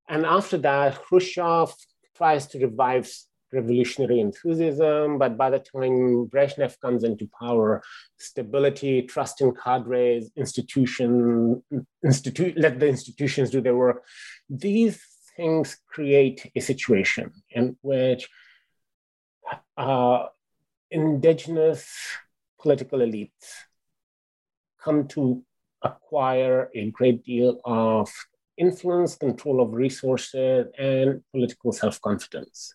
And 0.08 0.24
after 0.26 0.58
that, 0.58 1.00
Khrushchev 1.02 1.72
tries 2.16 2.46
to 2.48 2.58
revive 2.58 3.10
revolutionary 3.52 4.20
enthusiasm, 4.20 5.18
but 5.18 5.36
by 5.36 5.50
the 5.50 5.60
time 5.60 6.26
Brezhnev 6.28 6.78
comes 6.80 7.04
into 7.04 7.28
power, 7.40 7.82
stability, 8.18 9.02
trust 9.02 9.40
in 9.40 9.54
cadres, 9.54 10.30
institution, 10.36 11.62
institute, 12.04 12.58
let 12.58 12.80
the 12.80 12.88
institutions 12.88 13.50
do 13.50 13.60
their 13.60 13.76
work. 13.76 14.02
These 14.48 15.00
things 15.36 15.76
create 15.86 16.50
a 16.56 16.60
situation 16.60 17.32
in 17.50 17.76
which 17.82 18.28
uh, 19.76 20.26
indigenous 20.90 21.88
political 22.60 22.98
elites 22.98 23.46
come 24.82 25.06
to 25.08 25.44
acquire 25.82 26.70
a 26.74 26.90
great 26.90 27.24
deal 27.24 27.60
of 27.64 28.10
influence, 28.56 29.16
control 29.16 29.60
of 29.60 29.74
resources, 29.74 30.66
and 30.78 31.22
political 31.32 31.72
self 31.72 32.00
confidence. 32.00 32.74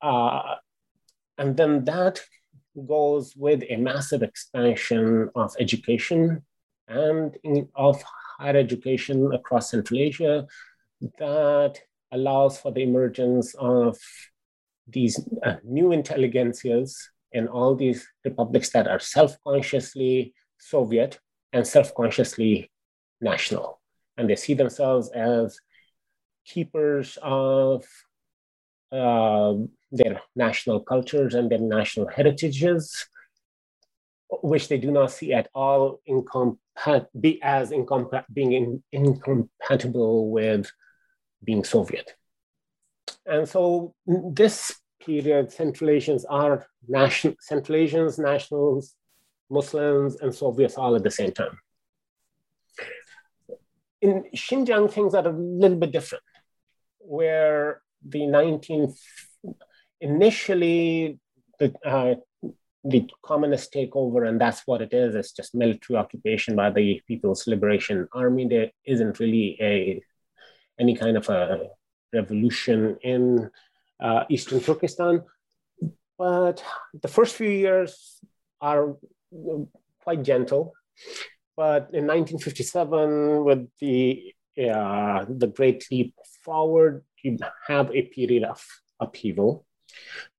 Uh, 0.00 0.56
and 1.38 1.56
then 1.56 1.84
that 1.84 2.20
goes 2.86 3.34
with 3.36 3.62
a 3.68 3.76
massive 3.76 4.22
expansion 4.22 5.30
of 5.34 5.54
education 5.58 6.42
and 6.88 7.36
in, 7.44 7.68
of 7.74 8.02
higher 8.38 8.56
education 8.56 9.32
across 9.32 9.70
Central 9.70 10.00
Asia 10.00 10.46
that 11.18 11.78
allows 12.12 12.58
for 12.58 12.72
the 12.72 12.82
emergence 12.82 13.54
of 13.58 13.96
these 14.86 15.18
uh, 15.42 15.56
new 15.64 15.88
intelligentsias 15.88 16.94
in 17.32 17.48
all 17.48 17.74
these 17.74 18.06
republics 18.24 18.70
that 18.70 18.86
are 18.86 19.00
self 19.00 19.36
consciously 19.46 20.34
Soviet 20.58 21.18
and 21.54 21.66
self 21.66 21.94
consciously 21.94 22.70
national. 23.20 23.80
And 24.18 24.28
they 24.28 24.36
see 24.36 24.54
themselves 24.54 25.10
as 25.10 25.58
keepers 26.44 27.16
of 27.22 27.84
uh, 28.92 29.54
their 29.90 30.20
national 30.36 30.80
cultures 30.80 31.34
and 31.34 31.50
their 31.50 31.58
national 31.58 32.08
heritages, 32.08 33.06
which 34.42 34.68
they 34.68 34.78
do 34.78 34.90
not 34.90 35.12
see 35.12 35.32
at 35.32 35.48
all 35.54 36.00
incompat- 36.08 37.06
be 37.18 37.40
as 37.42 37.70
incompat- 37.70 38.26
being 38.32 38.52
in- 38.52 38.82
incompatible 38.92 40.30
with 40.30 40.70
being 41.42 41.64
Soviet. 41.64 42.14
And 43.26 43.48
so 43.48 43.94
this 44.06 44.74
period, 45.04 45.52
Central 45.52 45.90
Asians 45.90 46.24
are 46.24 46.66
national, 46.88 47.34
Central 47.40 47.76
Asians, 47.76 48.18
nationals, 48.18 48.94
Muslims 49.50 50.16
and 50.16 50.34
Soviets 50.34 50.76
all 50.76 50.94
at 50.96 51.02
the 51.02 51.10
same 51.10 51.32
time. 51.32 51.58
In 54.00 54.24
Xinjiang, 54.34 54.90
things 54.90 55.14
are 55.14 55.26
a 55.26 55.32
little 55.32 55.78
bit 55.78 55.92
different, 55.92 56.24
where 56.98 57.80
the 58.06 58.26
19 58.26 58.94
initially 60.00 61.18
the 61.58 61.72
uh, 61.86 62.14
the 62.84 63.08
communist 63.22 63.72
takeover, 63.72 64.28
and 64.28 64.38
that's 64.38 64.62
what 64.66 64.82
it 64.82 64.92
is. 64.92 65.14
It's 65.14 65.32
just 65.32 65.54
military 65.54 65.96
occupation 65.98 66.54
by 66.54 66.70
the 66.70 67.00
People's 67.08 67.46
Liberation 67.46 68.06
Army. 68.12 68.46
There 68.46 68.70
isn't 68.84 69.18
really 69.18 69.56
a 69.60 70.02
any 70.78 70.94
kind 70.94 71.16
of 71.16 71.28
a 71.28 71.68
revolution 72.12 72.98
in 73.02 73.50
uh, 74.00 74.24
Eastern 74.28 74.60
Turkestan. 74.60 75.22
But 76.18 76.62
the 77.02 77.08
first 77.08 77.34
few 77.36 77.50
years 77.50 78.20
are 78.60 78.96
quite 80.02 80.22
gentle. 80.22 80.72
But 81.56 81.90
in 81.92 82.06
1957, 82.06 83.44
with 83.44 83.68
the 83.80 84.34
uh, 84.56 85.24
the 85.28 85.48
Great 85.48 85.84
Leap 85.90 86.14
Forward, 86.44 87.04
you 87.22 87.38
have 87.66 87.90
a 87.90 88.02
period 88.02 88.44
of 88.44 88.64
upheaval 89.00 89.66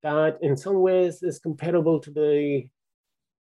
that 0.04 0.38
in 0.42 0.56
some 0.58 0.80
ways 0.82 1.22
is 1.24 1.40
comparable 1.40 2.00
to 2.00 2.12
the 2.12 2.68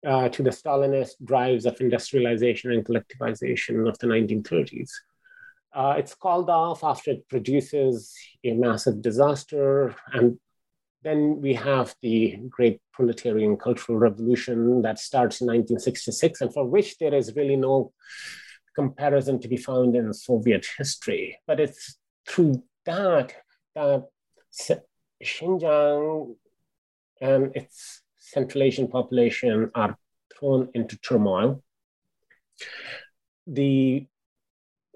uh, 0.06 0.30
to 0.30 0.44
the 0.44 0.52
Stalinist 0.52 1.14
drives 1.24 1.66
of 1.66 1.80
industrialization 1.82 2.72
and 2.72 2.86
collectivization 2.86 3.88
of 3.90 3.98
the 4.00 4.08
1930s. 4.08 4.92
Uh, 5.74 5.96
it's 5.98 6.14
called 6.14 6.50
off 6.50 6.84
after 6.84 7.12
it 7.12 7.28
produces 7.28 8.14
a 8.46 8.54
massive 8.54 9.02
disaster. 9.02 9.96
And 10.14 10.40
then 11.06 11.40
we 11.40 11.54
have 11.54 11.96
the 12.02 12.36
great 12.50 12.82
proletarian 12.92 13.58
cultural 13.58 13.96
revolution 13.96 14.82
that 14.82 14.98
starts 14.98 15.40
in 15.40 15.46
1966, 15.46 16.42
and 16.42 16.52
for 16.52 16.66
which 16.66 16.98
there 16.98 17.14
is 17.14 17.36
really 17.36 17.56
no 17.56 17.94
comparison 18.76 19.40
to 19.40 19.48
be 19.48 19.56
found 19.56 19.96
in 19.96 20.12
Soviet 20.14 20.66
history. 20.78 21.38
But 21.46 21.60
it's 21.60 21.98
through 22.28 22.64
that 22.86 23.36
that 23.76 24.06
Xinjiang 25.24 26.36
and 27.22 27.56
its 27.56 28.02
Central 28.18 28.64
Asian 28.64 28.88
population 28.88 29.70
are 29.76 29.96
thrown 30.34 30.70
into 30.74 30.98
turmoil. 30.98 31.64
The 33.46 34.08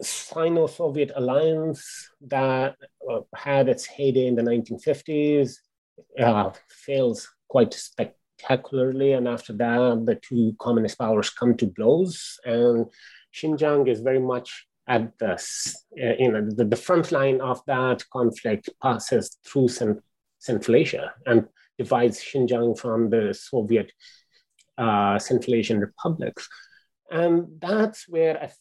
Sino 0.01 0.65
Soviet 0.65 1.11
alliance 1.15 2.09
that 2.21 2.77
uh, 3.07 3.19
had 3.35 3.69
its 3.69 3.85
heyday 3.85 4.25
in 4.25 4.35
the 4.35 4.41
1950s 4.41 5.57
uh, 6.19 6.51
fails 6.69 7.27
quite 7.47 7.73
spectacularly. 7.73 9.13
And 9.13 9.27
after 9.27 9.53
that, 9.53 10.03
the 10.05 10.15
two 10.15 10.55
communist 10.59 10.97
powers 10.97 11.29
come 11.29 11.55
to 11.57 11.67
blows. 11.67 12.39
And 12.45 12.85
Xinjiang 13.33 13.87
is 13.87 14.01
very 14.01 14.19
much 14.19 14.67
at 14.87 15.17
the, 15.19 15.33
uh, 15.33 16.15
you 16.17 16.31
know, 16.31 16.49
the, 16.49 16.65
the, 16.65 16.75
front 16.75 17.11
line 17.11 17.41
of 17.41 17.61
that 17.67 18.03
conflict 18.11 18.69
passes 18.81 19.37
through 19.45 19.67
Central 20.39 20.75
Asia 20.75 21.13
and 21.27 21.47
divides 21.77 22.19
Xinjiang 22.19 22.77
from 22.77 23.09
the 23.09 23.33
Soviet 23.33 23.91
uh, 24.77 25.19
Central 25.19 25.55
Asian 25.55 25.79
republics. 25.79 26.47
And 27.11 27.47
that's 27.59 28.07
where 28.07 28.41
I 28.41 28.51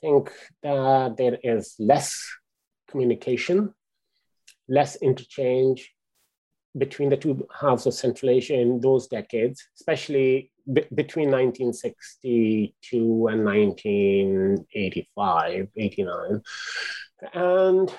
think 0.00 0.30
that 0.62 1.16
there 1.16 1.38
is 1.42 1.74
less 1.78 2.20
communication, 2.88 3.74
less 4.68 4.96
interchange 4.96 5.92
between 6.78 7.10
the 7.10 7.16
two 7.16 7.46
halves 7.60 7.86
of 7.86 7.94
Central 7.94 8.30
Asia 8.30 8.54
in 8.54 8.80
those 8.80 9.06
decades, 9.06 9.62
especially 9.76 10.50
between 10.94 11.30
1962 11.30 13.28
and 13.28 13.44
1985, 13.44 15.68
89. 15.76 16.42
And 17.32 17.90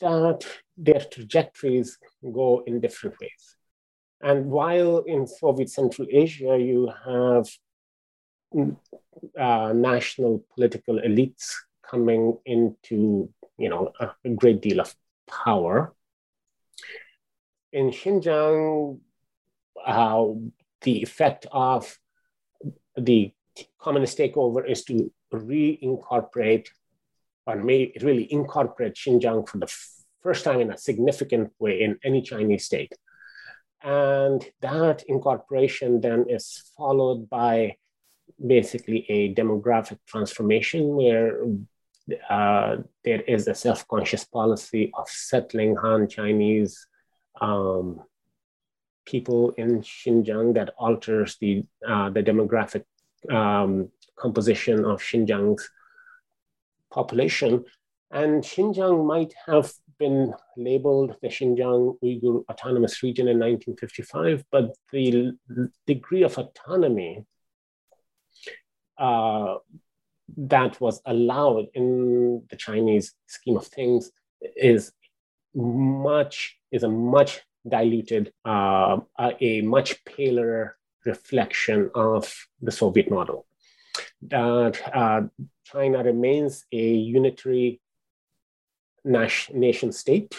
that 0.00 0.46
their 0.76 1.00
trajectories 1.00 1.98
go 2.22 2.62
in 2.66 2.80
different 2.80 3.18
ways. 3.20 3.56
And 4.22 4.46
while 4.46 5.00
in 5.00 5.26
Soviet 5.26 5.68
Central 5.68 6.08
Asia, 6.10 6.56
you 6.58 6.90
have 7.04 7.46
uh, 9.38 9.72
national 9.74 10.42
political 10.54 10.98
elites 11.00 11.52
coming 11.88 12.38
into, 12.46 13.28
you 13.58 13.68
know, 13.68 13.92
a 14.00 14.30
great 14.30 14.62
deal 14.62 14.80
of 14.80 14.94
power. 15.28 15.94
In 17.72 17.90
Xinjiang, 17.90 19.00
uh, 19.86 20.24
the 20.82 21.02
effect 21.02 21.46
of 21.50 21.98
the 22.96 23.32
communist 23.78 24.18
takeover 24.18 24.68
is 24.68 24.84
to 24.84 25.10
reincorporate 25.32 26.68
or 27.46 27.56
may 27.56 27.92
really 28.02 28.30
incorporate 28.32 28.94
Xinjiang 28.94 29.48
for 29.48 29.58
the 29.58 29.72
first 30.22 30.44
time 30.44 30.60
in 30.60 30.70
a 30.70 30.78
significant 30.78 31.50
way 31.58 31.82
in 31.82 31.98
any 32.04 32.22
Chinese 32.22 32.64
state. 32.64 32.92
And 33.82 34.44
that 34.60 35.02
incorporation 35.08 36.00
then 36.00 36.26
is 36.28 36.62
followed 36.76 37.28
by 37.28 37.76
basically 38.44 39.04
a 39.08 39.34
demographic 39.34 39.98
transformation 40.06 40.94
where 40.94 41.44
uh, 42.30 42.76
there 43.04 43.22
is 43.22 43.48
a 43.48 43.54
self-conscious 43.54 44.24
policy 44.24 44.92
of 44.94 45.08
settling 45.08 45.74
Han 45.76 46.08
Chinese 46.08 46.86
um, 47.40 48.02
people 49.04 49.50
in 49.52 49.80
Xinjiang 49.80 50.54
that 50.54 50.70
alters 50.78 51.36
the 51.40 51.64
uh, 51.86 52.10
the 52.10 52.22
demographic 52.22 52.84
um, 53.30 53.90
composition 54.16 54.84
of 54.84 55.00
Xinjiang's 55.00 55.68
population. 56.90 57.64
And 58.10 58.42
Xinjiang 58.42 59.06
might 59.06 59.32
have 59.46 59.72
been 59.98 60.34
labeled 60.56 61.16
the 61.22 61.28
Xinjiang 61.28 61.98
Uyghur 62.02 62.44
Autonomous 62.50 63.02
Region 63.02 63.28
in 63.28 63.38
1955, 63.38 64.44
but 64.50 64.74
the 64.92 65.36
degree 65.86 66.22
of 66.22 66.36
autonomy 66.36 67.24
uh, 68.98 69.54
that 70.36 70.80
was 70.80 71.00
allowed 71.06 71.66
in 71.74 72.42
the 72.50 72.56
Chinese 72.56 73.14
scheme 73.26 73.56
of 73.56 73.66
things 73.66 74.10
is 74.56 74.92
much 75.54 76.58
is 76.70 76.82
a 76.82 76.88
much 76.88 77.40
diluted, 77.68 78.32
uh, 78.44 78.98
a 79.40 79.60
much 79.62 80.04
paler 80.04 80.76
reflection 81.04 81.90
of 81.94 82.32
the 82.60 82.72
Soviet 82.72 83.10
model. 83.10 83.46
That 84.22 84.80
uh, 84.94 85.22
China 85.64 86.02
remains 86.02 86.64
a 86.72 86.76
unitary 86.76 87.80
nation 89.04 89.92
state. 89.92 90.34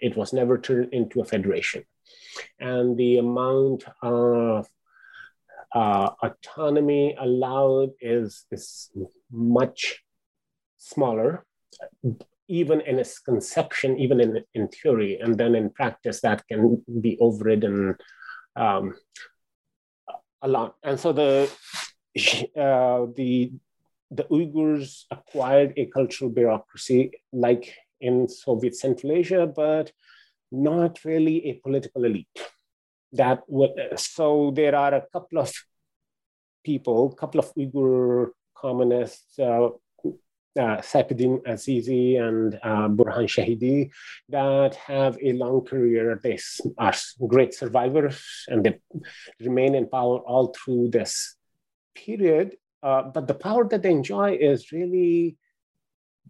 It 0.00 0.16
was 0.16 0.32
never 0.32 0.58
turned 0.58 0.92
into 0.92 1.20
a 1.20 1.24
federation. 1.24 1.84
And 2.58 2.96
the 2.96 3.18
amount 3.18 3.84
of 4.02 4.68
uh, 5.74 6.10
autonomy 6.22 7.16
allowed 7.18 7.90
is, 8.00 8.46
is 8.50 8.90
much 9.30 10.04
smaller, 10.76 11.44
even 12.48 12.80
in 12.82 12.98
its 12.98 13.18
conception, 13.18 13.98
even 13.98 14.20
in, 14.20 14.44
in 14.54 14.68
theory, 14.68 15.18
and 15.20 15.36
then 15.38 15.54
in 15.54 15.70
practice, 15.70 16.20
that 16.20 16.46
can 16.46 16.82
be 17.00 17.16
overridden 17.20 17.96
um, 18.56 18.94
a 20.42 20.48
lot. 20.48 20.76
And 20.82 20.98
so 20.98 21.12
the 21.12 21.50
uh, 22.56 23.06
the 23.16 23.52
the 24.10 24.24
Uyghurs 24.24 25.04
acquired 25.10 25.72
a 25.76 25.86
cultural 25.86 26.30
bureaucracy 26.30 27.12
like 27.32 27.74
in 28.00 28.28
Soviet 28.28 28.76
Central 28.76 29.12
Asia, 29.12 29.46
but 29.46 29.90
not 30.52 31.04
really 31.04 31.46
a 31.46 31.54
political 31.54 32.04
elite 32.04 32.28
that 33.14 33.42
would, 33.48 33.70
so 33.96 34.52
there 34.54 34.74
are 34.74 34.94
a 34.94 35.04
couple 35.12 35.38
of 35.38 35.52
people, 36.64 37.12
a 37.12 37.16
couple 37.16 37.40
of 37.40 37.54
Uyghur 37.54 38.30
communists, 38.56 39.38
uh, 39.38 39.68
uh, 40.58 40.76
Azizi 40.78 42.20
and 42.20 42.54
uh, 42.62 42.88
Burhan 42.88 43.26
Shahidi 43.26 43.90
that 44.28 44.74
have 44.76 45.18
a 45.22 45.32
long 45.32 45.64
career. 45.64 46.20
They 46.22 46.38
are 46.78 46.94
great 47.26 47.54
survivors 47.54 48.22
and 48.48 48.64
they 48.64 48.78
remain 49.40 49.74
in 49.74 49.88
power 49.88 50.18
all 50.18 50.54
through 50.54 50.90
this 50.90 51.36
period. 51.94 52.56
Uh, 52.82 53.02
but 53.02 53.26
the 53.26 53.34
power 53.34 53.66
that 53.68 53.82
they 53.82 53.90
enjoy 53.90 54.36
is 54.36 54.70
really 54.70 55.36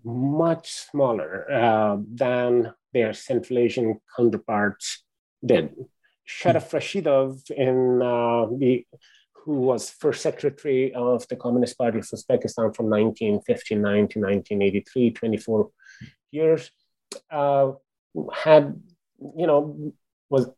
much 0.04 0.70
smaller 0.90 1.50
uh, 1.50 1.96
than 2.12 2.72
their 2.92 3.12
Central 3.12 3.58
Asian 3.58 4.00
counterparts 4.16 5.02
did. 5.44 5.74
Sharaf 6.26 6.70
Rashidov, 6.70 7.50
in 7.50 8.00
uh, 8.00 8.46
the, 8.56 8.86
who 9.44 9.60
was 9.60 9.90
first 9.90 10.22
secretary 10.22 10.94
of 10.94 11.28
the 11.28 11.36
Communist 11.36 11.76
Party 11.76 11.98
of 11.98 12.04
Uzbekistan 12.04 12.74
from 12.74 12.88
1959 12.88 14.08
to 14.08 14.18
1983, 14.20 15.10
24 15.10 15.70
years, 16.30 16.70
uh, 17.30 17.72
had, 18.32 18.80
you 19.36 19.46
know, 19.46 19.92
was 20.30 20.48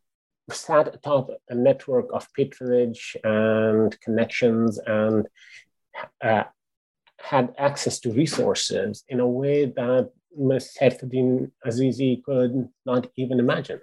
sat 0.50 0.94
atop 0.94 1.30
a 1.48 1.54
network 1.54 2.06
of 2.12 2.32
patronage 2.34 3.16
and 3.24 4.00
connections 4.00 4.78
and 4.86 5.26
uh, 6.22 6.44
had 7.18 7.52
access 7.58 7.98
to 8.00 8.12
resources 8.12 9.04
in 9.08 9.20
a 9.20 9.26
way 9.26 9.66
that. 9.66 10.10
Saifuddin 10.38 11.50
Azizi 11.66 12.22
could 12.22 12.68
not 12.84 13.06
even 13.16 13.40
imagine. 13.40 13.80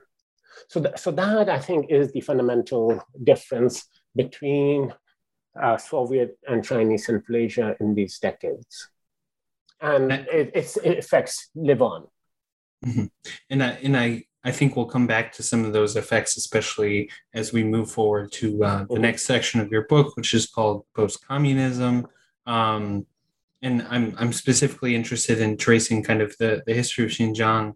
So, 0.67 0.83
th- 0.83 0.99
so 0.99 1.09
that 1.09 1.49
I 1.49 1.57
think 1.57 1.89
is 1.89 2.11
the 2.11 2.21
fundamental 2.21 3.03
difference 3.23 3.87
between 4.15 4.93
uh, 5.61 5.77
Soviet 5.77 6.37
and 6.47 6.63
Chinese 6.63 7.05
Central 7.05 7.37
Asia 7.37 7.75
in 7.79 7.95
these 7.95 8.19
decades, 8.19 8.89
and 9.81 10.11
it, 10.11 10.51
its 10.53 10.77
effects 10.77 11.49
live 11.55 11.81
on. 11.81 12.07
Mm-hmm. 12.85 13.05
And 13.49 13.63
I, 13.63 13.69
and 13.83 13.97
I 13.97 14.25
I 14.45 14.51
think 14.51 14.75
we'll 14.75 14.85
come 14.85 15.07
back 15.07 15.31
to 15.33 15.43
some 15.43 15.63
of 15.63 15.71
those 15.71 15.95
effects, 15.95 16.35
especially 16.35 17.09
as 17.33 17.53
we 17.53 17.63
move 17.63 17.89
forward 17.89 18.31
to 18.33 18.63
uh, 18.63 18.79
the 18.79 18.85
mm-hmm. 18.85 19.01
next 19.01 19.25
section 19.25 19.61
of 19.61 19.71
your 19.71 19.83
book, 19.83 20.17
which 20.17 20.33
is 20.33 20.47
called 20.47 20.85
Post 20.95 21.25
Communism. 21.25 22.07
Um, 22.45 23.05
and 23.61 23.87
I'm, 23.89 24.13
I'm 24.17 24.33
specifically 24.33 24.95
interested 24.95 25.39
in 25.39 25.55
tracing 25.55 26.03
kind 26.03 26.21
of 26.21 26.35
the, 26.37 26.61
the 26.67 26.73
history 26.73 27.05
of 27.05 27.11
Xinjiang 27.11 27.75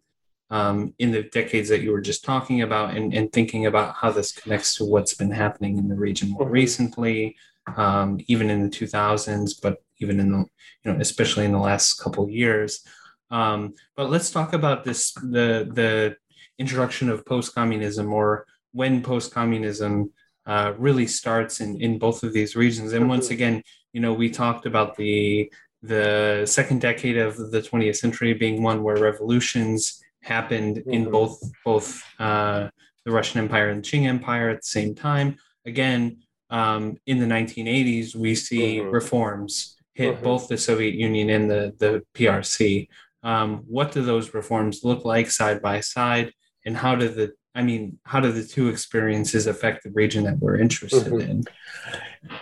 um, 0.50 0.94
in 1.00 1.12
the 1.12 1.24
decades 1.24 1.70
that 1.70 1.82
you 1.82 1.92
were 1.92 2.02
just 2.02 2.24
talking 2.24 2.62
about 2.62 2.96
and, 2.96 3.14
and 3.14 3.32
thinking 3.32 3.66
about 3.66 3.96
how 3.96 4.12
this 4.12 4.32
connects 4.32 4.76
to 4.76 4.86
what's 4.86 5.14
been 5.14 5.32
happening 5.32 5.78
in 5.78 5.88
the 5.88 5.96
region 5.96 6.30
more 6.30 6.44
mm-hmm. 6.44 6.52
recently, 6.52 7.36
um, 7.76 8.20
even 8.28 8.50
in 8.50 8.64
the 8.64 8.70
2000s, 8.70 9.62
but 9.62 9.78
even 10.00 10.20
in 10.20 10.32
the, 10.32 10.38
you 10.38 10.94
know, 10.94 10.98
especially 11.00 11.46
in 11.46 11.52
the 11.52 11.58
last 11.60 11.96
couple 11.96 12.30
years. 12.30 12.86
Um, 13.30 13.74
but 13.96 14.10
let's 14.10 14.32
talk 14.32 14.54
about 14.54 14.86
this 14.86 15.12
the 15.14 15.70
the 15.74 16.16
introduction 16.58 17.10
of 17.10 17.26
post-communism 17.26 18.12
or 18.12 18.46
when 18.72 19.04
post-communism 19.04 20.12
uh, 20.46 20.74
really 20.78 21.06
starts 21.06 21.60
in, 21.60 21.80
in 21.82 22.00
both 22.00 22.24
of 22.24 22.32
these 22.32 22.56
regions. 22.56 22.94
And 22.94 23.10
once 23.10 23.30
again, 23.32 23.62
you 23.92 24.00
know, 24.00 24.14
we 24.14 24.30
talked 24.30 24.66
about 24.66 24.96
the 24.96 25.52
the 25.84 26.44
second 26.46 26.82
decade 26.82 27.18
of 27.18 27.38
the 27.52 27.62
20th 27.62 27.98
century 27.98 28.34
being 28.34 28.64
one 28.64 28.82
where 28.82 28.98
revolutions 28.98 30.02
happened 30.28 30.78
in 30.78 31.04
mm-hmm. 31.04 31.12
both 31.12 31.40
both 31.66 32.04
uh, 32.20 32.70
the 33.06 33.12
Russian 33.12 33.40
Empire 33.40 33.70
and 33.70 33.84
the 33.84 33.88
Qing 33.88 34.06
Empire 34.06 34.50
at 34.50 34.62
the 34.62 34.68
same 34.68 34.94
time. 34.94 35.38
Again, 35.66 36.20
um, 36.50 36.98
in 37.06 37.20
the 37.20 37.26
1980s, 37.26 38.16
we 38.16 38.36
see 38.36 38.78
mm-hmm. 38.78 38.92
reforms 38.92 39.78
hit 39.94 40.16
mm-hmm. 40.16 40.24
both 40.24 40.48
the 40.48 40.58
Soviet 40.58 40.94
Union 40.94 41.30
and 41.30 41.50
the 41.50 41.74
the 41.80 42.04
PRC. 42.14 42.88
Um, 43.24 43.64
what 43.68 43.92
do 43.92 44.02
those 44.04 44.34
reforms 44.34 44.84
look 44.84 45.04
like 45.04 45.32
side 45.32 45.62
by 45.62 45.80
side? 45.82 46.32
and 46.68 46.76
how 46.78 46.94
do 46.96 47.08
the 47.08 47.34
I 47.56 47.64
mean, 47.64 47.98
how 48.04 48.20
do 48.20 48.32
the 48.32 48.44
two 48.44 48.68
experiences 48.68 49.48
affect 49.48 49.84
the 49.84 49.90
region 49.90 50.26
that 50.26 50.38
we're 50.38 50.58
interested 50.58 51.12
mm-hmm. 51.12 51.32
in? 51.32 51.44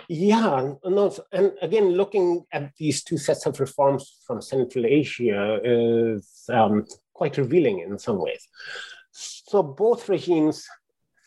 Yeah, 0.08 0.74
no, 0.84 1.16
and 1.32 1.52
again, 1.62 1.92
looking 1.92 2.44
at 2.52 2.72
these 2.76 3.02
two 3.02 3.16
sets 3.16 3.46
of 3.46 3.58
reforms 3.58 4.18
from 4.26 4.42
Central 4.42 4.84
Asia 4.84 5.58
is 5.64 6.44
um, 6.52 6.84
quite 7.16 7.38
revealing 7.38 7.78
in 7.80 7.98
some 7.98 8.18
ways. 8.20 8.46
So 9.10 9.62
both 9.62 10.08
regimes 10.08 10.68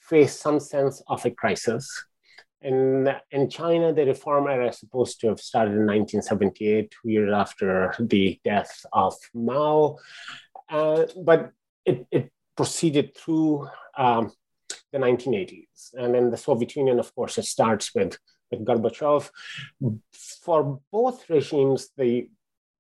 face 0.09 0.39
some 0.39 0.59
sense 0.59 1.01
of 1.07 1.25
a 1.25 1.31
crisis. 1.31 1.85
In, 2.61 3.09
in 3.31 3.49
China, 3.49 3.91
the 3.93 4.05
reform 4.05 4.47
era 4.47 4.67
is 4.69 4.79
supposed 4.79 5.19
to 5.21 5.27
have 5.29 5.39
started 5.39 5.71
in 5.71 5.87
1978, 5.87 6.91
two 6.91 7.09
years 7.09 7.33
after 7.33 7.95
the 7.99 8.39
death 8.43 8.85
of 8.93 9.15
Mao. 9.33 9.97
Uh, 10.69 11.05
but 11.23 11.51
it, 11.85 12.05
it 12.11 12.31
proceeded 12.55 13.15
through 13.15 13.67
um, 13.97 14.31
the 14.91 14.99
1980s. 14.99 15.93
And 15.93 16.13
then 16.13 16.29
the 16.29 16.37
Soviet 16.37 16.75
Union, 16.75 16.99
of 16.99 17.13
course, 17.15 17.37
it 17.37 17.45
starts 17.45 17.95
with, 17.95 18.17
with 18.51 18.65
Gorbachev. 18.65 19.29
For 20.43 20.79
both 20.91 21.29
regimes, 21.29 21.89
the 21.97 22.29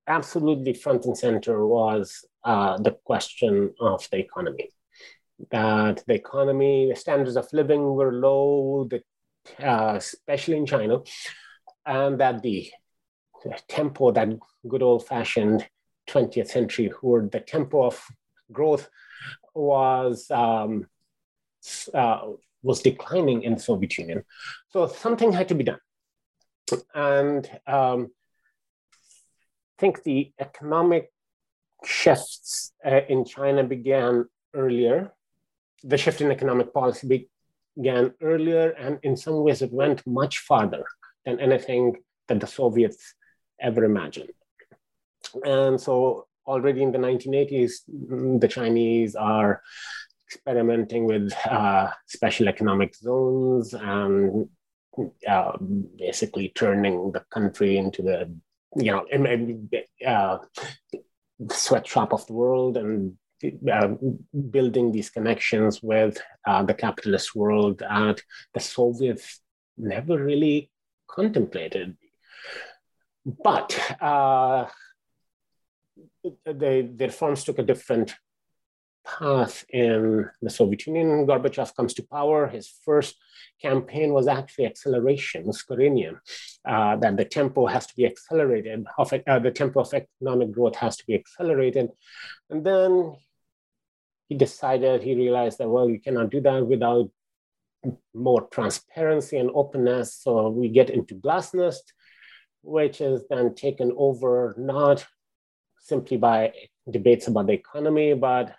absolutely 0.09 0.73
front 0.73 1.05
and 1.05 1.17
center 1.17 1.65
was 1.65 2.25
uh, 2.43 2.77
the 2.77 2.91
question 3.05 3.73
of 3.79 4.05
the 4.11 4.17
economy. 4.17 4.69
That 5.51 6.03
the 6.05 6.15
economy, 6.15 6.89
the 6.89 6.95
standards 6.95 7.37
of 7.37 7.47
living 7.53 7.81
were 7.81 8.11
low, 8.11 8.89
the, 8.89 9.01
uh, 9.65 9.95
especially 9.95 10.57
in 10.57 10.65
China, 10.65 10.99
and 11.85 12.19
that 12.19 12.41
the, 12.41 12.69
tempo, 13.69 14.11
that 14.11 14.27
good 14.67 14.81
old 14.81 15.07
fashioned 15.07 15.65
20th 16.09 16.49
century, 16.49 16.91
where 17.01 17.21
the 17.21 17.39
tempo 17.39 17.85
of 17.85 18.03
growth 18.51 18.89
was 19.53 20.29
um, 20.31 20.87
uh, 21.93 22.21
was 22.63 22.81
declining 22.81 23.43
in 23.43 23.53
the 23.53 23.59
Soviet 23.59 23.97
Union. 23.97 24.23
So 24.69 24.87
something 24.87 25.31
had 25.31 25.47
to 25.49 25.55
be 25.55 25.63
done, 25.63 25.79
and 26.93 27.49
um, 27.67 28.11
think 29.79 30.03
the 30.03 30.31
economic 30.39 31.11
shifts 31.85 32.73
uh, 32.85 33.01
in 33.07 33.25
China 33.25 33.63
began 33.63 34.25
earlier. 34.53 35.13
The 35.83 35.97
shift 35.97 36.21
in 36.21 36.31
economic 36.31 36.73
policy 36.73 37.29
began 37.77 38.13
earlier, 38.21 38.71
and 38.71 38.99
in 39.03 39.15
some 39.15 39.41
ways, 39.43 39.61
it 39.61 39.71
went 39.71 40.05
much 40.05 40.39
farther 40.39 40.83
than 41.25 41.39
anything 41.39 41.95
that 42.27 42.39
the 42.39 42.47
Soviets 42.47 43.15
ever 43.61 43.83
imagined. 43.85 44.31
And 45.45 45.79
so 45.79 46.27
already 46.45 46.83
in 46.83 46.91
the 46.91 46.97
1980s, 46.97 47.71
the 48.39 48.47
Chinese 48.47 49.15
are 49.15 49.61
experimenting 50.27 51.05
with 51.05 51.31
uh, 51.45 51.89
special 52.07 52.47
economic 52.47 52.95
zones 52.95 53.73
and 53.73 54.49
uh, 55.27 55.51
basically 55.97 56.51
turning 56.55 57.11
the 57.11 57.23
country 57.31 57.77
into 57.77 58.01
the 58.01 58.31
you 58.75 58.91
know 58.91 59.05
uh, 60.05 60.37
sweatshop 61.51 62.13
of 62.13 62.25
the 62.27 62.33
world 62.33 62.77
and 62.77 63.17
uh, 63.71 63.87
building 64.51 64.91
these 64.91 65.09
connections 65.09 65.81
with 65.81 66.21
uh, 66.45 66.61
the 66.63 66.73
capitalist 66.73 67.33
world 67.33 67.79
that 67.79 68.21
the 68.53 68.59
Soviets 68.59 69.39
never 69.77 70.21
really 70.21 70.69
contemplated. 71.07 71.95
But 73.25 73.79
uh, 74.01 74.67
the, 76.45 76.89
reforms 76.99 77.43
took 77.45 77.59
a 77.59 77.63
different 77.63 78.13
path 79.17 79.65
in 79.69 80.29
the 80.41 80.49
Soviet 80.49 80.85
Union. 80.87 81.25
Gorbachev 81.27 81.75
comes 81.75 81.93
to 81.95 82.03
power. 82.03 82.47
His 82.47 82.67
first 82.85 83.15
campaign 83.61 84.13
was 84.13 84.27
actually 84.27 84.65
acceleration, 84.65 85.45
Uskoreniya, 85.45 86.19
uh, 86.65 86.95
that 86.97 87.17
the 87.17 87.25
tempo 87.25 87.65
has 87.65 87.87
to 87.87 87.95
be 87.95 88.05
accelerated, 88.05 88.85
of, 88.97 89.13
uh, 89.13 89.39
the 89.39 89.51
tempo 89.51 89.81
of 89.81 89.93
economic 89.93 90.51
growth 90.51 90.75
has 90.75 90.97
to 90.97 91.05
be 91.05 91.15
accelerated. 91.15 91.89
And 92.49 92.65
then 92.65 93.15
he 94.27 94.35
decided, 94.35 95.01
he 95.01 95.15
realized 95.15 95.57
that, 95.57 95.69
well, 95.69 95.89
you 95.89 95.99
cannot 95.99 96.29
do 96.29 96.41
that 96.41 96.65
without 96.65 97.09
more 98.13 98.47
transparency 98.51 99.37
and 99.37 99.49
openness. 99.53 100.13
So 100.23 100.49
we 100.49 100.69
get 100.69 100.89
into 100.89 101.15
glasnost, 101.15 101.85
which 102.61 103.01
is 103.01 103.23
then 103.29 103.55
taken 103.55 103.91
over 103.97 104.55
not 104.57 105.05
simply 105.79 106.17
by 106.17 106.53
debates 106.89 107.27
about 107.27 107.47
the 107.47 107.53
economy, 107.53 108.13
but 108.13 108.55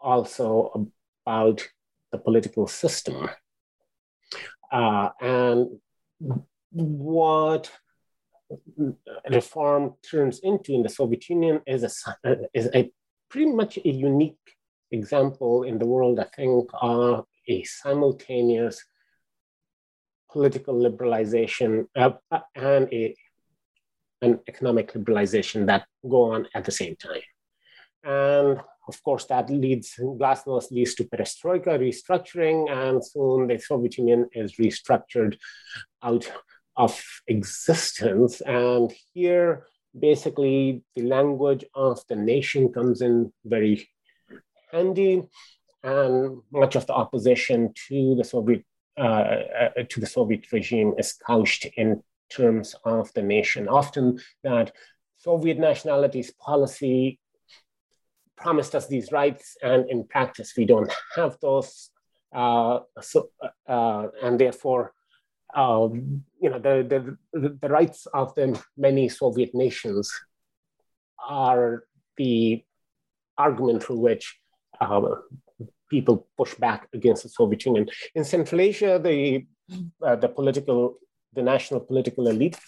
also 0.00 0.88
about 1.26 1.66
the 2.12 2.18
political 2.18 2.66
system. 2.66 3.28
Uh, 4.72 5.10
and 5.20 5.80
what 6.70 7.70
reform 9.30 9.94
turns 10.08 10.40
into 10.40 10.72
in 10.72 10.82
the 10.82 10.88
Soviet 10.88 11.28
Union 11.28 11.60
is 11.66 11.84
a, 12.24 12.36
is 12.54 12.68
a 12.74 12.90
pretty 13.28 13.52
much 13.52 13.78
a 13.78 13.88
unique 13.88 14.36
example 14.90 15.62
in 15.62 15.78
the 15.78 15.86
world, 15.86 16.18
I 16.18 16.26
think, 16.34 16.68
of 16.80 17.26
a 17.48 17.62
simultaneous 17.64 18.84
political 20.30 20.74
liberalization 20.74 21.86
uh, 21.96 22.12
and 22.54 22.88
a 22.92 23.14
and 24.22 24.38
economic 24.48 24.92
liberalization 24.92 25.66
that 25.66 25.86
go 26.08 26.32
on 26.32 26.46
at 26.54 26.64
the 26.64 26.70
same 26.70 26.94
time. 26.96 27.22
And 28.04 28.60
of 28.90 29.02
course, 29.04 29.24
that 29.26 29.46
leads, 29.50 29.88
glasnost 30.20 30.70
leads 30.76 30.94
to 30.96 31.04
perestroika, 31.04 31.72
restructuring, 31.86 32.58
and 32.70 32.96
soon 33.12 33.46
the 33.46 33.58
Soviet 33.58 33.94
Union 33.98 34.28
is 34.32 34.56
restructured 34.64 35.34
out 36.02 36.24
of 36.76 36.92
existence. 37.36 38.40
And 38.40 38.92
here, 39.14 39.66
basically, 40.08 40.82
the 40.96 41.04
language 41.16 41.64
of 41.74 41.96
the 42.08 42.16
nation 42.16 42.72
comes 42.72 43.00
in 43.00 43.32
very 43.44 43.88
handy, 44.72 45.22
and 45.82 46.42
much 46.62 46.74
of 46.76 46.86
the 46.86 46.96
opposition 47.02 47.72
to 47.88 48.14
the 48.18 48.24
Soviet 48.24 48.64
uh, 48.98 49.36
uh, 49.62 49.82
to 49.88 50.00
the 50.00 50.12
Soviet 50.16 50.42
regime 50.52 50.90
is 50.98 51.10
couched 51.26 51.64
in 51.76 52.02
terms 52.38 52.74
of 52.84 53.04
the 53.14 53.22
nation. 53.22 53.68
Often 53.68 54.20
that 54.42 54.72
Soviet 55.18 55.58
nationalities 55.58 56.30
policy 56.48 57.18
promised 58.40 58.74
us 58.74 58.86
these 58.86 59.12
rights, 59.12 59.56
and 59.62 59.88
in 59.90 60.04
practice 60.04 60.54
we 60.56 60.64
don't 60.64 60.92
have 61.16 61.36
those. 61.40 61.90
Uh, 62.34 62.80
so, 63.00 63.30
uh, 63.68 64.06
and 64.22 64.38
therefore, 64.38 64.92
um, 65.54 66.24
you 66.40 66.48
know, 66.50 66.58
the, 66.58 67.16
the, 67.32 67.58
the 67.60 67.68
rights 67.68 68.06
of 68.14 68.34
the 68.34 68.60
many 68.76 69.08
Soviet 69.08 69.50
nations 69.54 70.12
are 71.28 71.84
the 72.16 72.64
argument 73.36 73.82
through 73.82 73.98
which 73.98 74.38
uh, 74.80 75.00
people 75.90 76.28
push 76.36 76.54
back 76.54 76.88
against 76.94 77.22
the 77.24 77.28
Soviet 77.28 77.64
Union. 77.66 77.88
In 78.14 78.24
Central 78.24 78.60
Asia, 78.60 79.00
the 79.02 79.46
uh, 80.04 80.16
the 80.16 80.28
political, 80.28 80.96
the 81.34 81.42
national 81.42 81.80
political 81.80 82.26
elite 82.28 82.58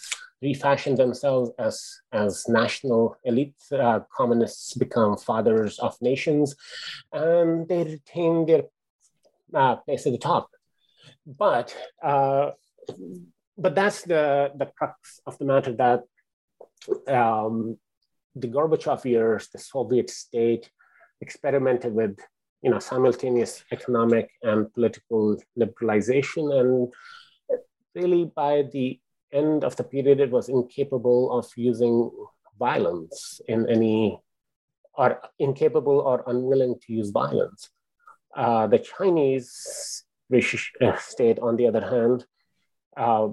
refashioned 0.43 0.97
themselves 0.97 1.51
as 1.57 1.75
as 2.11 2.45
national 2.47 3.15
elites. 3.27 3.71
Uh, 3.71 4.01
communists 4.15 4.73
become 4.73 5.17
fathers 5.17 5.79
of 5.79 5.95
nations, 6.01 6.55
and 7.11 7.67
they 7.67 7.83
retain 7.83 8.45
their 8.45 8.63
uh, 9.53 9.75
place 9.77 10.05
at 10.05 10.11
the 10.11 10.17
top. 10.17 10.49
But 11.25 11.75
uh, 12.03 12.51
but 13.57 13.75
that's 13.75 14.01
the 14.03 14.51
the 14.55 14.67
crux 14.77 15.19
of 15.25 15.37
the 15.37 15.45
matter 15.45 15.73
that 15.83 16.01
um, 17.07 17.77
the 18.35 18.47
Gorbachev 18.47 19.05
years, 19.05 19.47
the 19.53 19.59
Soviet 19.59 20.09
state 20.09 20.69
experimented 21.21 21.93
with 21.93 22.17
you 22.61 22.71
know 22.71 22.79
simultaneous 22.79 23.63
economic 23.71 24.29
and 24.41 24.71
political 24.73 25.37
liberalization 25.57 26.45
and 26.59 26.93
really 27.95 28.25
by 28.35 28.63
the 28.71 28.99
end 29.33 29.63
of 29.63 29.75
the 29.75 29.83
period 29.83 30.19
it 30.19 30.31
was 30.31 30.49
incapable 30.49 31.37
of 31.37 31.45
using 31.55 32.11
violence 32.59 33.41
in 33.47 33.67
any 33.69 34.19
or 34.95 35.19
incapable 35.39 35.99
or 35.99 36.23
unwilling 36.27 36.75
to 36.81 36.93
use 36.93 37.09
violence. 37.09 37.69
Uh, 38.35 38.67
the 38.67 38.79
chinese 38.79 40.03
uh, 40.33 40.97
state 40.97 41.39
on 41.39 41.55
the 41.55 41.67
other 41.67 41.81
hand 41.81 42.25
uh, 42.97 43.27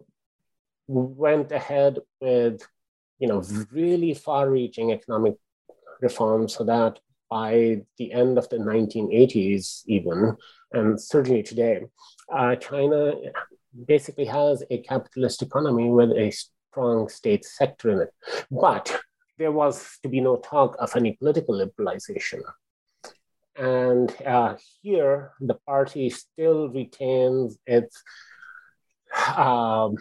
went 0.86 1.52
ahead 1.52 1.98
with 2.20 2.60
you 3.18 3.28
know 3.28 3.42
really 3.70 4.12
far-reaching 4.12 4.92
economic 4.92 5.36
reforms 6.00 6.54
so 6.54 6.64
that 6.64 6.98
by 7.30 7.80
the 7.96 8.12
end 8.12 8.36
of 8.38 8.48
the 8.48 8.56
1980s, 8.56 9.82
even, 9.86 10.36
and 10.72 11.00
certainly 11.00 11.44
today, 11.44 11.86
uh, 12.36 12.56
China 12.56 13.12
basically 13.86 14.26
has 14.26 14.62
a 14.70 14.78
capitalist 14.78 15.42
economy 15.42 15.88
with 15.90 16.10
a 16.10 16.30
strong 16.30 17.08
state 17.08 17.44
sector 17.44 17.90
in 17.90 18.00
it. 18.00 18.12
But 18.50 19.00
there 19.38 19.52
was 19.52 19.98
to 20.02 20.08
be 20.08 20.20
no 20.20 20.36
talk 20.36 20.76
of 20.78 20.94
any 20.96 21.12
political 21.12 21.54
liberalization. 21.54 22.42
And 23.56 24.14
uh, 24.24 24.56
here, 24.82 25.32
the 25.40 25.54
party 25.66 26.10
still 26.10 26.68
retains 26.68 27.58
its 27.66 28.02
um, 29.36 29.96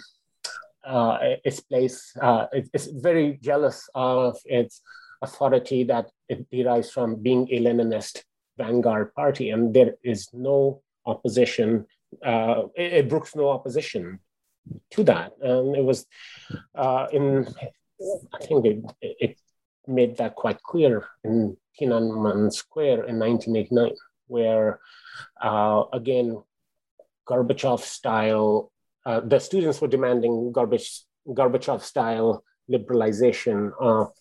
uh, 0.85 1.17
its 1.43 1.59
place. 1.59 2.13
Uh, 2.21 2.47
it's 2.53 2.87
very 2.87 3.39
jealous 3.41 3.89
of 3.95 4.37
its 4.45 4.81
authority 5.21 5.83
that 5.85 6.09
it 6.29 6.49
derives 6.49 6.91
from 6.91 7.21
being 7.21 7.47
a 7.51 7.59
Leninist 7.59 8.23
vanguard 8.57 9.13
party, 9.13 9.49
and 9.49 9.73
there 9.73 9.95
is 10.03 10.29
no 10.33 10.81
opposition. 11.05 11.85
Uh, 12.23 12.63
it, 12.75 12.93
it 12.93 13.09
brooks 13.09 13.35
no 13.35 13.49
opposition 13.49 14.19
to 14.91 15.03
that, 15.03 15.33
and 15.41 15.75
it 15.75 15.83
was 15.83 16.05
uh, 16.75 17.07
in. 17.11 17.47
I 18.33 18.45
think 18.45 18.65
it, 18.65 18.83
it 19.01 19.37
made 19.87 20.17
that 20.17 20.35
quite 20.35 20.61
clear 20.63 21.05
in 21.23 21.57
Tiananmen 21.79 22.51
Square 22.53 23.05
in 23.05 23.19
1989, 23.19 23.95
where 24.27 24.79
uh, 25.41 25.83
again 25.93 26.41
Gorbachev 27.27 27.79
style. 27.79 28.71
Uh, 29.05 29.21
the 29.21 29.39
students 29.39 29.81
were 29.81 29.87
demanding 29.87 30.51
Gorbachev, 30.53 31.03
Gorbachev 31.27 31.81
style 31.81 32.43
liberalization 32.69 33.71
of 33.79 34.11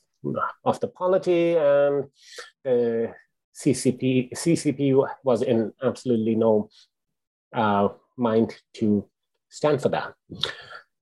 of 0.64 0.80
the 0.80 0.88
polity, 0.88 1.56
and 1.56 2.04
the 2.64 3.12
CCP 3.54 4.32
CCP 4.32 5.08
was 5.24 5.42
in 5.42 5.72
absolutely 5.82 6.34
no 6.34 6.70
uh, 7.52 7.88
mind 8.16 8.54
to 8.74 9.06
stand 9.48 9.80
for 9.80 9.88
that. 9.90 10.14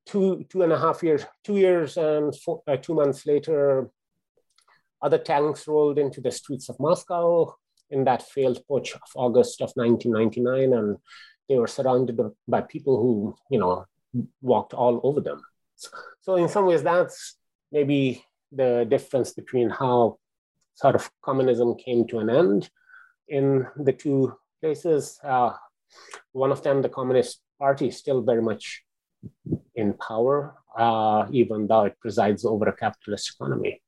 Two 0.06 0.44
two 0.48 0.62
and 0.62 0.72
a 0.72 0.78
half 0.78 1.02
years, 1.02 1.24
two 1.44 1.56
years 1.56 1.96
and 1.96 2.34
four, 2.36 2.62
uh, 2.66 2.76
two 2.76 2.94
months 2.94 3.26
later, 3.26 3.90
other 5.02 5.18
tanks 5.18 5.66
rolled 5.66 5.98
into 5.98 6.20
the 6.20 6.30
streets 6.30 6.68
of 6.68 6.78
Moscow 6.78 7.54
in 7.90 8.04
that 8.04 8.22
failed 8.22 8.60
putsch 8.68 8.94
of 8.94 9.08
August 9.14 9.60
of 9.60 9.70
1999, 9.74 10.72
and 10.72 10.96
they 11.48 11.58
were 11.58 11.66
surrounded 11.66 12.18
by 12.48 12.60
people 12.60 13.00
who, 13.00 13.36
you 13.50 13.58
know, 13.58 13.84
walked 14.40 14.74
all 14.74 15.00
over 15.04 15.20
them. 15.20 15.42
So 16.20 16.36
in 16.36 16.48
some 16.48 16.66
ways, 16.66 16.82
that's 16.82 17.36
maybe 17.70 18.24
the 18.52 18.86
difference 18.88 19.32
between 19.32 19.70
how 19.70 20.18
sort 20.74 20.94
of 20.94 21.10
communism 21.22 21.74
came 21.76 22.06
to 22.08 22.18
an 22.18 22.30
end 22.30 22.70
in 23.28 23.66
the 23.76 23.92
two 23.92 24.34
places. 24.60 25.18
Uh, 25.22 25.52
one 26.32 26.52
of 26.52 26.62
them, 26.62 26.82
the 26.82 26.88
Communist 26.88 27.40
Party, 27.58 27.88
is 27.88 27.98
still 27.98 28.22
very 28.22 28.42
much 28.42 28.82
in 29.74 29.94
power, 29.94 30.54
uh, 30.78 31.26
even 31.30 31.66
though 31.66 31.84
it 31.84 31.98
presides 32.00 32.44
over 32.44 32.68
a 32.68 32.76
capitalist 32.76 33.34
economy. 33.34 33.80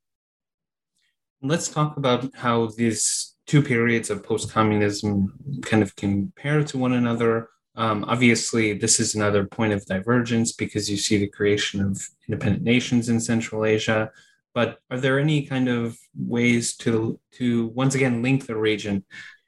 Let's 1.41 1.69
talk 1.69 1.97
about 1.97 2.35
how 2.35 2.67
these 2.67 3.35
two 3.45 3.61
periods 3.61 4.09
of 4.09 4.23
post 4.23 4.51
communism 4.51 5.33
kind 5.63 5.81
of 5.81 5.95
compare 5.95 6.63
to 6.63 6.77
one 6.77 6.93
another. 6.93 7.49
Um, 7.75 8.03
obviously, 8.07 8.73
this 8.73 8.99
is 8.99 9.15
another 9.15 9.45
point 9.45 9.73
of 9.73 9.85
divergence 9.85 10.51
because 10.51 10.89
you 10.89 10.97
see 10.97 11.17
the 11.17 11.27
creation 11.27 11.81
of 11.81 12.05
independent 12.27 12.63
nations 12.63 13.09
in 13.09 13.19
Central 13.19 13.65
Asia. 13.65 14.11
But 14.53 14.79
are 14.91 14.99
there 14.99 15.19
any 15.19 15.45
kind 15.45 15.69
of 15.69 15.97
ways 16.17 16.75
to 16.77 17.19
to 17.33 17.67
once 17.67 17.95
again 17.95 18.21
link 18.21 18.45
the 18.45 18.57
region? 18.57 19.05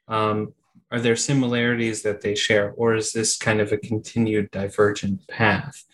Um, 0.08 0.54
are 0.92 1.00
there 1.00 1.16
similarities 1.16 2.02
that 2.02 2.20
they 2.20 2.34
share, 2.34 2.72
or 2.72 2.94
is 2.94 3.12
this 3.12 3.38
kind 3.38 3.60
of 3.60 3.72
a 3.72 3.78
continued 3.78 4.50
divergent 4.50 5.26
path? 5.26 5.84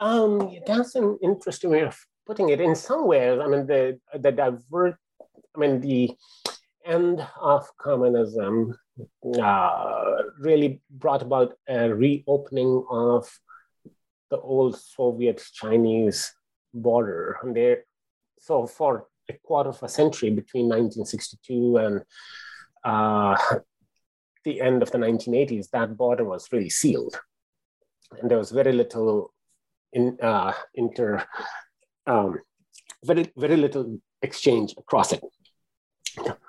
Um, 0.00 0.58
that's 0.66 0.96
an 0.96 1.18
interesting 1.22 1.70
way 1.70 1.82
of 1.82 1.96
putting 2.26 2.48
it. 2.48 2.60
In 2.60 2.74
some 2.74 3.06
ways, 3.06 3.38
I 3.40 3.46
mean, 3.46 3.66
the 3.66 4.00
the 4.12 4.32
divert, 4.32 4.96
I 5.54 5.58
mean, 5.58 5.80
the 5.80 6.10
end 6.84 7.24
of 7.40 7.64
communism 7.78 8.76
uh, 9.40 10.22
really 10.40 10.80
brought 10.90 11.22
about 11.22 11.54
a 11.68 11.94
reopening 11.94 12.84
of 12.90 13.30
the 14.30 14.38
old 14.38 14.76
Soviet 14.76 15.40
Chinese 15.52 16.34
border. 16.74 17.38
And 17.42 17.54
there, 17.54 17.84
so 18.40 18.66
for 18.66 19.06
a 19.28 19.34
quarter 19.44 19.70
of 19.70 19.82
a 19.82 19.88
century 19.88 20.30
between 20.30 20.64
1962 20.64 21.76
and 21.76 22.02
uh, 22.84 23.36
the 24.44 24.60
end 24.60 24.82
of 24.82 24.90
the 24.90 24.98
1980s, 24.98 25.70
that 25.70 25.96
border 25.96 26.24
was 26.24 26.48
really 26.52 26.70
sealed. 26.70 27.18
And 28.20 28.30
there 28.30 28.38
was 28.38 28.50
very 28.50 28.72
little 28.72 29.32
in, 29.92 30.18
uh, 30.22 30.52
inter, 30.74 31.24
um, 32.06 32.38
very, 33.04 33.32
very 33.36 33.56
little 33.56 33.98
exchange 34.22 34.74
across 34.76 35.12
it. 35.12 35.22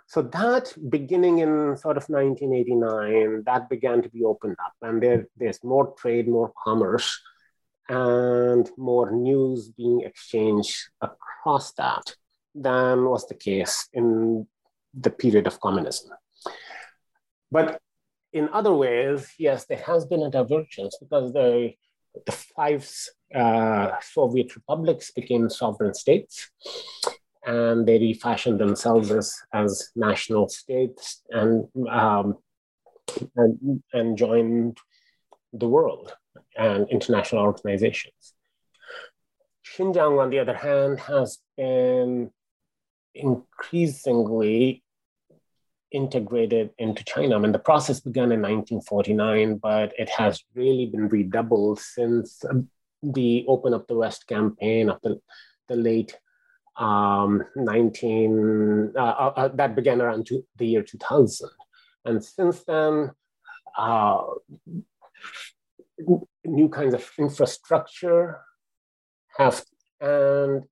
So 0.08 0.22
that 0.22 0.74
beginning 0.90 1.40
in 1.40 1.76
sort 1.78 1.98
of 1.98 2.08
1989, 2.08 3.44
that 3.46 3.70
began 3.70 4.02
to 4.04 4.10
be 4.10 4.24
opened 4.24 4.56
up, 4.64 4.74
and 4.82 5.02
there, 5.02 5.28
there's 5.36 5.64
more 5.64 5.94
trade, 5.98 6.28
more 6.28 6.54
commerce, 6.64 7.20
and 7.90 8.70
more 8.78 9.12
news 9.12 9.70
being 9.70 10.02
exchanged 10.02 10.76
across 11.02 11.74
that 11.74 12.16
than 12.54 13.06
was 13.06 13.28
the 13.28 13.36
case 13.36 13.90
in 13.94 14.48
the 14.94 15.10
period 15.10 15.48
of 15.48 15.60
communism. 15.60 16.12
But 17.56 17.80
in 18.34 18.50
other 18.50 18.74
ways, 18.74 19.32
yes, 19.40 19.66
there 19.66 19.86
has 19.92 20.06
been 20.06 20.24
a 20.24 20.30
divergence 20.30 20.98
because 21.00 21.32
the, 21.32 21.72
the 22.26 22.32
five 22.34 22.84
uh, 23.34 23.92
Soviet 24.02 24.54
republics 24.58 25.12
became 25.12 25.50
sovereign 25.50 25.94
states 25.94 26.52
and 27.46 27.88
they 27.88 27.98
refashioned 27.98 28.60
themselves 28.60 29.10
as, 29.10 29.34
as 29.54 29.90
national 29.96 30.50
states 30.50 31.22
and, 31.30 31.66
um, 31.90 32.36
and, 33.38 33.82
and 33.94 34.18
joined 34.18 34.78
the 35.54 35.70
world 35.70 36.14
and 36.58 36.90
international 36.90 37.44
organizations. 37.44 38.34
Xinjiang, 39.66 40.22
on 40.22 40.30
the 40.30 40.40
other 40.40 40.58
hand, 40.58 41.00
has 41.00 41.40
been 41.56 42.32
increasingly 43.14 44.84
integrated 45.92 46.72
into 46.78 47.04
China. 47.04 47.36
I 47.36 47.40
mean, 47.40 47.52
the 47.52 47.60
process 47.60 48.00
began 48.00 48.32
in 48.32 48.42
1949, 48.42 49.58
but 49.58 49.94
it 49.98 50.10
has 50.10 50.44
really 50.54 50.88
been 50.88 51.08
redoubled 51.08 51.80
since 51.80 52.44
the 53.04 53.46
Open 53.48 53.74
Up 53.74 53.88
the 53.88 53.96
West 53.96 54.28
campaign 54.28 54.90
of 54.90 55.00
the, 55.02 55.20
the 55.68 55.76
late 55.76 56.18
um, 56.78 57.44
19, 57.56 58.94
uh, 58.96 59.00
uh, 59.00 59.34
uh, 59.36 59.48
that 59.50 59.76
began 59.76 60.02
around 60.02 60.26
two, 60.26 60.46
the 60.58 60.68
year 60.68 60.84
2000. 60.84 61.50
And 62.04 62.24
since 62.24 62.64
then, 62.64 63.12
uh, 63.78 64.24
new 66.44 66.70
kinds 66.70 66.94
of 66.94 67.10
infrastructure 67.18 68.42
have 69.38 69.64
and 70.02 70.64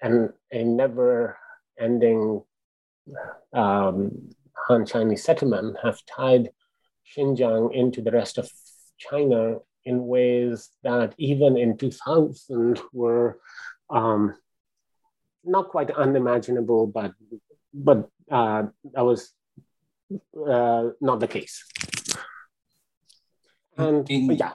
and 0.00 0.32
a 0.50 0.64
never 0.64 1.38
ending 1.78 2.42
um, 3.52 4.30
Han 4.68 4.86
Chinese 4.86 5.24
settlement 5.24 5.76
have 5.82 5.98
tied 6.06 6.50
Xinjiang 7.16 7.74
into 7.74 8.02
the 8.02 8.10
rest 8.10 8.38
of 8.38 8.50
China 8.98 9.58
in 9.84 10.06
ways 10.06 10.70
that 10.82 11.14
even 11.18 11.56
in 11.56 11.76
2000 11.76 12.80
were 12.92 13.38
um, 13.90 14.34
not 15.44 15.68
quite 15.68 15.90
unimaginable, 15.90 16.86
but 16.86 17.12
but 17.74 18.08
uh, 18.30 18.64
that 18.94 19.02
was 19.02 19.32
uh, 20.48 20.90
not 21.00 21.20
the 21.20 21.28
case. 21.28 21.64
And 23.76 24.08
yeah, 24.08 24.52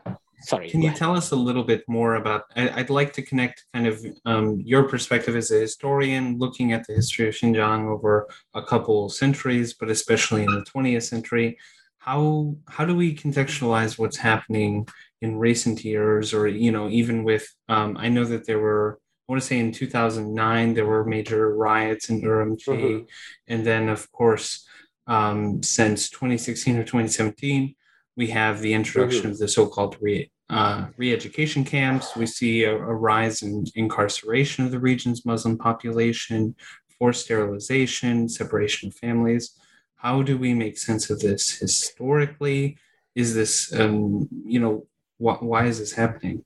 sorry. 0.48 0.70
Can 0.70 0.82
you 0.82 0.94
tell 0.94 1.16
us 1.16 1.32
a 1.32 1.36
little 1.36 1.64
bit 1.64 1.84
more 1.88 2.16
about? 2.16 2.44
I, 2.56 2.78
would 2.78 2.90
like 2.90 3.14
to 3.14 3.22
connect 3.22 3.66
kind 3.74 3.88
of 3.88 4.06
um, 4.26 4.62
your 4.64 4.84
perspective 4.84 5.36
as 5.36 5.52
a 5.52 5.60
historian 5.60 6.38
looking 6.38 6.72
at 6.72 6.88
the 6.88 6.94
history 6.94 7.28
of 7.28 7.36
Xinjiang 7.36 7.88
over 7.88 8.28
a 8.54 8.64
couple 8.64 9.10
centuries, 9.10 9.74
but 9.74 9.90
especially 9.90 10.44
in 10.44 10.52
the 10.52 10.64
20th 10.64 11.04
century. 11.04 11.58
How 12.00 12.56
how 12.70 12.86
do 12.86 12.96
we 12.96 13.14
contextualize 13.14 14.00
what's 14.00 14.18
happening 14.18 14.88
in 15.22 15.38
recent 15.38 15.84
years, 15.84 16.34
or 16.34 16.48
you 16.48 16.72
know, 16.72 16.88
even 16.90 17.24
with? 17.26 17.46
Um, 17.68 17.98
I 18.00 18.08
know 18.10 18.26
that 18.26 18.46
there 18.46 18.60
were. 18.60 19.00
I 19.28 19.34
want 19.34 19.42
to 19.42 19.48
say 19.48 19.60
in 19.60 19.74
2009 19.74 20.74
there 20.74 20.86
were 20.86 21.04
major 21.04 21.54
riots 21.54 22.10
in 22.10 22.22
Urumqi, 22.22 22.66
mm-hmm. 22.66 23.04
and 23.50 23.66
then 23.66 23.90
of 23.90 24.10
course 24.14 24.66
um, 25.06 25.62
since 25.62 26.10
2016 26.10 26.78
or 26.78 26.84
2017 26.84 27.76
we 28.16 28.28
have 28.28 28.62
the 28.62 28.74
introduction 28.74 29.24
mm-hmm. 29.24 29.32
of 29.32 29.38
the 29.38 29.48
so-called 29.48 29.96
re, 30.02 30.32
uh, 30.50 30.88
re-education 30.98 31.64
camps. 31.64 32.16
We 32.16 32.26
see 32.26 32.64
a, 32.64 32.74
a, 32.74 32.94
rise 32.94 33.42
in 33.42 33.66
incarceration 33.76 34.66
of 34.66 34.72
the 34.72 34.80
region's 34.80 35.26
Muslim 35.26 35.58
population, 35.58 36.56
forced 36.98 37.26
sterilization, 37.26 38.30
separation 38.30 38.90
of 38.90 38.96
families. 38.96 39.60
How 39.96 40.22
do 40.22 40.38
we 40.38 40.54
make 40.54 40.78
sense 40.78 41.10
of 41.10 41.20
this 41.20 41.58
historically? 41.58 42.78
Is 43.16 43.34
this, 43.36 43.74
um, 43.78 44.30
you 44.46 44.60
know, 44.60 44.86
wh- 45.18 45.42
why 45.42 45.66
is 45.66 45.80
this 45.80 45.92
happening? 45.92 46.46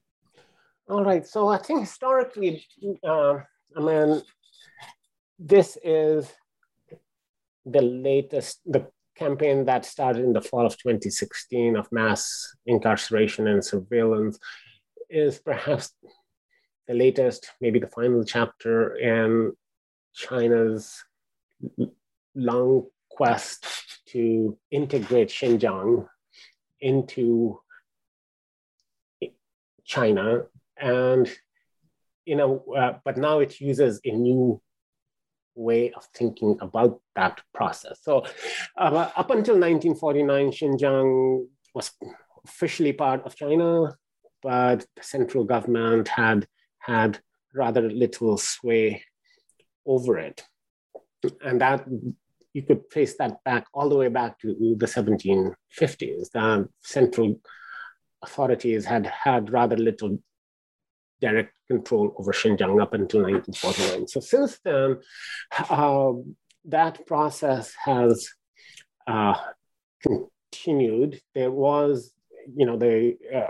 All 0.89 1.03
right. 1.03 1.25
So 1.25 1.49
I 1.49 1.57
think 1.57 1.81
historically, 1.81 2.65
uh, 3.03 3.39
I 3.77 3.79
mean, 3.79 4.21
this 5.37 5.77
is 5.83 6.31
the 7.65 7.81
latest, 7.81 8.61
the 8.65 8.87
campaign 9.17 9.65
that 9.65 9.85
started 9.85 10.23
in 10.23 10.33
the 10.33 10.41
fall 10.41 10.65
of 10.65 10.77
2016 10.77 11.75
of 11.75 11.91
mass 11.91 12.55
incarceration 12.65 13.47
and 13.47 13.63
surveillance 13.63 14.39
is 15.09 15.39
perhaps 15.39 15.93
the 16.87 16.93
latest, 16.93 17.51
maybe 17.61 17.79
the 17.79 17.87
final 17.87 18.23
chapter 18.23 18.95
in 18.95 19.53
China's 20.13 21.03
long 22.35 22.85
quest 23.09 23.65
to 24.07 24.57
integrate 24.71 25.29
Xinjiang 25.29 26.07
into 26.79 27.59
China. 29.85 30.45
And, 30.77 31.29
you 32.25 32.35
know, 32.35 32.63
uh, 32.75 32.93
but 33.05 33.17
now 33.17 33.39
it 33.39 33.59
uses 33.59 33.99
a 34.03 34.11
new 34.11 34.61
way 35.61 35.91
of 35.91 36.05
thinking 36.15 36.57
about 36.61 36.99
that 37.15 37.41
process. 37.53 37.99
So 38.01 38.25
uh, 38.77 39.09
up 39.15 39.29
until 39.29 39.59
1949, 39.59 40.51
Xinjiang 40.51 41.47
was 41.73 41.91
officially 42.45 42.93
part 42.93 43.25
of 43.25 43.35
China, 43.35 43.95
but 44.41 44.85
the 44.95 45.03
central 45.03 45.43
government 45.43 46.07
had 46.07 46.47
had 46.79 47.19
rather 47.53 47.89
little 47.89 48.37
sway 48.37 49.03
over 49.85 50.17
it. 50.17 50.43
And 51.43 51.61
that 51.61 51.85
you 52.53 52.63
could 52.63 52.89
trace 52.89 53.15
that 53.17 53.43
back 53.43 53.67
all 53.73 53.89
the 53.89 53.97
way 53.97 54.07
back 54.07 54.39
to 54.39 54.75
the 54.77 54.85
1750s. 54.85 56.31
The 56.31 56.67
central 56.81 57.39
authorities 58.23 58.85
had 58.85 59.05
had 59.05 59.51
rather 59.51 59.77
little 59.77 60.17
direct 61.21 61.53
control 61.69 62.13
over 62.17 62.31
Xinjiang 62.31 62.81
up 62.81 62.93
until 62.93 63.21
1949. 63.21 64.07
So 64.07 64.19
since 64.19 64.59
then, 64.63 64.99
uh, 65.69 66.13
that 66.65 67.05
process 67.07 67.73
has 67.85 68.27
uh, 69.07 69.35
continued. 70.01 71.21
There 71.33 71.51
was, 71.51 72.13
you 72.55 72.65
know, 72.65 72.77
the 72.77 73.17
uh, 73.33 73.47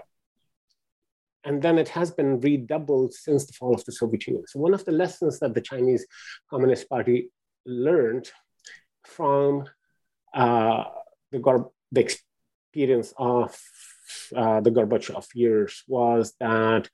and 1.44 1.62
then 1.62 1.78
it 1.78 1.90
has 1.90 2.12
been 2.12 2.40
redoubled 2.40 3.14
since 3.14 3.46
the 3.46 3.54
fall 3.54 3.74
of 3.74 3.84
the 3.86 3.92
Soviet 3.92 4.28
Union. 4.28 4.46
So 4.48 4.60
one 4.60 4.74
of 4.74 4.86
the 4.86 4.92
lessons 4.92 5.40
that 5.40 5.56
the 5.56 5.62
Chinese 5.62 6.06
Communist 6.50 6.88
Party 6.88 7.32
learned 7.66 8.30
from 9.06 9.66
uh, 10.34 10.84
the, 11.32 11.70
the 11.92 12.02
experience 12.02 13.14
of 13.18 13.60
uh, 14.36 14.62
the 14.62 14.72
Gorbachev 14.72 15.28
years 15.34 15.84
was 15.88 16.34
that 16.40 16.90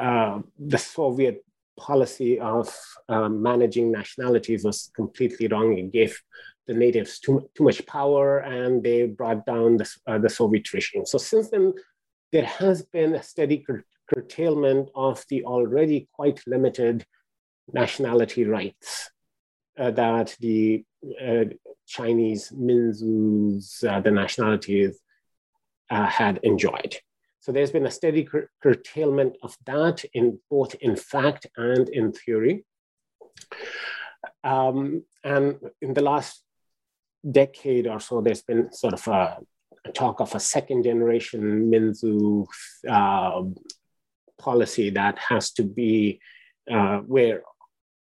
uh, 0.00 0.40
the 0.58 0.78
Soviet 0.78 1.44
policy 1.78 2.38
of 2.40 2.74
uh, 3.08 3.28
managing 3.28 3.90
nationalities 3.90 4.64
was 4.64 4.90
completely 4.94 5.46
wrong. 5.48 5.76
It 5.78 5.92
gave 5.92 6.20
the 6.66 6.74
natives 6.74 7.18
too, 7.18 7.48
too 7.54 7.64
much 7.64 7.84
power 7.86 8.38
and 8.38 8.82
they 8.82 9.06
brought 9.06 9.44
down 9.46 9.76
the, 9.76 9.90
uh, 10.06 10.18
the 10.18 10.28
Soviet 10.28 10.72
regime. 10.72 11.06
So 11.06 11.18
since 11.18 11.50
then, 11.50 11.74
there 12.32 12.44
has 12.44 12.82
been 12.82 13.14
a 13.14 13.22
steady 13.22 13.58
cur- 13.58 13.84
curtailment 14.12 14.90
of 14.94 15.24
the 15.28 15.44
already 15.44 16.08
quite 16.12 16.40
limited 16.46 17.04
nationality 17.72 18.44
rights 18.44 19.10
uh, 19.78 19.90
that 19.92 20.36
the 20.40 20.84
uh, 21.24 21.44
Chinese 21.86 22.50
Minzus, 22.50 23.84
uh, 23.84 24.00
the 24.00 24.10
nationalities, 24.10 24.98
had 25.90 26.38
enjoyed. 26.44 26.94
So 27.40 27.52
there's 27.52 27.70
been 27.70 27.86
a 27.86 27.90
steady 27.90 28.24
cur- 28.24 28.50
curtailment 28.62 29.36
of 29.42 29.56
that 29.66 30.04
in 30.12 30.38
both 30.50 30.74
in 30.74 30.96
fact 30.96 31.46
and 31.56 31.88
in 31.88 32.12
theory. 32.12 32.64
Um, 34.44 35.04
and 35.24 35.58
in 35.80 35.94
the 35.94 36.02
last 36.02 36.42
decade 37.28 37.86
or 37.86 38.00
so, 38.00 38.20
there's 38.20 38.42
been 38.42 38.72
sort 38.72 38.94
of 38.94 39.08
a, 39.08 39.38
a 39.86 39.92
talk 39.92 40.20
of 40.20 40.34
a 40.34 40.40
second 40.40 40.82
generation 40.82 41.70
Minzu 41.70 42.46
uh, 42.88 43.42
policy 44.38 44.90
that 44.90 45.18
has 45.18 45.52
to 45.52 45.62
be 45.62 46.20
uh, 46.70 46.98
where 46.98 47.42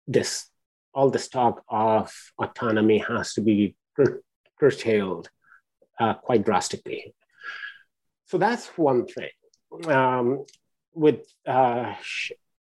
this 0.08 0.48
all 0.94 1.10
this 1.10 1.30
talk 1.30 1.64
of 1.70 2.12
autonomy 2.42 2.98
has 2.98 3.34
to 3.34 3.42
be 3.42 3.76
cur- 3.96 4.22
curtailed 4.60 5.30
uh, 6.00 6.16
quite 6.16 6.44
drastically. 6.44 7.14
So 8.30 8.38
that's 8.38 8.68
one 8.78 9.08
thing. 9.08 9.30
Um, 9.88 10.46
with 10.94 11.26
uh, 11.48 11.96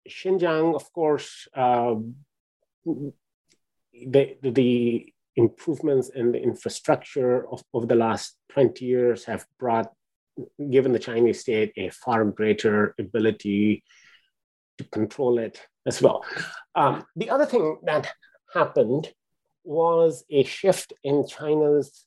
Xinjiang, 0.08 0.76
of 0.76 0.94
course, 0.94 1.48
uh, 1.56 1.96
the, 2.86 4.38
the 4.44 5.14
improvements 5.36 6.10
in 6.10 6.32
the 6.32 6.42
infrastructure 6.42 7.50
of, 7.52 7.64
of 7.74 7.88
the 7.88 7.96
last 7.96 8.38
20 8.50 8.86
years 8.86 9.26
have 9.26 9.48
brought, 9.60 9.92
given 10.72 10.94
the 10.94 11.00
Chinese 11.00 11.40
state, 11.40 11.74
a 11.76 11.90
far 11.90 12.24
greater 12.26 12.94
ability 13.00 13.84
to 14.78 14.84
control 14.84 15.40
it 15.40 15.60
as 15.88 16.04
well. 16.04 16.24
Um, 16.76 17.04
the 17.16 17.32
other 17.32 17.48
thing 17.48 17.80
that 17.86 18.12
happened 18.54 19.12
was 19.64 20.24
a 20.30 20.44
shift 20.44 20.94
in 21.04 21.28
China's 21.28 22.07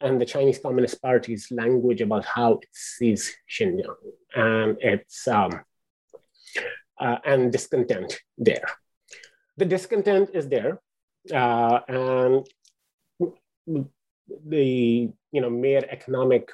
and 0.00 0.20
the 0.20 0.24
Chinese 0.24 0.58
Communist 0.58 1.00
Party's 1.02 1.48
language 1.50 2.00
about 2.00 2.24
how 2.24 2.54
it 2.54 2.68
sees 2.72 3.36
Xinjiang 3.48 3.94
and 4.34 4.76
its 4.80 5.28
um, 5.28 5.60
uh, 6.98 7.18
and 7.24 7.52
discontent 7.52 8.20
there. 8.38 8.64
The 9.56 9.64
discontent 9.64 10.30
is 10.32 10.48
there, 10.48 10.80
uh, 11.32 11.80
and 11.88 12.46
the 14.46 15.10
you 15.32 15.40
know 15.40 15.50
mere 15.50 15.84
economic 15.90 16.50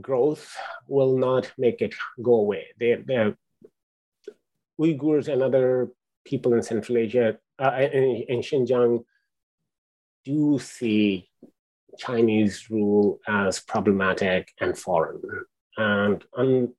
growth 0.00 0.56
will 0.86 1.16
not 1.16 1.50
make 1.58 1.80
it 1.80 1.94
go 2.22 2.34
away. 2.34 2.66
They, 2.78 3.34
Uyghurs 4.80 5.28
and 5.28 5.42
other 5.42 5.90
people 6.24 6.54
in 6.54 6.62
Central 6.62 6.98
Asia 6.98 7.36
uh, 7.58 7.88
in, 7.92 8.24
in 8.28 8.40
Xinjiang 8.40 9.04
do 10.24 10.58
see 10.58 11.28
Chinese 11.98 12.70
rule 12.70 13.20
as 13.26 13.60
problematic 13.60 14.52
and 14.60 14.76
foreign. 14.76 15.20
And 15.76 16.24
un, 16.36 16.74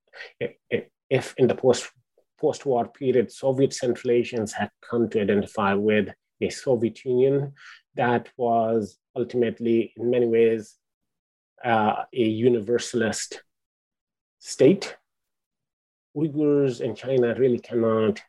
if 1.09 1.33
in 1.37 1.47
the 1.47 1.55
post 1.55 1.89
post 2.39 2.65
war 2.65 2.87
period, 2.87 3.31
Soviet 3.31 3.73
Central 3.73 4.11
Asians 4.11 4.51
had 4.51 4.71
come 4.89 5.09
to 5.09 5.21
identify 5.21 5.73
with 5.73 6.09
a 6.41 6.49
Soviet 6.49 7.05
Union 7.05 7.53
that 7.95 8.29
was 8.37 8.97
ultimately, 9.15 9.93
in 9.95 10.09
many 10.09 10.27
ways, 10.27 10.75
uh, 11.63 12.03
a 12.13 12.23
universalist 12.23 13.43
state. 14.39 14.97
Uyghurs 16.15 16.81
in 16.81 16.95
China 16.95 17.35
really 17.35 17.59
cannot 17.59 18.19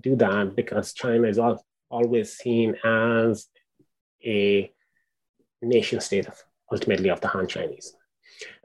do 0.00 0.14
that 0.16 0.54
because 0.54 0.92
China 0.92 1.26
is 1.26 1.38
al- 1.38 1.64
always 1.90 2.36
seen 2.36 2.76
as 2.84 3.48
a 4.24 4.70
nation 5.66 6.00
state 6.00 6.26
of 6.26 6.42
ultimately 6.70 7.10
of 7.10 7.20
the 7.20 7.28
Han 7.28 7.46
Chinese. 7.46 7.94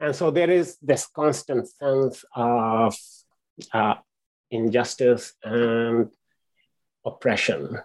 And 0.00 0.14
so 0.14 0.30
there 0.30 0.50
is 0.50 0.76
this 0.82 1.06
constant 1.06 1.68
sense 1.68 2.24
of 2.34 2.96
uh, 3.72 3.94
injustice 4.50 5.32
and 5.42 6.10
oppression 7.04 7.78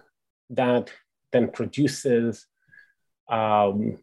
that 0.50 0.90
then 1.32 1.50
produces 1.50 2.46
um, 3.28 3.98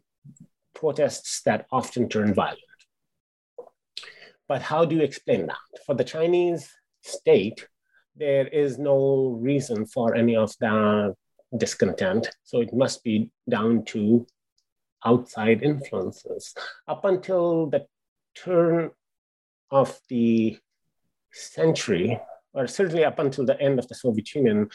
protests 0.74 1.42
that 1.42 1.66
often 1.72 2.08
turn 2.08 2.34
violent. 2.34 2.58
But 4.48 4.62
how 4.62 4.84
do 4.84 4.96
you 4.96 5.02
explain 5.02 5.46
that? 5.46 5.56
For 5.84 5.94
the 5.94 6.04
Chinese 6.04 6.70
state, 7.02 7.66
there 8.16 8.48
is 8.48 8.78
no 8.78 9.38
reason 9.40 9.86
for 9.86 10.14
any 10.14 10.36
of 10.36 10.54
that 10.60 11.14
discontent. 11.56 12.28
So 12.44 12.60
it 12.60 12.72
must 12.72 13.04
be 13.04 13.30
down 13.48 13.84
to 13.86 14.26
outside 15.04 15.62
influences. 15.62 16.54
Up 16.86 17.04
until 17.04 17.66
the 17.66 17.86
turn 18.34 18.90
of 19.70 19.98
the 20.08 20.58
century, 21.32 22.20
or 22.54 22.66
certainly 22.66 23.04
up 23.04 23.18
until 23.18 23.44
the 23.44 23.60
end 23.60 23.78
of 23.78 23.88
the 23.88 23.94
Soviet 23.94 24.34
Union, 24.34 24.68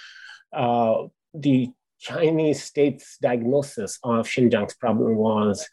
uh, 0.53 1.03
the 1.33 1.71
Chinese 1.99 2.63
state's 2.63 3.17
diagnosis 3.17 3.99
of 4.03 4.27
Xinjiang's 4.27 4.75
problem 4.75 5.15
was 5.15 5.67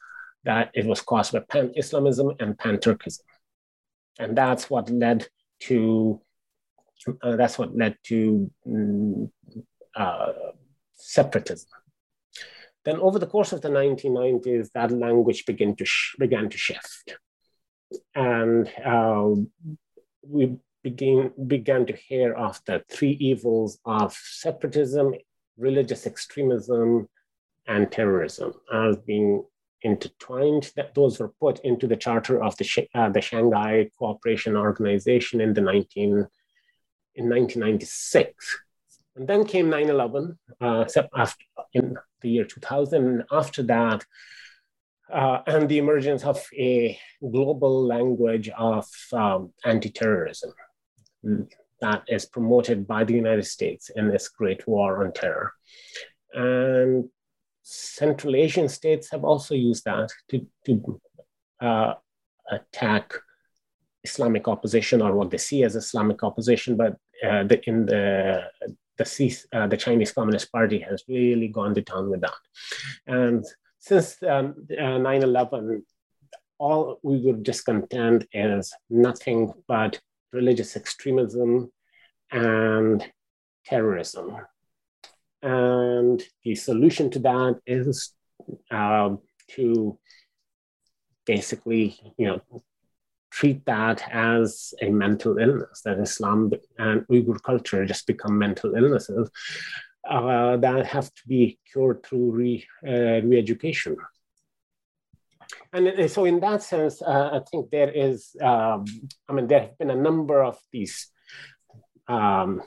that 0.44 0.70
it 0.74 0.86
was 0.86 1.01
caused 1.01 1.32
by 1.32 1.40
pan 1.40 1.72
Islamism 1.76 2.32
and 2.40 2.59
pan 2.59 2.78
Turkism. 2.78 3.20
And 4.18 4.36
that's 4.36 4.70
what 4.70 4.90
led 4.90 5.26
to 5.61 6.20
uh, 7.22 7.36
that's 7.36 7.59
what 7.59 7.74
led 7.76 7.96
to 8.05 8.51
mm, 8.66 9.30
uh, 9.96 10.32
separatism. 10.94 11.68
Then 12.85 12.97
over 12.97 13.18
the 13.18 13.26
course 13.26 13.53
of 13.53 13.61
the 13.61 13.68
1990s, 13.68 14.70
that 14.72 14.91
language 14.91 15.45
began 15.45 15.76
to, 15.76 15.85
sh- 15.85 16.16
began 16.18 16.49
to 16.49 16.59
shift. 16.59 17.16
And 18.14 18.70
uh, 18.85 19.35
we 20.26 20.57
begin, 20.83 21.33
began 21.47 21.87
to 21.87 21.93
hear 21.95 22.33
of 22.33 22.61
the 22.66 22.83
three 22.91 23.16
evils 23.20 23.78
of 23.85 24.14
separatism, 24.14 25.14
religious 25.59 26.07
extremism, 26.07 27.09
and 27.66 27.91
terrorism 27.93 28.55
as 28.72 28.97
being 28.97 29.45
intertwined. 29.83 30.72
That 30.76 30.95
those 30.95 31.18
were 31.18 31.33
put 31.41 31.61
into 31.61 31.87
the 31.87 31.97
charter 31.97 32.43
of 32.43 32.57
the, 32.57 32.89
uh, 32.95 33.11
the 33.11 33.20
Shanghai 33.20 33.91
Cooperation 33.99 34.57
Organization 34.57 35.41
in 35.41 35.53
the 35.53 35.61
19 35.61 36.26
in 37.16 37.28
1996. 37.28 38.61
And 39.16 39.26
then 39.26 39.44
came 39.44 39.68
9 39.68 39.88
11 39.88 40.38
uh, 40.61 40.84
in 41.74 41.96
the 42.20 42.28
year 42.28 42.44
2000. 42.44 43.24
After 43.30 43.62
that, 43.64 44.04
uh, 45.12 45.42
and 45.46 45.68
the 45.68 45.78
emergence 45.78 46.24
of 46.24 46.40
a 46.56 46.98
global 47.20 47.84
language 47.84 48.48
of 48.50 48.86
um, 49.12 49.52
anti 49.64 49.90
terrorism 49.90 50.52
that 51.80 52.02
is 52.08 52.26
promoted 52.26 52.86
by 52.86 53.04
the 53.04 53.14
United 53.14 53.46
States 53.46 53.90
in 53.96 54.08
this 54.08 54.28
great 54.28 54.66
war 54.68 55.04
on 55.04 55.12
terror. 55.12 55.52
And 56.32 57.08
Central 57.62 58.36
Asian 58.36 58.68
states 58.68 59.11
have 59.11 59.24
also 59.24 59.54
used 59.54 59.84
that 59.84 60.11
to, 60.28 60.46
to 60.66 61.00
uh, 61.61 61.94
attack 62.50 63.14
Islamic 64.04 64.48
opposition 64.48 65.02
or 65.02 65.14
what 65.14 65.30
they 65.30 65.38
see 65.38 65.64
as 65.64 65.76
Islamic 65.76 66.22
opposition, 66.22 66.76
but 66.76 66.96
uh, 67.24 67.44
the, 67.44 67.61
in 67.68 67.86
the 67.86 68.44
the, 69.05 69.36
uh, 69.53 69.66
the 69.66 69.76
Chinese 69.76 70.12
Communist 70.12 70.53
Party 70.53 70.78
has 70.80 71.03
really 71.09 71.48
gone 71.48 71.74
to 71.74 71.82
town 71.82 72.11
with 72.11 72.20
that. 72.20 72.32
And 73.07 73.44
since 73.78 74.22
um, 74.22 74.66
uh, 74.78 74.98
9 74.98 75.22
11, 75.22 75.84
all 76.59 77.01
Uyghur 77.05 77.42
discontent 77.42 78.26
is 78.32 78.72
nothing 78.90 79.53
but 79.66 80.01
religious 80.32 80.76
extremism 80.76 81.72
and 82.30 83.05
terrorism. 83.64 84.36
And 85.42 86.22
the 86.44 86.55
solution 86.55 87.11
to 87.11 87.18
that 87.20 87.61
is 87.66 88.12
uh, 88.70 89.16
to 89.53 89.98
basically, 91.24 91.98
you 92.18 92.26
know, 92.26 92.62
treat 93.31 93.64
that 93.66 94.03
as 94.11 94.74
a 94.83 94.91
mental 94.91 95.39
illness, 95.39 95.83
that 95.85 95.99
Islam 95.99 96.53
and 96.78 97.07
Uyghur 97.09 97.43
culture 97.43 97.85
just 97.87 98.07
become 98.07 98.39
mental 98.39 98.74
illnesses 98.74 99.31
uh, 100.09 100.57
that 100.57 100.87
have 100.87 101.12
to 101.14 101.22
be 101.28 101.59
cured 101.70 102.03
through 102.05 102.31
re, 102.33 102.66
uh, 102.87 102.91
education 102.91 103.97
And 105.72 106.11
so, 106.11 106.24
in 106.24 106.41
that 106.41 106.62
sense, 106.62 107.03
uh, 107.03 107.31
I 107.33 107.41
think 107.51 107.70
there 107.70 107.91
is, 107.91 108.35
um, 108.41 108.85
I 109.28 109.33
mean, 109.33 109.47
there 109.47 109.61
have 109.61 109.78
been 109.78 109.91
a 109.91 109.97
number 109.97 110.43
of 110.43 110.59
these 110.72 111.09
um, 112.09 112.62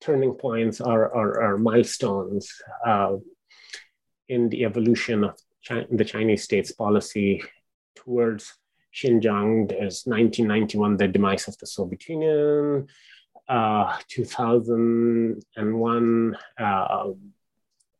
turning 0.00 0.34
points 0.34 0.80
or, 0.80 1.08
or, 1.08 1.42
or 1.42 1.58
milestones 1.58 2.52
uh, 2.86 3.16
in 4.28 4.48
the 4.48 4.64
evolution 4.64 5.24
of 5.24 5.34
the 5.90 6.04
Chinese 6.04 6.44
state's 6.44 6.72
policy 6.72 7.42
towards 7.96 8.52
Xinjiang 8.96 9.72
is 9.72 10.06
1991, 10.06 10.96
the 10.96 11.08
demise 11.08 11.48
of 11.48 11.58
the 11.58 11.66
Soviet 11.66 12.08
Union. 12.08 12.86
Uh, 13.46 13.98
2001, 14.08 16.36
uh, 16.58 17.04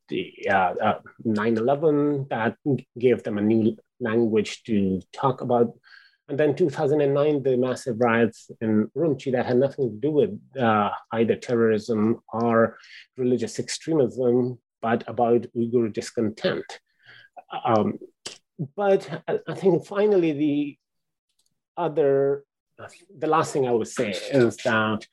the 0.08 0.32
uh, 0.50 0.94
9/11 1.24 2.22
uh, 2.22 2.24
that 2.30 2.56
gave 2.98 3.22
them 3.22 3.38
a 3.38 3.42
new 3.42 3.76
language 4.00 4.64
to 4.64 5.00
talk 5.12 5.42
about. 5.42 5.78
And 6.28 6.40
then 6.40 6.56
2009, 6.56 7.42
the 7.42 7.56
massive 7.56 8.00
riots 8.00 8.50
in 8.60 8.90
Urumqi 8.96 9.30
that 9.32 9.46
had 9.46 9.58
nothing 9.58 9.90
to 9.90 9.96
do 9.96 10.10
with 10.10 10.40
uh, 10.58 10.90
either 11.12 11.36
terrorism 11.36 12.20
or 12.32 12.78
religious 13.16 13.60
extremism, 13.60 14.58
but 14.80 15.04
about 15.06 15.46
Uyghur 15.54 15.92
discontent. 15.92 16.80
Um, 17.64 18.00
but 18.74 19.22
I 19.28 19.54
think 19.54 19.86
finally 19.86 20.32
the 20.32 20.76
other, 21.76 22.44
the 23.18 23.26
last 23.26 23.52
thing 23.52 23.66
I 23.66 23.72
would 23.72 23.88
say 23.88 24.10
is 24.10 24.56
that 24.58 25.06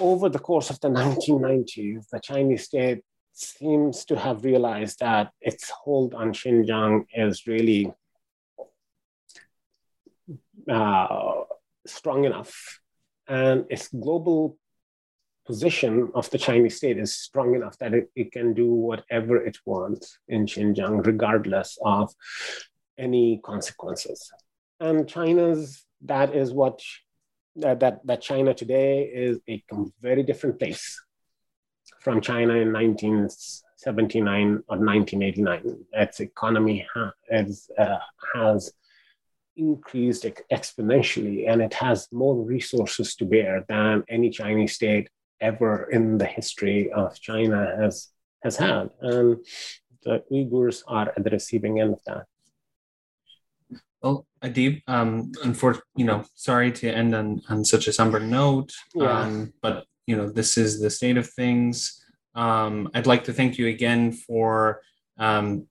over 0.00 0.28
the 0.28 0.38
course 0.38 0.70
of 0.70 0.80
the 0.80 0.88
1990s, 1.00 2.08
the 2.10 2.20
Chinese 2.20 2.64
state 2.64 3.02
seems 3.32 4.04
to 4.06 4.18
have 4.18 4.44
realized 4.44 5.00
that 5.00 5.30
its 5.40 5.70
hold 5.70 6.14
on 6.14 6.32
Xinjiang 6.32 7.04
is 7.14 7.46
really 7.46 7.92
uh, 10.70 11.42
strong 11.86 12.24
enough, 12.24 12.80
and 13.28 13.66
its 13.68 13.88
global 13.88 14.56
position 15.46 16.10
of 16.14 16.28
the 16.30 16.38
Chinese 16.38 16.76
state 16.76 16.98
is 16.98 17.14
strong 17.14 17.54
enough 17.54 17.78
that 17.78 17.94
it, 17.94 18.10
it 18.16 18.32
can 18.32 18.52
do 18.52 18.68
whatever 18.68 19.36
it 19.36 19.56
wants 19.64 20.18
in 20.28 20.46
Xinjiang, 20.46 21.06
regardless 21.06 21.78
of 21.84 22.12
any 22.98 23.40
consequences. 23.44 24.32
And 24.80 25.08
China's 25.08 25.85
that 26.02 26.34
is 26.34 26.52
what 26.52 26.80
uh, 27.64 27.74
that 27.76 28.06
that 28.06 28.20
China 28.20 28.52
today 28.54 29.04
is 29.04 29.40
a 29.48 29.62
very 30.00 30.22
different 30.22 30.58
place 30.58 31.00
from 32.00 32.20
China 32.20 32.54
in 32.54 32.72
1979 32.72 34.62
or 34.68 34.78
1989. 34.78 35.84
Its 35.92 36.20
economy 36.20 36.86
ha- 36.92 37.12
is, 37.30 37.70
uh, 37.78 37.98
has 38.34 38.72
increased 39.56 40.26
exponentially, 40.52 41.48
and 41.50 41.62
it 41.62 41.74
has 41.74 42.08
more 42.12 42.36
resources 42.36 43.14
to 43.16 43.24
bear 43.24 43.64
than 43.68 44.04
any 44.08 44.30
Chinese 44.30 44.74
state 44.74 45.08
ever 45.40 45.90
in 45.90 46.18
the 46.18 46.26
history 46.26 46.92
of 46.92 47.18
China 47.20 47.74
has 47.80 48.08
has 48.42 48.56
had. 48.56 48.90
And 49.00 49.38
the 50.04 50.22
Uyghurs 50.30 50.82
are 50.86 51.12
at 51.16 51.24
the 51.24 51.30
receiving 51.30 51.80
end 51.80 51.94
of 51.94 52.02
that. 52.06 52.26
Well, 54.02 54.26
Adeeb, 54.46 54.82
um, 54.86 55.32
unfortunately, 55.42 55.90
you 55.96 56.04
know, 56.04 56.24
sorry 56.34 56.70
to 56.72 56.88
end 56.88 57.14
on, 57.14 57.42
on 57.48 57.64
such 57.64 57.88
a 57.88 57.92
somber 57.92 58.20
note, 58.20 58.72
yeah. 58.94 59.20
um, 59.20 59.52
but 59.60 59.86
you 60.06 60.16
know, 60.16 60.28
this 60.28 60.56
is 60.56 60.80
the 60.80 60.90
state 60.90 61.16
of 61.16 61.28
things. 61.28 62.04
Um, 62.34 62.90
I'd 62.94 63.06
like 63.06 63.24
to 63.24 63.32
thank 63.32 63.58
you 63.58 63.66
again 63.66 64.12
for 64.12 64.80
um, 65.18 65.66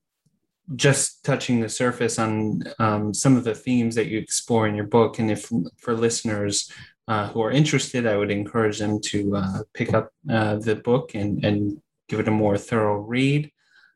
just 0.76 1.24
touching 1.24 1.60
the 1.60 1.70
surface 1.70 2.20
on 2.20 2.64
um, 2.80 3.14
some 3.14 3.38
of 3.38 3.44
the 3.44 3.56
themes 3.56 3.96
that 3.96 4.08
you 4.08 4.18
explore 4.20 4.68
in 4.68 4.76
your 4.76 4.88
book. 4.88 5.20
And 5.20 5.32
if 5.32 5.50
for 5.78 5.94
listeners 5.94 6.72
uh, 7.08 7.28
who 7.30 7.42
are 7.44 7.52
interested, 7.52 8.06
I 8.08 8.18
would 8.18 8.32
encourage 8.32 8.80
them 8.80 9.00
to 9.02 9.38
uh, 9.38 9.60
pick 9.74 9.94
up 9.94 10.12
uh, 10.30 10.56
the 10.58 10.76
book 10.76 11.16
and, 11.16 11.44
and 11.46 11.82
give 12.10 12.20
it 12.20 12.28
a 12.28 12.32
more 12.32 12.58
thorough 12.58 12.98
read. 12.98 13.52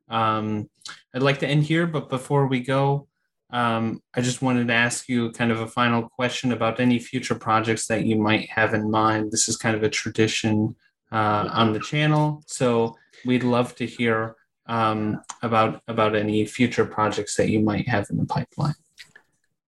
Um, 0.10 0.70
I'd 1.14 1.24
like 1.24 1.40
to 1.40 1.48
end 1.48 1.64
here, 1.64 1.86
but 1.86 2.10
before 2.10 2.48
we 2.48 2.62
go, 2.62 3.09
um, 3.52 4.02
I 4.14 4.22
just 4.22 4.42
wanted 4.42 4.68
to 4.68 4.74
ask 4.74 5.10
you 5.10 5.32
kind 5.32 5.52
of 5.52 5.60
a 5.60 5.68
final 5.68 6.08
question 6.08 6.52
about 6.52 6.80
any 6.80 7.00
future 7.00 7.36
projects 7.36 7.88
that 7.88 8.06
you 8.06 8.16
might 8.16 8.50
have 8.50 8.74
in 8.74 8.92
mind. 8.92 9.32
This 9.32 9.50
is 9.50 9.58
kind 9.58 9.76
of 9.76 9.84
a 9.84 9.90
tradition 9.90 10.76
uh, 11.12 11.50
on 11.52 11.74
the 11.74 11.80
channel, 11.80 12.44
so 12.46 12.96
we'd 13.26 13.44
love 13.44 13.76
to 13.76 13.86
hear 13.86 14.36
um, 14.70 15.22
about 15.42 15.82
about 15.88 16.16
any 16.16 16.46
future 16.46 16.86
projects 16.86 17.36
that 17.36 17.50
you 17.50 17.60
might 17.60 17.88
have 17.90 18.08
in 18.10 18.18
the 18.18 18.26
pipeline? 18.26 18.76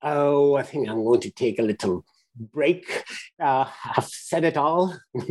Oh, 0.03 0.55
I 0.55 0.63
think 0.63 0.89
I'm 0.89 1.03
going 1.03 1.21
to 1.23 1.31
take 1.31 1.59
a 1.59 1.63
little 1.63 2.05
break. 2.39 3.05
Uh, 3.41 3.67
I've 3.97 4.05
said 4.07 4.45
it 4.45 4.57
all. 4.57 4.97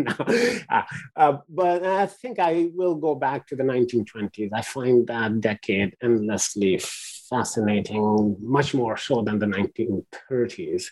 uh, 0.69 0.83
uh, 1.15 1.37
but 1.47 1.85
I 1.85 2.07
think 2.07 2.39
I 2.39 2.69
will 2.73 2.95
go 2.95 3.15
back 3.15 3.47
to 3.47 3.55
the 3.55 3.63
1920s. 3.63 4.49
I 4.53 4.61
find 4.61 5.07
that 5.07 5.41
decade 5.41 5.95
endlessly 6.01 6.81
fascinating, 7.29 8.35
much 8.41 8.73
more 8.73 8.97
so 8.97 9.21
than 9.21 9.39
the 9.39 9.45
1930s. 9.45 10.85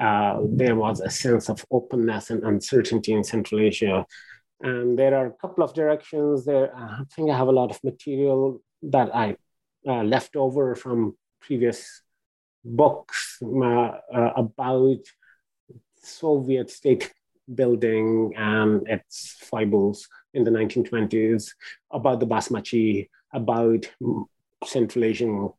Uh, 0.00 0.40
there 0.48 0.76
was 0.76 1.00
a 1.00 1.10
sense 1.10 1.48
of 1.48 1.64
openness 1.70 2.30
and 2.30 2.42
uncertainty 2.42 3.12
in 3.12 3.22
Central 3.22 3.60
Asia. 3.60 4.06
And 4.60 4.98
there 4.98 5.14
are 5.14 5.26
a 5.26 5.32
couple 5.32 5.62
of 5.62 5.74
directions 5.74 6.46
there. 6.46 6.74
I 6.74 7.02
think 7.14 7.30
I 7.30 7.36
have 7.36 7.48
a 7.48 7.52
lot 7.52 7.70
of 7.70 7.84
material 7.84 8.62
that 8.82 9.14
I 9.14 9.36
uh, 9.86 10.02
left 10.02 10.36
over 10.36 10.74
from 10.74 11.16
previous 11.40 12.02
books 12.64 13.38
uh, 13.42 13.90
about 14.36 15.00
Soviet 16.04 16.70
state 16.70 17.12
building 17.52 18.32
and 18.36 18.86
its 18.88 19.36
foibles 19.40 20.08
in 20.32 20.44
the 20.44 20.50
1920s, 20.50 21.50
about 21.90 22.20
the 22.20 22.26
Basmachi, 22.26 23.08
about 23.32 23.90
Central 24.64 25.04
Asian, 25.04 25.50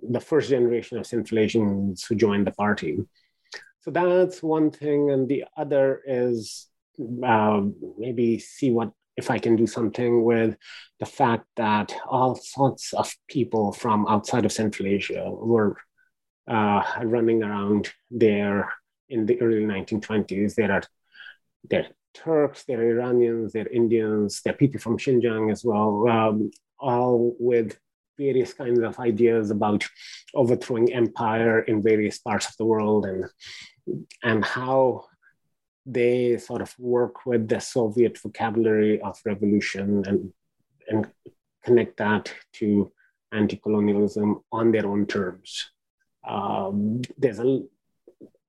the 0.00 0.20
first 0.20 0.50
generation 0.50 0.98
of 0.98 1.06
Central 1.06 1.38
Asians 1.38 2.04
who 2.04 2.14
joined 2.14 2.46
the 2.46 2.52
party. 2.52 2.98
So 3.80 3.90
that's 3.90 4.42
one 4.42 4.70
thing. 4.70 5.10
And 5.10 5.28
the 5.28 5.44
other 5.56 6.02
is 6.06 6.66
um, 7.24 7.74
maybe 7.98 8.38
see 8.38 8.70
what 8.70 8.92
if 9.16 9.30
I 9.30 9.38
can 9.38 9.56
do 9.56 9.66
something 9.66 10.22
with 10.22 10.56
the 11.00 11.06
fact 11.06 11.44
that 11.56 11.92
all 12.06 12.36
sorts 12.36 12.92
of 12.92 13.12
people 13.28 13.72
from 13.72 14.06
outside 14.08 14.44
of 14.44 14.52
Central 14.52 14.86
Asia 14.86 15.28
were 15.28 15.76
uh, 16.46 16.82
running 17.02 17.42
around 17.42 17.90
there 18.10 18.72
in 19.08 19.26
the 19.26 19.40
early 19.40 19.64
1920s. 19.64 20.54
There 20.54 20.72
are 20.72 20.82
there 21.68 21.80
are 21.80 21.88
Turks, 22.14 22.64
there 22.64 22.80
are 22.80 22.90
Iranians, 22.90 23.52
there 23.52 23.64
are 23.64 23.68
Indians, 23.68 24.40
there 24.42 24.54
are 24.54 24.56
people 24.56 24.80
from 24.80 24.98
Xinjiang 24.98 25.52
as 25.52 25.64
well, 25.64 26.08
um, 26.08 26.50
all 26.78 27.36
with 27.38 27.78
various 28.16 28.52
kinds 28.52 28.80
of 28.80 28.98
ideas 28.98 29.50
about 29.50 29.86
overthrowing 30.34 30.92
empire 30.92 31.60
in 31.60 31.82
various 31.82 32.18
parts 32.18 32.48
of 32.48 32.56
the 32.56 32.64
world 32.64 33.06
and 33.06 33.24
and 34.22 34.44
how 34.44 35.04
they 35.86 36.36
sort 36.36 36.60
of 36.60 36.74
work 36.78 37.24
with 37.24 37.48
the 37.48 37.60
Soviet 37.60 38.18
vocabulary 38.18 39.00
of 39.00 39.18
revolution 39.24 40.04
and 40.06 40.32
and 40.88 41.06
connect 41.64 41.96
that 41.98 42.32
to 42.54 42.92
anti-colonialism 43.32 44.40
on 44.50 44.72
their 44.72 44.86
own 44.86 45.06
terms. 45.06 45.70
Um, 46.26 47.02
there's 47.16 47.38
a 47.38 47.62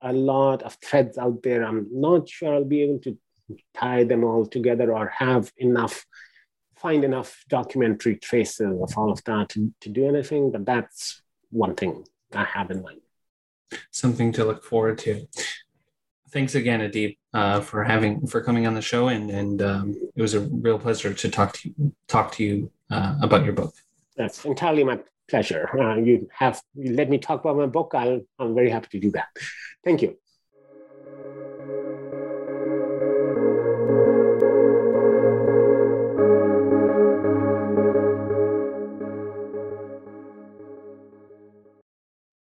a 0.02 0.14
lot 0.14 0.64
of 0.64 0.78
threads 0.84 1.18
out 1.18 1.44
there. 1.44 1.64
I'm 1.64 1.88
not 1.92 2.30
sure 2.30 2.54
I'll 2.54 2.64
be 2.64 2.84
able 2.84 3.00
to 3.00 3.18
tie 3.74 4.04
them 4.04 4.24
all 4.24 4.46
together 4.46 4.94
or 4.94 5.08
have 5.08 5.52
enough, 5.58 6.06
find 6.78 7.04
enough 7.04 7.44
documentary 7.50 8.16
traces 8.18 8.82
of 8.82 8.98
all 8.98 9.12
of 9.12 9.24
that 9.26 9.50
to, 9.50 9.74
to 9.82 9.90
do 9.90 10.08
anything, 10.08 10.52
but 10.52 10.66
that's 10.66 11.22
one 11.50 11.76
thing 11.76 12.06
I 12.34 12.44
have 12.44 12.72
in 12.72 12.82
mind. 12.82 13.02
Something 13.92 14.32
to 14.34 14.46
look 14.46 14.64
forward 14.64 14.98
to. 15.00 15.28
Thanks 16.32 16.56
again, 16.56 16.80
Adeeb, 16.80 17.18
uh, 17.34 17.62
for 17.62 17.84
having 17.84 18.28
for 18.28 18.42
coming 18.44 18.68
on 18.68 18.76
the 18.76 18.82
show, 18.82 19.08
and 19.08 19.32
and 19.32 19.62
um, 19.64 19.96
it 20.16 20.22
was 20.22 20.36
a 20.36 20.42
real 20.42 20.78
pleasure 20.78 21.12
to 21.12 21.30
talk 21.30 21.54
to 21.54 21.70
you 21.70 21.94
talk 22.08 22.32
to 22.34 22.44
you 22.44 22.72
uh, 22.92 23.16
about 23.22 23.46
your 23.46 23.54
book. 23.54 23.74
That's 24.16 24.46
entirely 24.46 24.84
my 24.84 25.00
pleasure. 25.30 25.70
Uh, 25.80 25.96
you 25.98 26.28
have 26.32 26.62
you 26.74 26.94
let 26.94 27.10
me 27.10 27.18
talk 27.18 27.42
about 27.42 27.58
my 27.58 27.68
book. 27.68 27.92
I'll, 27.96 28.22
I'm 28.40 28.56
very 28.56 28.70
happy 28.70 28.88
to 28.92 29.00
do 29.00 29.12
that. 29.12 29.28
Thank 29.84 30.02
you. 30.02 30.18